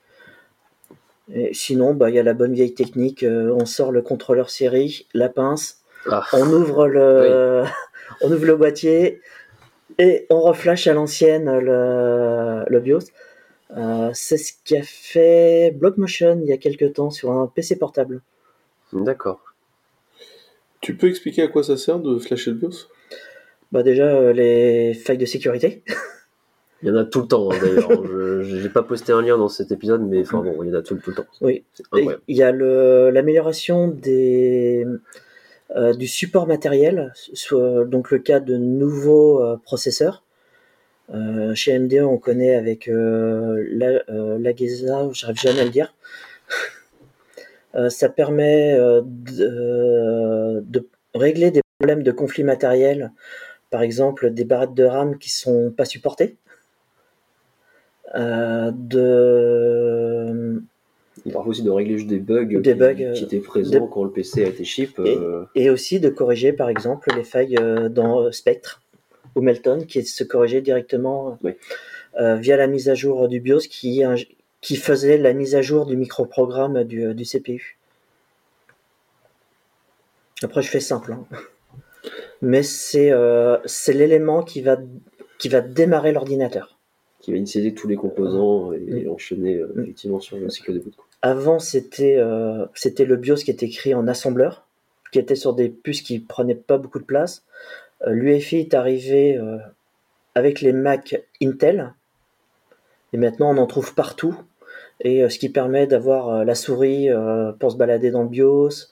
Et 1.35 1.53
sinon, 1.53 1.93
bah, 1.93 2.09
il 2.09 2.17
y 2.17 2.19
a 2.19 2.23
la 2.23 2.33
bonne 2.33 2.55
vieille 2.55 2.75
technique, 2.75 3.25
on 3.29 3.67
sort 3.67 3.93
le 3.93 4.01
contrôleur 4.01 4.49
série, 4.49 5.07
la 5.13 5.29
pince, 5.29 5.81
Ah. 6.09 6.25
on 6.33 6.51
ouvre 6.53 6.89
le, 6.89 7.65
on 8.23 8.33
ouvre 8.33 8.47
le 8.47 8.57
boîtier 8.57 9.21
et 9.99 10.27
on 10.31 10.41
reflash 10.41 10.87
à 10.87 10.95
l'ancienne 10.95 11.59
le, 11.59 12.65
le 12.67 12.81
BIOS. 12.81 13.01
Euh, 13.77 14.11
c'est 14.15 14.37
ce 14.37 14.53
qu'a 14.65 14.83
fait 14.83 15.73
Blockmotion 15.77 16.41
il 16.43 16.49
y 16.49 16.53
a 16.53 16.57
quelques 16.57 16.95
temps 16.95 17.11
sur 17.11 17.31
un 17.31 17.47
PC 17.47 17.77
portable. 17.77 18.21
D'accord. 18.93 19.41
Tu 20.81 20.97
peux 20.97 21.09
expliquer 21.09 21.43
à 21.43 21.49
quoi 21.49 21.63
ça 21.63 21.77
sert 21.77 22.01
de 22.01 22.19
flasher 22.19 22.51
le 22.51 22.57
BIOS 22.57 22.89
Bah 23.71 23.83
déjà 23.83 24.07
euh, 24.07 24.33
les 24.33 24.95
failles 24.95 25.19
de 25.19 25.27
sécurité. 25.27 25.83
Il 26.83 26.89
y 26.89 26.91
en 26.91 26.97
a 26.97 27.05
tout 27.05 27.21
le 27.21 27.29
temps 27.29 27.51
hein, 27.51 27.59
d'ailleurs. 27.61 27.91
je 28.43 28.57
n'ai 28.57 28.71
pas 28.71 28.83
posté 28.83 29.13
un 29.13 29.21
lien 29.21 29.37
dans 29.37 29.49
cet 29.49 29.71
épisode, 29.71 30.03
mais 30.03 30.23
enfin 30.23 30.43
bon, 30.43 30.63
il 30.63 30.71
y 30.71 30.73
en 30.73 30.79
a 30.79 30.83
tout, 30.83 30.97
tout 30.97 31.11
le 31.11 31.17
temps. 31.17 31.27
Oui. 31.43 31.63
Il 32.27 32.37
y 32.37 32.43
a 32.43 32.53
l'amélioration 32.53 33.89
des 33.89 34.87
euh, 35.77 35.93
du 35.95 36.09
support 36.09 36.49
matériel, 36.49 37.13
soit 37.15 37.85
donc 37.85 38.11
le 38.11 38.19
cas 38.19 38.41
de 38.41 38.57
nouveaux 38.57 39.41
euh, 39.41 39.57
processeurs. 39.57 40.25
Euh, 41.13 41.55
chez 41.55 41.75
AMD, 41.75 41.93
on 42.03 42.19
connaît 42.19 42.55
avec 42.55 42.89
euh, 42.89 43.67
la, 43.71 44.03
euh, 44.11 44.39
l'Agesa, 44.39 45.09
j'arrive 45.13 45.39
jamais 45.41 45.61
à 45.61 45.65
le 45.65 45.71
dire. 45.71 45.95
Ça 47.89 48.09
permet 48.09 48.75
de, 48.77 50.61
de 50.61 50.87
régler 51.15 51.53
des 51.53 51.61
problèmes 51.79 52.03
de 52.03 52.11
conflit 52.11 52.43
matériel, 52.43 53.13
par 53.71 53.83
exemple 53.83 54.31
des 54.31 54.45
barrettes 54.45 54.75
de 54.75 54.83
RAM 54.85 55.19
qui 55.19 55.31
sont 55.31 55.71
pas 55.77 55.85
supportées. 55.85 56.37
Euh, 58.17 58.73
de 58.75 60.61
Il 61.25 61.33
parfois 61.33 61.51
aussi 61.51 61.63
de 61.63 61.71
régler 61.71 61.97
juste 61.99 62.09
des 62.11 62.19
bugs, 62.19 62.45
Des 62.61 62.73
qui, 62.73 62.75
bugs, 62.75 63.13
qui 63.15 63.23
étaient 63.25 63.39
présents 63.39 63.87
quand 63.87 64.03
le 64.03 64.11
PC 64.11 64.45
a 64.45 64.49
été 64.49 64.65
chip. 64.65 64.99
Et- 65.05 65.17
euh, 65.17 65.45
et 65.55 65.71
aussi 65.71 66.01
de 66.01 66.09
corriger 66.09 66.53
par 66.53 66.69
exemple 66.71 67.09
les 67.17 67.23
failles 67.23 67.55
dans 67.91 68.33
Spectre 68.33 68.83
ou 69.37 69.41
Melton 69.43 69.85
qui 69.87 70.05
se 70.05 70.25
corrigeaient 70.25 70.61
directement 70.63 71.39
Oui. 71.43 71.53
euh, 72.21 72.37
via 72.37 72.57
la 72.57 72.67
mise 72.67 72.89
à 72.89 72.95
jour 72.95 73.29
du 73.29 73.41
BIOS 73.41 73.61
qui, 73.71 74.03
faisait 74.77 75.17
la 75.19 75.33
mise 75.33 75.55
à 75.55 75.63
jour 75.63 75.87
du 75.87 75.97
microprogramme 75.97 76.85
du, 76.85 77.05
euh, 77.07 77.15
du 77.15 77.25
CPU. 77.25 77.79
Après, 80.43 80.63
je 80.63 80.69
fais 80.69 80.81
simple. 80.81 81.13
hein. 81.13 81.25
Mais 82.43 82.63
c'est 82.63 83.11
euh, 83.13 83.59
l'élément 83.89 84.43
qui 84.43 84.63
va, 84.63 84.79
qui 85.39 85.49
va 85.49 85.61
démarrer 85.61 86.13
l'ordinateur. 86.13 86.77
qui 87.21 87.33
va 87.33 87.37
initialiser 87.37 87.75
tous 87.75 87.87
les 87.87 87.97
composants 87.97 88.73
et, 88.73 89.05
Mm. 89.05 89.11
enchaîner 89.11 89.57
euh, 89.57 89.71
Mm. 89.77 89.83
effectivement 89.83 90.21
sur 90.21 90.39
le 90.39 90.49
cycle 90.49 90.73
de 90.73 90.79
boot. 90.79 90.95
Avant, 91.21 91.59
c'était 91.59 92.17
euh, 92.17 92.65
c'était 92.75 93.05
le 93.05 93.17
BIOS 93.17 93.37
qui 93.45 93.51
était 93.51 93.67
écrit 93.67 93.93
en 93.95 94.09
assembleur, 94.09 94.67
qui 95.13 95.19
était 95.19 95.35
sur 95.35 95.53
des 95.53 95.69
puces 95.69 96.01
qui 96.01 96.19
prenaient 96.19 96.55
pas 96.55 96.79
beaucoup 96.79 96.99
de 96.99 97.05
place. 97.05 97.45
Euh, 98.07 98.13
L'UEFI 98.13 98.59
est 98.59 98.75
arrivé 98.75 99.37
euh, 99.37 99.59
avec 100.35 100.61
les 100.61 100.73
Mac 100.73 101.21
Intel, 101.43 101.93
et 103.13 103.17
maintenant 103.17 103.55
on 103.55 103.59
en 103.59 103.67
trouve 103.67 103.95
partout. 103.95 104.35
Et 105.03 105.25
euh, 105.25 105.29
ce 105.29 105.39
qui 105.39 105.49
permet 105.49 105.87
d'avoir 105.87 106.45
la 106.45 106.55
souris 106.55 107.09
pour 107.59 107.73
se 107.73 107.77
balader 107.77 108.11
dans 108.11 108.23
le 108.23 108.29
BIOS, 108.29 108.89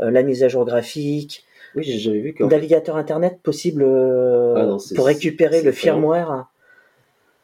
la 0.00 0.22
mise 0.22 0.42
à 0.42 0.48
jour 0.48 0.64
graphique, 0.64 1.44
Oui, 1.74 1.98
vu 1.98 2.34
navigateur 2.40 2.96
internet 2.96 3.40
possible 3.42 3.82
Ah 3.84 4.66
non, 4.66 4.78
pour 4.94 5.06
récupérer 5.06 5.62
le 5.62 5.72
firmware. 5.72 6.46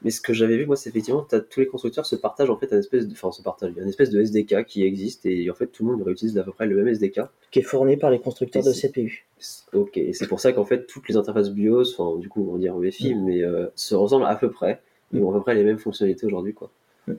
Mais 0.04 0.10
ce 0.10 0.20
que 0.20 0.32
j'avais 0.32 0.56
vu, 0.56 0.66
moi, 0.66 0.74
c'est 0.76 0.90
effectivement, 0.90 1.22
t'as- 1.22 1.40
tous 1.40 1.60
les 1.60 1.66
constructeurs 1.66 2.04
se 2.06 2.16
partagent 2.16 2.50
en 2.50 2.56
fait 2.56 2.72
un 2.72 2.78
espèce 2.78 3.06
de, 3.06 3.12
enfin, 3.12 3.30
se 3.30 3.40
partagent, 3.42 3.72
une 3.76 3.88
espèce 3.88 4.10
de 4.10 4.20
SDK 4.20 4.64
qui 4.66 4.82
existe 4.84 5.26
et 5.26 5.48
en 5.50 5.54
fait 5.54 5.66
tout 5.68 5.84
le 5.86 5.92
monde 5.92 6.02
réutilise 6.02 6.36
à 6.38 6.42
peu 6.42 6.52
près 6.52 6.66
le 6.66 6.74
même 6.76 6.88
SDK. 6.88 7.20
qui 7.50 7.60
est 7.60 7.62
fourni 7.62 7.96
par 7.96 8.10
les 8.10 8.18
constructeurs 8.18 8.62
Et 8.66 8.68
de 8.68 8.72
CPU. 8.72 9.26
Ok, 9.72 9.96
et 9.98 10.12
c'est 10.12 10.26
pour 10.26 10.40
ça 10.40 10.52
qu'en 10.52 10.64
fait 10.64 10.86
toutes 10.86 11.08
les 11.08 11.16
interfaces 11.16 11.50
BIOS, 11.50 11.92
enfin 11.98 12.18
du 12.18 12.28
coup 12.28 12.46
on 12.50 12.54
va 12.54 12.58
dire 12.58 12.78
UEFI, 12.80 13.14
mais 13.14 13.42
euh, 13.42 13.66
se 13.76 13.94
ressemblent 13.94 14.26
à 14.26 14.34
peu 14.36 14.50
près, 14.50 14.80
ils 15.12 15.22
ont 15.22 15.30
à 15.30 15.34
peu 15.34 15.40
près 15.42 15.54
les 15.54 15.62
mêmes 15.64 15.78
fonctionnalités 15.78 16.26
aujourd'hui 16.26 16.54
quoi. 16.54 16.70
Mm. 17.06 17.12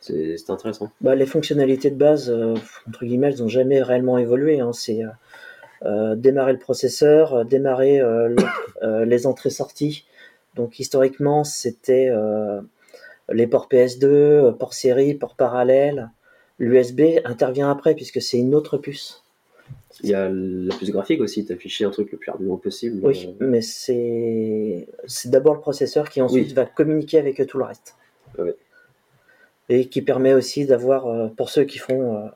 C'est 0.00 0.50
intéressant. 0.50 0.90
Bah, 1.00 1.14
les 1.14 1.26
fonctionnalités 1.26 1.90
de 1.90 1.96
base, 1.96 2.30
euh, 2.30 2.54
entre 2.88 3.04
guillemets, 3.04 3.28
elles 3.32 3.38
n'ont 3.40 3.48
jamais 3.48 3.82
réellement 3.82 4.18
évolué. 4.18 4.60
hein. 4.60 4.72
C'est 4.72 5.00
euh, 5.84 6.14
démarrer 6.16 6.52
le 6.52 6.58
processeur, 6.58 7.44
démarrer 7.44 7.98
le- 8.00 9.04
les 9.04 9.26
entrées-sorties. 9.26 10.04
Donc 10.56 10.80
historiquement, 10.80 11.44
c'était 11.44 12.08
euh, 12.08 12.60
les 13.30 13.46
ports 13.46 13.68
PS2, 13.70 14.04
euh, 14.04 14.52
ports 14.52 14.74
série, 14.74 15.14
ports 15.14 15.36
parallèles. 15.36 16.10
L'USB 16.58 17.20
intervient 17.24 17.70
après 17.70 17.94
puisque 17.94 18.22
c'est 18.22 18.38
une 18.38 18.54
autre 18.54 18.78
puce. 18.78 19.22
Il 20.02 20.10
y 20.10 20.14
a 20.14 20.28
la 20.30 20.74
puce 20.74 20.90
graphique 20.90 21.20
aussi, 21.20 21.44
t'afficher 21.44 21.84
un 21.84 21.90
truc 21.90 22.10
le 22.12 22.18
plus 22.18 22.30
rapidement 22.30 22.56
possible. 22.56 23.06
Oui, 23.06 23.28
euh, 23.40 23.46
mais 23.46 23.60
c'est 23.60 24.86
d'abord 25.26 25.54
le 25.54 25.60
processeur 25.60 26.08
qui 26.08 26.20
ensuite 26.22 26.48
Oui. 26.48 26.54
va 26.54 26.64
communiquer 26.64 27.18
avec 27.18 27.46
tout 27.46 27.58
le 27.58 27.64
reste. 27.64 27.94
Ouais. 28.38 28.56
Et 29.68 29.88
qui 29.88 30.00
permet 30.00 30.32
aussi 30.32 30.64
d'avoir, 30.64 31.32
pour 31.34 31.50
ceux 31.50 31.64
qui 31.64 31.78
font, 31.78 32.30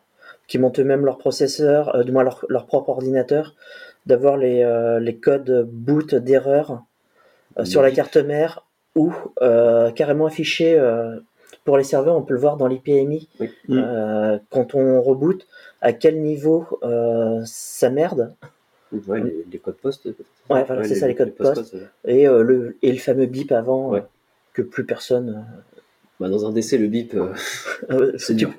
qui 0.48 0.58
montent 0.58 0.80
eux-mêmes 0.80 1.04
leur 1.04 1.16
processeur, 1.18 2.04
du 2.04 2.10
moins 2.10 2.24
leur, 2.24 2.44
leur 2.48 2.66
propre 2.66 2.88
ordinateur, 2.88 3.54
d'avoir 4.06 4.36
les, 4.36 4.98
les 5.00 5.16
codes 5.16 5.68
boot 5.70 6.14
d'erreur 6.14 6.82
euh, 7.60 7.64
sur 7.64 7.82
la 7.82 7.90
carte 7.90 8.16
mère 8.16 8.64
ou 8.96 9.12
euh, 9.42 9.90
carrément 9.92 10.26
affiché 10.26 10.76
euh, 10.78 11.16
pour 11.64 11.78
les 11.78 11.84
serveurs, 11.84 12.16
on 12.16 12.22
peut 12.22 12.34
le 12.34 12.40
voir 12.40 12.56
dans 12.56 12.66
l'IPMI 12.66 13.28
Oui. 13.38 13.50
Mm. 13.68 13.78
euh, 13.78 14.38
quand 14.50 14.74
on 14.74 15.00
reboot, 15.02 15.46
à 15.80 15.92
quel 15.92 16.20
niveau 16.22 16.66
euh, 16.82 17.40
ça 17.44 17.90
merde 17.90 18.34
Ouais, 19.06 19.20
les, 19.22 19.46
les 19.52 19.58
codes 19.58 19.76
postes. 19.76 20.06
Ouais, 20.48 20.64
voilà, 20.64 20.82
c'est 20.82 20.96
ça, 20.96 21.06
les 21.06 21.14
codes 21.14 21.34
postes. 21.36 21.76
et, 22.04 22.26
euh, 22.26 22.42
le, 22.42 22.76
et 22.82 22.90
le 22.90 22.98
fameux 22.98 23.26
bip 23.26 23.52
avant 23.52 23.90
Ouais. 23.90 24.00
euh, 24.00 24.02
que 24.52 24.62
plus 24.62 24.84
personne. 24.84 25.46
Bah, 26.18 26.28
dans 26.28 26.44
un 26.46 26.50
DC, 26.52 26.72
le 26.72 26.88
bip, 26.88 27.16
c'est 28.18 28.34
dur. 28.34 28.50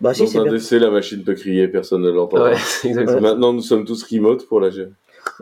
Bah 0.00 0.14
si, 0.14 0.22
Dans 0.24 0.40
un 0.40 0.42
bien. 0.44 0.52
décès, 0.52 0.78
la 0.78 0.90
machine 0.90 1.22
peut 1.22 1.34
crier, 1.34 1.68
personne 1.68 2.02
ne 2.02 2.10
l'entend. 2.10 2.42
Ouais, 2.44 2.52
exactement. 2.84 3.20
Maintenant, 3.20 3.52
nous 3.52 3.60
sommes 3.60 3.84
tous 3.84 4.02
remote 4.04 4.46
pour 4.46 4.60
la 4.60 4.70
gérer. 4.70 4.90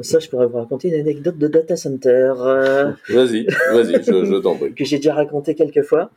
Ça, 0.03 0.19
je 0.19 0.29
pourrais 0.29 0.47
vous 0.47 0.57
raconter 0.59 0.89
une 0.89 1.01
anecdote 1.01 1.37
de 1.37 1.49
data 1.49 1.77
center 1.77 2.33
euh, 2.39 2.93
Vas-y, 3.09 3.47
vas-y, 3.73 4.03
je, 4.03 4.25
je 4.25 4.41
t'en 4.41 4.57
prie. 4.57 4.75
que 4.77 4.85
j'ai 4.85 4.97
déjà 4.97 5.15
raconté 5.15 5.55
quelques 5.55 5.83
fois. 5.83 6.11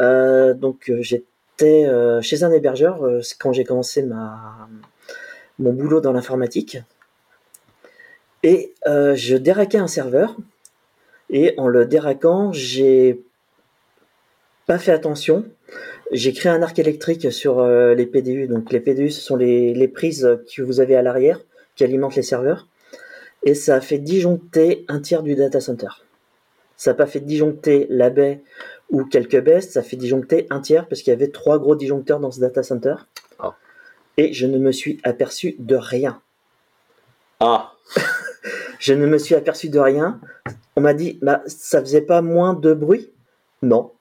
Euh, 0.00 0.54
donc, 0.54 0.90
euh, 0.90 1.02
j'étais 1.02 1.86
euh, 1.86 2.20
chez 2.20 2.42
un 2.42 2.50
hébergeur 2.50 3.00
quand 3.38 3.52
j'ai 3.52 3.64
commencé 3.64 4.02
ma 4.02 4.68
mon 5.58 5.72
boulot 5.72 6.00
dans 6.00 6.12
l'informatique. 6.12 6.78
Et 8.42 8.74
je 8.84 9.36
déraquais 9.36 9.78
un 9.78 9.86
serveur. 9.86 10.36
Et 11.30 11.54
en 11.56 11.68
le 11.68 11.86
déraquant, 11.86 12.52
j'ai 12.52 13.22
pas 14.66 14.78
fait 14.78 14.92
attention. 14.92 15.44
J'ai 16.10 16.32
créé 16.32 16.50
un 16.50 16.60
arc 16.60 16.78
électrique 16.78 17.32
sur 17.32 17.64
les 17.64 18.04
PDU. 18.04 18.48
Donc 18.48 18.72
les 18.72 18.80
PDU, 18.80 19.10
ce 19.10 19.20
sont 19.20 19.36
les, 19.36 19.72
les 19.72 19.88
prises 19.88 20.38
que 20.54 20.60
vous 20.60 20.80
avez 20.80 20.96
à 20.96 21.02
l'arrière 21.02 21.40
qui 21.76 21.84
alimentent 21.84 22.16
les 22.16 22.22
serveurs. 22.22 22.66
Et 23.44 23.54
ça 23.54 23.76
a 23.76 23.80
fait 23.80 23.98
disjoncter 23.98 24.84
un 24.88 25.00
tiers 25.00 25.22
du 25.22 25.34
data 25.34 25.60
center. 25.60 25.88
Ça 26.76 26.90
n'a 26.90 26.94
pas 26.94 27.06
fait 27.06 27.20
disjoncter 27.20 27.86
la 27.90 28.10
baie 28.10 28.42
ou 28.90 29.04
quelques 29.04 29.40
baisses, 29.40 29.70
ça 29.70 29.82
fait 29.82 29.96
disjoncter 29.96 30.46
un 30.50 30.60
tiers 30.60 30.88
parce 30.88 31.02
qu'il 31.02 31.10
y 31.12 31.14
avait 31.14 31.28
trois 31.28 31.58
gros 31.58 31.76
disjoncteurs 31.76 32.20
dans 32.20 32.30
ce 32.30 32.40
data 32.40 32.62
center. 32.62 32.94
Ah. 33.38 33.54
Et 34.16 34.32
je 34.32 34.46
ne 34.46 34.58
me 34.58 34.72
suis 34.72 35.00
aperçu 35.04 35.56
de 35.58 35.76
rien. 35.76 36.20
Ah, 37.40 37.74
Je 38.78 38.92
ne 38.92 39.06
me 39.06 39.18
suis 39.18 39.34
aperçu 39.34 39.68
de 39.68 39.78
rien. 39.78 40.20
On 40.76 40.80
m'a 40.80 40.94
dit, 40.94 41.18
bah, 41.22 41.42
ça 41.46 41.80
faisait 41.80 42.02
pas 42.02 42.22
moins 42.22 42.54
de 42.54 42.74
bruit? 42.74 43.12
Non. 43.62 43.92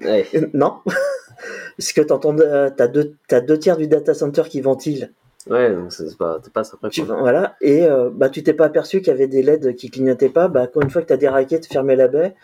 Ouais. 0.00 0.26
non. 0.54 0.80
Parce 1.76 1.92
que 1.92 2.00
t'entends, 2.00 2.36
euh, 2.38 2.70
t'as 2.76 2.88
deux, 2.88 3.16
t'as 3.28 3.40
deux 3.40 3.58
tiers 3.58 3.76
du 3.76 3.86
data 3.86 4.14
center 4.14 4.42
qui 4.48 4.60
ventile. 4.60 5.12
Ouais, 5.48 5.74
donc 5.74 5.92
c'est 5.92 6.16
pas, 6.16 6.38
t'es 6.42 6.50
pas 6.50 6.62
après 6.72 6.90
Tu, 6.90 7.02
voilà. 7.02 7.56
Et 7.60 7.84
euh, 7.84 8.10
bah, 8.12 8.28
tu 8.28 8.42
t'es 8.42 8.52
pas 8.52 8.66
aperçu 8.66 8.98
qu'il 8.98 9.08
y 9.08 9.10
avait 9.10 9.26
des 9.26 9.42
LED 9.42 9.74
qui 9.74 9.90
clignotaient 9.90 10.28
pas. 10.28 10.48
Bah, 10.48 10.68
quand 10.72 10.80
une 10.80 10.90
fois 10.90 11.02
que 11.02 11.08
t'as 11.08 11.16
déraqué, 11.16 11.58
de 11.58 11.66
fermer 11.66 11.96
la 11.96 12.08
baie, 12.08 12.34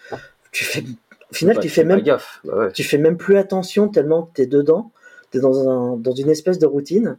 tu 0.51 0.65
fais, 0.65 0.83
au 1.31 1.35
final, 1.35 1.57
Bah, 1.57 1.63
tu 1.63 1.69
fais 1.69 1.85
même, 1.85 2.01
gaffe. 2.01 2.41
Bah 2.45 2.57
ouais. 2.57 2.73
tu 2.73 2.83
fais 2.83 2.99
même 2.99 3.17
plus 3.17 3.37
attention 3.37 3.89
tellement 3.89 4.25
que 4.25 4.33
t'es 4.35 4.47
dedans. 4.47 4.91
T'es 5.31 5.41
dans 5.41 5.69
un, 5.69 5.97
dans 5.97 6.15
une 6.15 6.31
espèce 6.31 6.59
de 6.59 6.67
routine. 6.67 7.19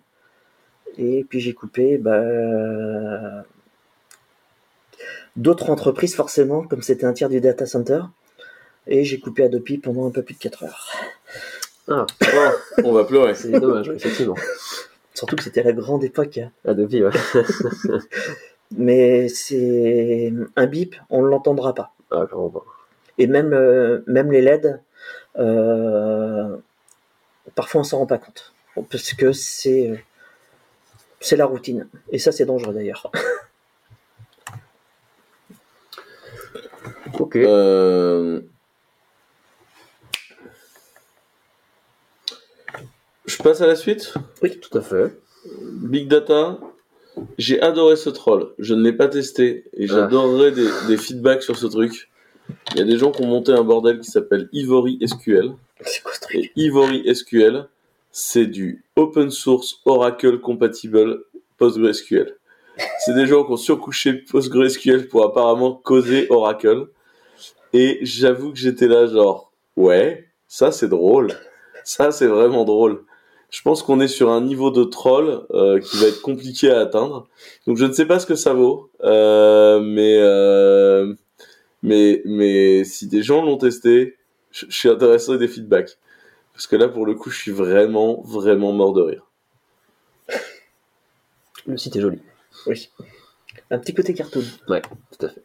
Et 0.97 1.25
puis 1.30 1.39
j'ai 1.39 1.53
coupé, 1.53 1.97
bah, 1.97 3.45
d'autres 5.36 5.69
entreprises 5.69 6.15
forcément, 6.15 6.63
comme 6.63 6.82
c'était 6.82 7.05
un 7.05 7.13
tiers 7.13 7.30
du 7.30 7.39
data 7.39 7.65
center. 7.65 8.01
Et 8.88 9.03
j'ai 9.03 9.19
coupé 9.19 9.43
Adopi 9.43 9.77
pendant 9.77 10.07
un 10.07 10.11
peu 10.11 10.23
plus 10.23 10.34
de 10.34 10.39
4 10.39 10.63
heures. 10.63 10.91
Ah, 11.88 12.05
oh, 12.21 12.82
on 12.84 12.91
va 12.91 13.03
pleurer. 13.03 13.36
c'est 13.36 13.51
dommage, 13.51 13.89
effectivement. 13.89 14.36
Surtout 15.20 15.36
que 15.36 15.43
c'était 15.43 15.63
la 15.63 15.74
grande 15.74 16.05
époque. 16.05 16.39
Adobe, 16.65 16.93
ouais. 16.93 17.11
Mais 18.72 19.28
c'est 19.28 20.32
un 20.55 20.65
bip, 20.65 20.95
on 21.09 21.22
ne 21.22 21.28
l'entendra 21.28 21.74
pas. 21.74 21.91
Ah, 22.09 22.26
pas. 22.26 22.63
Et 23.17 23.28
même, 23.28 23.51
euh, 23.51 23.99
même 24.07 24.32
les 24.32 24.41
LED, 24.41 24.82
euh, 25.38 26.55
parfois 27.53 27.82
on 27.82 27.84
s'en 27.84 27.97
rend 27.97 28.05
pas 28.05 28.17
compte. 28.17 28.53
Parce 28.89 29.11
que 29.11 29.34
c'est, 29.34 29.89
euh, 29.89 29.97
c'est 31.20 31.36
la 31.36 31.47
routine. 31.47 31.89
Et 32.13 32.17
ça, 32.17 32.32
c'est 32.32 32.45
dangereux 32.45 32.74
d'ailleurs. 32.74 33.11
Ok. 37.20 37.36
Euh, 37.36 38.39
Je 43.39 43.43
passe 43.43 43.61
à 43.61 43.67
la 43.67 43.77
suite. 43.77 44.13
Oui, 44.43 44.59
Tout 44.59 44.77
à 44.77 44.81
fait. 44.81 45.17
Big 45.63 46.09
Data, 46.09 46.59
j'ai 47.37 47.61
adoré 47.61 47.95
ce 47.95 48.09
troll. 48.09 48.53
Je 48.59 48.73
ne 48.73 48.83
l'ai 48.83 48.91
pas 48.91 49.07
testé 49.07 49.63
et 49.77 49.87
j'adorerais 49.87 50.51
des, 50.51 50.67
des 50.87 50.97
feedbacks 50.97 51.41
sur 51.41 51.57
ce 51.57 51.67
truc. 51.67 52.09
Il 52.71 52.79
y 52.79 52.81
a 52.81 52.83
des 52.83 52.97
gens 52.97 53.11
qui 53.11 53.21
ont 53.21 53.27
monté 53.27 53.53
un 53.53 53.63
bordel 53.63 53.99
qui 53.99 54.11
s'appelle 54.11 54.49
Ivory 54.51 54.99
SQL. 55.07 55.53
c'est 55.85 56.03
quoi 56.03 56.13
ce 56.13 56.19
truc 56.19 56.35
Et 56.35 56.51
Ivory 56.57 57.15
SQL, 57.15 57.69
c'est 58.11 58.45
du 58.45 58.83
open 58.97 59.31
source 59.31 59.79
Oracle 59.85 60.41
compatible 60.41 61.23
PostgreSQL. 61.57 62.35
C'est 62.99 63.13
des 63.13 63.25
gens 63.25 63.45
qui 63.45 63.53
ont 63.53 63.57
surcouché 63.57 64.13
PostgreSQL 64.13 65.07
pour 65.07 65.23
apparemment 65.23 65.75
causer 65.75 66.27
Oracle. 66.29 66.87
Et 67.71 67.99
j'avoue 68.01 68.51
que 68.51 68.57
j'étais 68.57 68.87
là 68.87 69.07
genre, 69.07 69.53
ouais, 69.77 70.27
ça 70.49 70.73
c'est 70.73 70.89
drôle. 70.89 71.31
Ça 71.85 72.11
c'est 72.11 72.27
vraiment 72.27 72.65
drôle. 72.65 73.05
Je 73.49 73.61
pense 73.63 73.81
qu'on 73.81 73.99
est 73.99 74.07
sur 74.07 74.29
un 74.29 74.41
niveau 74.41 74.69
de 74.69 74.83
troll 74.83 75.45
euh, 75.51 75.79
qui 75.79 75.97
va 75.97 76.07
être 76.07 76.21
compliqué 76.21 76.69
à 76.69 76.81
atteindre. 76.81 77.27
Donc 77.65 77.77
je 77.77 77.85
ne 77.85 77.91
sais 77.91 78.05
pas 78.05 78.19
ce 78.19 78.25
que 78.25 78.35
ça 78.35 78.53
vaut, 78.53 78.91
euh, 79.03 79.79
mais 79.79 80.17
euh, 80.19 81.15
mais 81.81 82.21
mais 82.25 82.83
si 82.83 83.07
des 83.07 83.23
gens 83.23 83.43
l'ont 83.43 83.57
testé, 83.57 84.17
je 84.51 84.65
suis 84.69 84.89
intéressé 84.89 85.37
des 85.37 85.47
feedbacks. 85.47 85.97
Parce 86.53 86.67
que 86.67 86.75
là, 86.75 86.89
pour 86.89 87.05
le 87.05 87.15
coup, 87.15 87.29
je 87.29 87.37
suis 87.37 87.51
vraiment, 87.51 88.21
vraiment 88.21 88.73
mort 88.73 88.93
de 88.93 89.01
rire. 89.01 89.25
Le 91.65 91.77
site 91.77 91.95
est 91.95 92.01
joli. 92.01 92.19
Oui. 92.67 92.89
Un 93.71 93.79
petit 93.79 93.93
côté 93.93 94.13
cartoon. 94.13 94.43
Ouais, 94.67 94.81
tout 94.81 95.25
à 95.25 95.29
fait. 95.29 95.43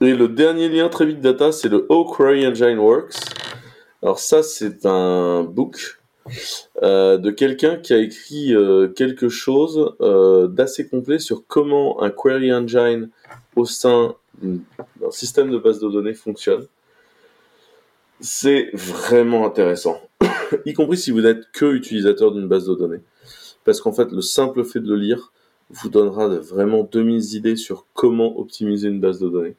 Et 0.00 0.14
le 0.14 0.28
dernier 0.28 0.68
lien 0.68 0.88
très 0.88 1.06
vite 1.06 1.20
data, 1.20 1.52
c'est 1.52 1.68
le 1.68 1.86
How 1.88 2.04
Query 2.04 2.46
Engine 2.46 2.78
Works. 2.78 3.16
Alors 4.02 4.18
ça, 4.18 4.42
c'est 4.42 4.86
un 4.86 5.42
book 5.42 6.01
euh, 6.82 7.18
de 7.18 7.30
quelqu'un 7.30 7.76
qui 7.76 7.92
a 7.92 7.98
écrit 7.98 8.54
euh, 8.54 8.88
quelque 8.88 9.28
chose 9.28 9.94
euh, 10.00 10.46
d'assez 10.46 10.88
complet 10.88 11.18
sur 11.18 11.44
comment 11.46 12.02
un 12.02 12.10
query 12.10 12.52
engine 12.52 13.10
au 13.56 13.64
sein 13.64 14.14
d'un 14.40 15.10
système 15.10 15.50
de 15.50 15.58
base 15.58 15.80
de 15.80 15.88
données 15.88 16.14
fonctionne. 16.14 16.66
C'est 18.20 18.70
vraiment 18.72 19.46
intéressant, 19.46 20.00
y 20.66 20.72
compris 20.74 20.96
si 20.96 21.10
vous 21.10 21.22
n'êtes 21.22 21.50
que 21.52 21.72
utilisateur 21.74 22.32
d'une 22.32 22.46
base 22.46 22.66
de 22.66 22.74
données. 22.74 23.00
Parce 23.64 23.80
qu'en 23.80 23.92
fait, 23.92 24.10
le 24.10 24.22
simple 24.22 24.64
fait 24.64 24.80
de 24.80 24.88
le 24.88 24.96
lire 24.96 25.32
vous 25.70 25.88
donnera 25.88 26.28
vraiment 26.28 26.82
2000 26.82 27.34
idées 27.34 27.56
sur 27.56 27.86
comment 27.94 28.38
optimiser 28.38 28.88
une 28.88 29.00
base 29.00 29.18
de 29.18 29.28
données. 29.28 29.56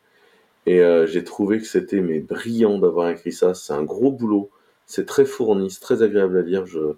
Et 0.66 0.82
j'ai 1.07 1.24
trouvé 1.24 1.59
que 1.59 1.66
c'était 1.66 1.99
mais 1.99 2.20
brillant 2.20 2.78
d'avoir 2.78 3.09
écrit 3.09 3.32
ça. 3.32 3.53
C'est 3.53 3.74
un 3.74 3.84
gros 3.84 4.11
boulot. 4.11 4.49
C'est 4.86 5.06
très 5.06 5.26
fourni, 5.26 5.72
c'est 5.72 5.80
très 5.80 6.04
agréable 6.04 6.38
à 6.38 6.42
lire. 6.42 6.66
Je, 6.66 6.96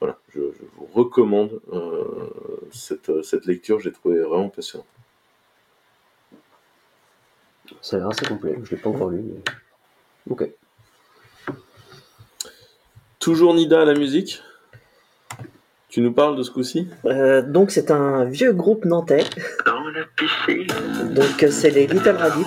voilà, 0.00 0.18
je, 0.34 0.40
je 0.40 0.64
vous 0.76 0.86
recommande 0.92 1.60
euh, 1.72 2.30
cette, 2.72 3.22
cette 3.22 3.46
lecture. 3.46 3.80
J'ai 3.80 3.92
trouvé 3.92 4.20
vraiment 4.20 4.48
passionnant. 4.48 4.86
Ça 7.80 7.96
a 7.96 7.98
l'air 8.00 8.08
assez 8.08 8.26
complet. 8.26 8.58
Je 8.64 8.70
l'ai 8.70 8.80
pas 8.80 8.90
encore 8.90 9.10
lu. 9.10 9.22
Mais... 9.22 9.40
Ok. 10.30 10.50
Toujours 13.18 13.54
Nida 13.54 13.82
à 13.82 13.84
la 13.84 13.94
musique? 13.94 14.42
Tu 15.88 16.00
nous 16.02 16.12
parles 16.12 16.36
de 16.36 16.42
ce 16.42 16.50
coup-ci? 16.50 16.88
Euh, 17.06 17.40
donc 17.42 17.70
c'est 17.70 17.90
un 17.90 18.24
vieux 18.24 18.52
groupe 18.52 18.84
nantais. 18.84 19.24
Donc 21.10 21.42
euh, 21.42 21.50
c'est 21.50 21.70
les 21.70 21.86
Little 21.86 22.16
Rabbits. 22.16 22.44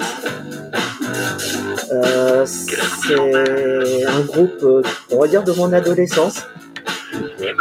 Euh, 1.91 2.45
c'est 2.45 4.05
un 4.05 4.21
groupe, 4.21 4.63
euh, 4.63 4.81
on 5.11 5.19
va 5.19 5.27
dire, 5.27 5.43
de 5.43 5.51
mon 5.51 5.73
adolescence. 5.73 6.45
Et, 7.37 7.53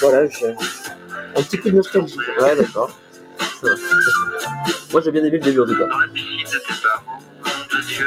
voilà, 0.00 0.26
j'ai 0.26 0.48
un 0.48 1.42
petit 1.42 1.58
coup 1.58 1.70
de 1.70 1.76
nostalgie. 1.76 2.18
Ouais, 2.40 2.56
d'accord. 2.56 2.98
Moi, 4.92 5.00
j'ai 5.04 5.12
bien 5.12 5.22
aimé 5.22 5.38
le 5.38 5.38
début 5.38 5.60
en 5.60 5.66
tout 5.66 5.76
cas. 5.76 5.86
Dans 5.86 5.98
la 5.98 6.08
piscine 6.08 6.44
de 6.44 6.58
tes 6.58 6.74
parents, 6.82 7.20
de 7.72 7.80
Dieu, 7.86 8.06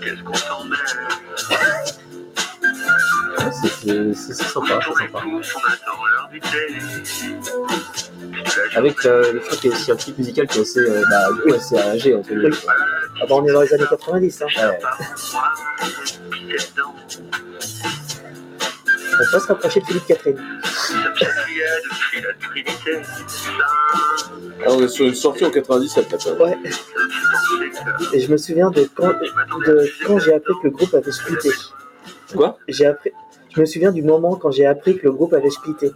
qu'est-ce 0.00 0.22
qu'on 0.22 0.34
s'en 0.34 0.64
mêle? 0.64 0.78
C'est- 3.52 4.14
sympa, 4.34 4.80
sympa. 4.80 5.22
Avec 8.76 9.04
euh, 9.06 9.32
le 9.32 9.40
fait 9.40 9.56
qu'il 9.56 9.70
y 9.70 9.72
a 9.72 9.76
aussi 9.76 9.92
un 9.92 9.96
clip 9.96 10.18
musical 10.18 10.46
qui 10.46 10.58
est 10.58 10.62
assez, 10.62 10.80
euh, 10.80 11.02
bah, 11.10 11.28
du 11.32 11.40
coup, 11.42 11.54
assez 11.54 11.76
âgé 11.78 12.14
entre 12.14 12.28
guillemets. 12.30 12.50
Ah 12.68 13.26
bah, 13.28 13.34
on 13.36 13.46
est 13.46 13.52
dans 13.52 13.62
les 13.62 13.74
années 13.74 13.84
90. 13.88 14.42
Hein. 14.42 14.46
Ouais. 14.56 14.78
On 19.22 19.32
peut 19.32 19.38
se 19.40 19.46
rapprocher 19.48 19.80
de 19.80 19.86
Philippe 19.86 20.06
Catherine. 20.06 20.38
Ah, 24.62 24.66
On 24.68 24.82
est 24.82 24.88
sur 24.88 25.06
une 25.06 25.14
sortie 25.14 25.44
en 25.44 25.50
97 25.50 26.10
là. 26.26 26.32
Ouais. 26.34 26.58
Et 28.12 28.20
je 28.20 28.30
me 28.30 28.36
souviens 28.36 28.70
de 28.70 28.88
quand, 28.94 29.08
de 29.08 29.90
quand 30.06 30.18
j'ai 30.18 30.34
appris 30.34 30.54
que 30.62 30.64
le 30.68 30.70
groupe 30.70 30.94
avait 30.94 31.12
splitté. 31.12 31.50
Quoi? 32.34 32.58
J'ai 32.68 32.86
appris. 32.86 33.10
Je 33.54 33.60
me 33.60 33.66
souviens 33.66 33.90
du 33.92 34.02
moment 34.02 34.36
quand 34.36 34.50
j'ai 34.50 34.66
appris 34.66 34.96
que 34.96 35.04
le 35.04 35.12
groupe 35.12 35.32
avait 35.34 35.50
splitté. 35.50 35.92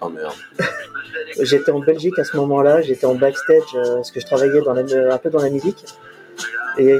Oh 0.00 0.08
merde. 0.08 0.32
J'étais 1.40 1.70
en 1.70 1.80
Belgique 1.80 2.18
à 2.18 2.24
ce 2.24 2.36
moment-là, 2.36 2.82
j'étais 2.82 3.06
en 3.06 3.14
backstage 3.14 3.62
euh, 3.74 3.94
parce 3.96 4.10
que 4.10 4.20
je 4.20 4.26
travaillais 4.26 4.60
dans 4.60 4.74
la, 4.74 5.14
un 5.14 5.18
peu 5.18 5.30
dans 5.30 5.40
la 5.40 5.48
musique. 5.48 5.82
Et, 6.76 6.98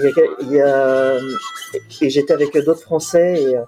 j'étais 2.01 2.33
avec 2.33 2.57
d'autres 2.65 2.81
Français 2.81 3.43
et, 3.43 3.57
euh, 3.57 3.63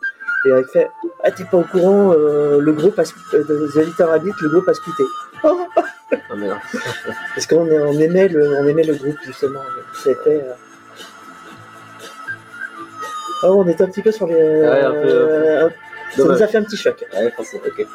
et 0.47 0.53
avec 0.53 0.67
fait 0.69 0.89
Ah, 1.23 1.31
t'es 1.31 1.45
pas 1.45 1.59
au 1.59 1.65
courant, 1.65 2.13
euh, 2.13 2.61
le 2.61 2.73
groupe 2.73 2.99
a, 2.99 3.03
euh, 3.35 3.69
The 3.75 3.77
Little 3.77 4.05
Rabbit, 4.05 4.33
le 4.41 4.49
groupe 4.49 4.69
a 4.69 4.75
splitté. 4.75 5.03
Oh 5.43 5.59
merde. 6.37 6.59
parce 7.35 7.47
qu'on 7.47 7.69
on 7.69 7.99
aimait, 7.99 8.29
le, 8.29 8.57
on 8.57 8.67
aimait 8.67 8.85
le 8.85 8.95
groupe 8.95 9.19
justement. 9.27 9.61
C'était. 10.03 10.43
euh, 10.45 10.53
Oh, 13.47 13.63
on 13.63 13.69
était 13.69 13.85
un 13.85 13.89
petit 13.89 14.01
peu 14.01 14.11
sur 14.11 14.27
les. 14.27 14.35
Ouais, 14.35 14.81
un 14.81 14.91
peu, 14.91 14.97
euh, 15.05 15.69
ça 16.17 16.25
nous 16.25 16.43
a 16.43 16.47
fait 16.47 16.59
un 16.59 16.63
petit 16.63 16.77
choc. 16.77 17.05
Ouais, 17.13 17.31
forcément, 17.31 17.63
ok. 17.67 17.87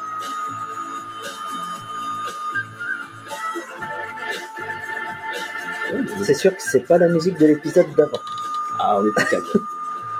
C'est 6.24 6.34
sûr 6.34 6.54
que 6.54 6.62
c'est 6.62 6.86
pas 6.86 6.98
la 6.98 7.08
musique 7.08 7.38
de 7.38 7.46
l'épisode 7.46 7.86
d'avant. 7.96 8.20
Ah, 8.78 9.00
on 9.00 9.08
était 9.08 9.30
calme. 9.30 9.44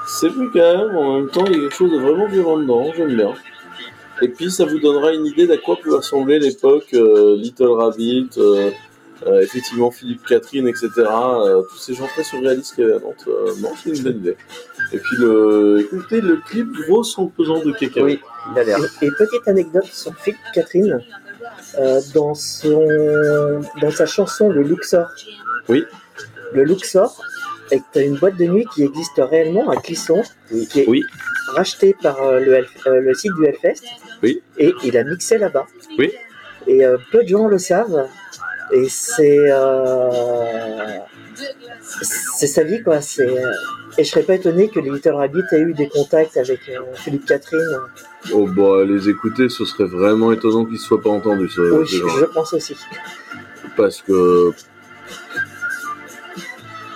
C'est 0.07 0.31
plus 0.31 0.51
calme, 0.51 0.97
en 0.97 1.15
même 1.15 1.29
temps 1.29 1.45
il 1.47 1.53
y 1.53 1.55
a 1.55 1.61
quelque 1.61 1.75
chose 1.75 1.93
de 1.93 1.99
vraiment 1.99 2.27
violent 2.27 2.59
dedans, 2.59 2.93
j'aime 2.97 3.15
bien. 3.15 3.33
Et 4.23 4.29
puis 4.29 4.51
ça 4.51 4.65
vous 4.65 4.79
donnera 4.81 5.13
une 5.13 5.25
idée 5.25 5.47
d'à 5.47 5.57
quoi 5.57 5.77
peut 5.77 5.95
ressembler 5.95 6.41
l'époque 6.41 6.89
euh, 6.95 7.37
Little 7.37 7.69
Rabbit, 7.69 8.31
euh, 8.39 8.71
Euh, 9.27 9.41
effectivement, 9.43 9.91
Philippe 9.91 10.25
Catherine, 10.27 10.67
etc. 10.67 10.89
euh, 10.99 11.63
tous 11.71 11.77
ces 11.77 11.95
gens 11.95 12.07
très 12.07 12.23
surréalistes 12.25 12.75
qu'il 12.75 12.85
y 12.85 12.87
avait 12.87 12.97
à 12.97 13.01
Nantes. 13.01 13.25
euh, 13.29 13.53
non, 13.61 13.71
c'est 13.83 13.91
une 13.91 14.03
bonne 14.03 14.17
idée. 14.17 14.37
Et 14.93 14.99
puis, 14.99 15.17
le, 15.19 15.81
écoutez, 15.93 16.21
le 16.23 16.37
clip 16.49 16.67
vaut 16.89 17.05
son 17.05 17.27
pesant 17.29 17.63
de 17.63 17.71
cacahuètes. 17.73 18.21
Oui, 18.21 18.53
il 18.55 18.59
a 18.59 18.65
l'air. 18.65 18.79
Et, 19.03 19.07
et 19.07 19.11
petite 19.11 19.47
anecdote 19.47 19.85
sur 19.85 20.15
Philippe 20.17 20.41
Catherine, 20.55 21.01
euh, 21.79 22.01
dans, 22.15 22.35
son, 22.35 23.61
dans 23.83 23.91
sa 23.91 24.07
chanson 24.07 24.49
Le 24.49 24.63
Luxor. 24.63 25.07
Oui. 25.69 25.85
Le 26.55 26.65
Luxor 26.65 27.23
est 27.71 27.83
une 28.03 28.17
boîte 28.17 28.37
de 28.39 28.47
nuit 28.47 28.67
qui 28.75 28.83
existe 28.85 29.19
réellement 29.19 29.69
à 29.71 29.77
Clisson, 29.77 30.23
qui 30.71 30.81
est 30.81 30.89
Oui. 30.89 31.05
rachetée 31.55 31.95
par 32.03 32.17
le, 32.41 32.65
euh, 32.87 33.01
le 33.01 33.15
site 33.15 33.33
du 33.35 33.45
Hellfest. 33.47 33.85
Oui. 34.23 34.43
Et 34.59 34.73
il 34.83 34.97
a 34.97 35.05
mixé 35.05 35.39
là-bas. 35.39 35.67
Oui. 35.99 36.11
Et 36.67 36.85
euh, 36.85 36.97
peu 37.13 37.23
de 37.23 37.29
gens 37.29 37.47
le 37.49 37.59
savent. 37.59 38.07
Et 38.73 38.89
c'est. 38.89 39.39
euh, 39.51 40.99
c'est 42.03 42.47
sa 42.47 42.65
vie, 42.65 42.83
quoi. 42.83 43.01
C'est, 43.01 43.29
euh, 43.29 43.53
et 43.99 44.05
je 44.05 44.11
serais 44.11 44.23
pas 44.23 44.35
étonné 44.35 44.69
que 44.69 44.81
les 44.81 44.91
Little 44.91 45.15
Rabbit 45.15 45.43
ait 45.53 45.61
eu 45.61 45.75
des 45.75 45.89
contacts 45.89 46.37
avec 46.37 46.61
euh, 46.69 46.81
Philippe 46.95 47.27
Catherine. 47.27 47.61
Oh, 48.33 48.47
bah, 48.47 48.85
les 48.85 49.09
écouter, 49.09 49.49
ce 49.49 49.65
serait 49.65 49.85
vraiment 49.85 50.33
étonnant 50.33 50.65
qu'ils 50.65 50.75
ne 50.75 50.79
soient 50.79 51.01
pas 51.01 51.11
entendus, 51.11 51.49
ça. 51.49 51.63
oui, 51.63 51.87
je, 51.87 52.25
pense 52.27 52.53
aussi. 52.55 52.77
parce 53.77 54.03
que 54.03 54.53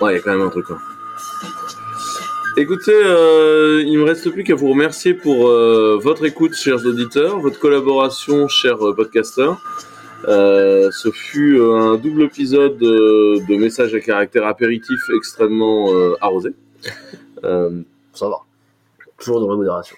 ouais 0.01 0.13
il 0.13 0.15
y 0.15 0.19
a 0.19 0.21
quand 0.21 0.31
même 0.31 0.41
un 0.41 0.49
truc 0.49 0.65
hein. 0.69 0.77
écoutez 2.57 2.91
euh, 2.93 3.81
il 3.85 3.97
me 3.97 4.03
reste 4.03 4.29
plus 4.29 4.43
qu'à 4.43 4.55
vous 4.55 4.69
remercier 4.69 5.13
pour 5.13 5.47
euh, 5.47 5.97
votre 6.01 6.25
écoute 6.25 6.53
chers 6.53 6.85
auditeurs 6.85 7.39
votre 7.39 7.59
collaboration 7.59 8.47
chers 8.49 8.77
podcasteurs 8.95 9.61
Euh, 10.27 10.89
ce 10.91 11.11
fut 11.11 11.59
euh, 11.59 11.75
un 11.75 11.95
double 11.97 12.23
épisode 12.23 12.81
euh, 12.81 13.39
de 13.47 13.55
messages 13.57 13.93
à 13.93 13.99
caractère 13.99 14.47
apéritif 14.47 14.99
extrêmement 15.15 15.93
euh, 15.93 16.15
arrosé 16.21 16.51
Euh, 17.43 17.81
Ça 18.13 18.27
va. 18.29 18.37
Toujours 19.17 19.39
dans 19.39 19.49
la 19.49 19.55
modération. 19.55 19.95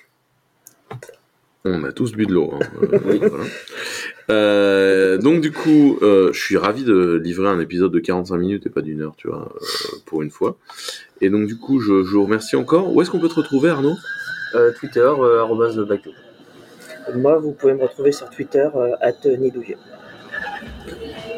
On 1.66 1.84
a 1.84 1.92
tous 1.92 2.14
bu 2.14 2.26
de 2.26 2.34
l'eau. 2.34 2.52
hein. 2.54 2.60
Euh, 3.00 3.18
voilà. 3.20 3.44
Euh, 4.30 5.18
donc 5.18 5.40
du 5.40 5.54
coup, 5.54 5.98
euh, 6.02 6.34
je 6.34 6.40
suis 6.40 6.58
ravi 6.58 6.84
de 6.84 7.16
livrer 7.24 7.48
un 7.48 7.60
épisode 7.62 7.94
de 7.94 8.00
45 8.00 8.36
minutes 8.38 8.66
et 8.66 8.70
pas 8.70 8.82
d'une 8.82 9.02
heure, 9.02 9.16
tu 9.18 9.30
vois, 9.30 9.50
euh, 9.56 9.98
pour 10.06 10.22
une 10.22 10.32
fois. 10.32 10.58
Et 11.22 11.30
donc 11.30 11.48
du 11.48 11.58
coup, 11.58 11.80
je, 11.80 12.04
je 12.04 12.12
vous 12.12 12.26
remercie 12.26 12.58
encore. 12.58 12.94
Où 12.94 13.02
est-ce 13.02 13.10
qu'on 13.10 13.20
peut 13.20 13.30
te 13.30 13.36
retrouver, 13.36 13.70
Arnaud? 13.70 13.96
Euh, 14.56 14.72
Twitter, 14.74 15.00
euh, 15.00 15.86
Bacto. 15.86 16.12
Moi, 17.16 17.38
vous 17.38 17.54
pouvez 17.54 17.74
me 17.74 17.84
retrouver 17.84 18.12
sur 18.12 18.30
Twitter, 18.30 18.68
euh, 18.76 18.96
@nidouille. 19.38 19.78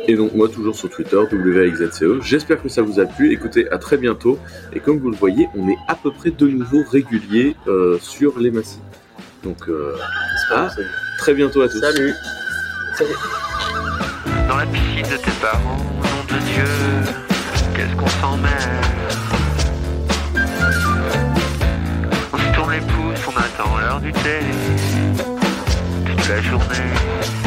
Et 0.08 0.16
donc 0.16 0.34
moi 0.34 0.50
toujours 0.50 0.76
sur 0.76 0.90
Twitter, 0.90 1.18
WAXZCE. 1.18 2.02
E. 2.04 2.20
J'espère 2.24 2.62
que 2.62 2.70
ça 2.70 2.82
vous 2.82 3.00
a 3.00 3.06
plu. 3.06 3.32
Écoutez, 3.32 3.70
à 3.70 3.78
très 3.78 3.98
bientôt. 3.98 4.40
Et 4.74 4.80
comme 4.80 4.98
vous 4.98 5.10
le 5.12 5.16
voyez, 5.16 5.48
on 5.56 5.68
est 5.70 5.78
à 5.88 5.96
peu 5.96 6.12
près 6.12 6.32
de 6.32 6.48
nouveau 6.48 6.84
régulier 6.90 7.56
euh, 7.68 7.98
sur 8.02 8.40
les 8.40 8.50
massifs. 8.52 8.80
Donc 9.44 9.70
euh, 9.70 9.96
Ah. 10.52 10.70
très 11.20 11.34
bientôt 11.34 11.62
à 11.62 11.70
tous. 11.70 11.80
Salut 11.80 12.14
Dans 14.48 14.58
la 14.58 14.66
piscine 14.66 15.04
de 15.04 15.18
tes 15.18 15.32
parents, 15.40 15.78
au 15.78 16.04
nom 16.04 16.24
de 16.28 16.44
Dieu, 16.44 16.64
qu'est-ce 17.76 17.96
qu'on 17.96 18.08
s'en 18.08 18.38
mêle? 18.38 18.52
On 22.34 22.38
se 22.38 22.56
tourne 22.56 22.72
les 22.72 22.80
pouces, 22.80 23.28
on 23.28 23.38
attend 23.38 23.78
l'heure 23.80 24.02
du 24.02 24.12
thé, 24.12 24.40
toute 26.06 26.28
la 26.30 26.42
journée. 26.42 27.39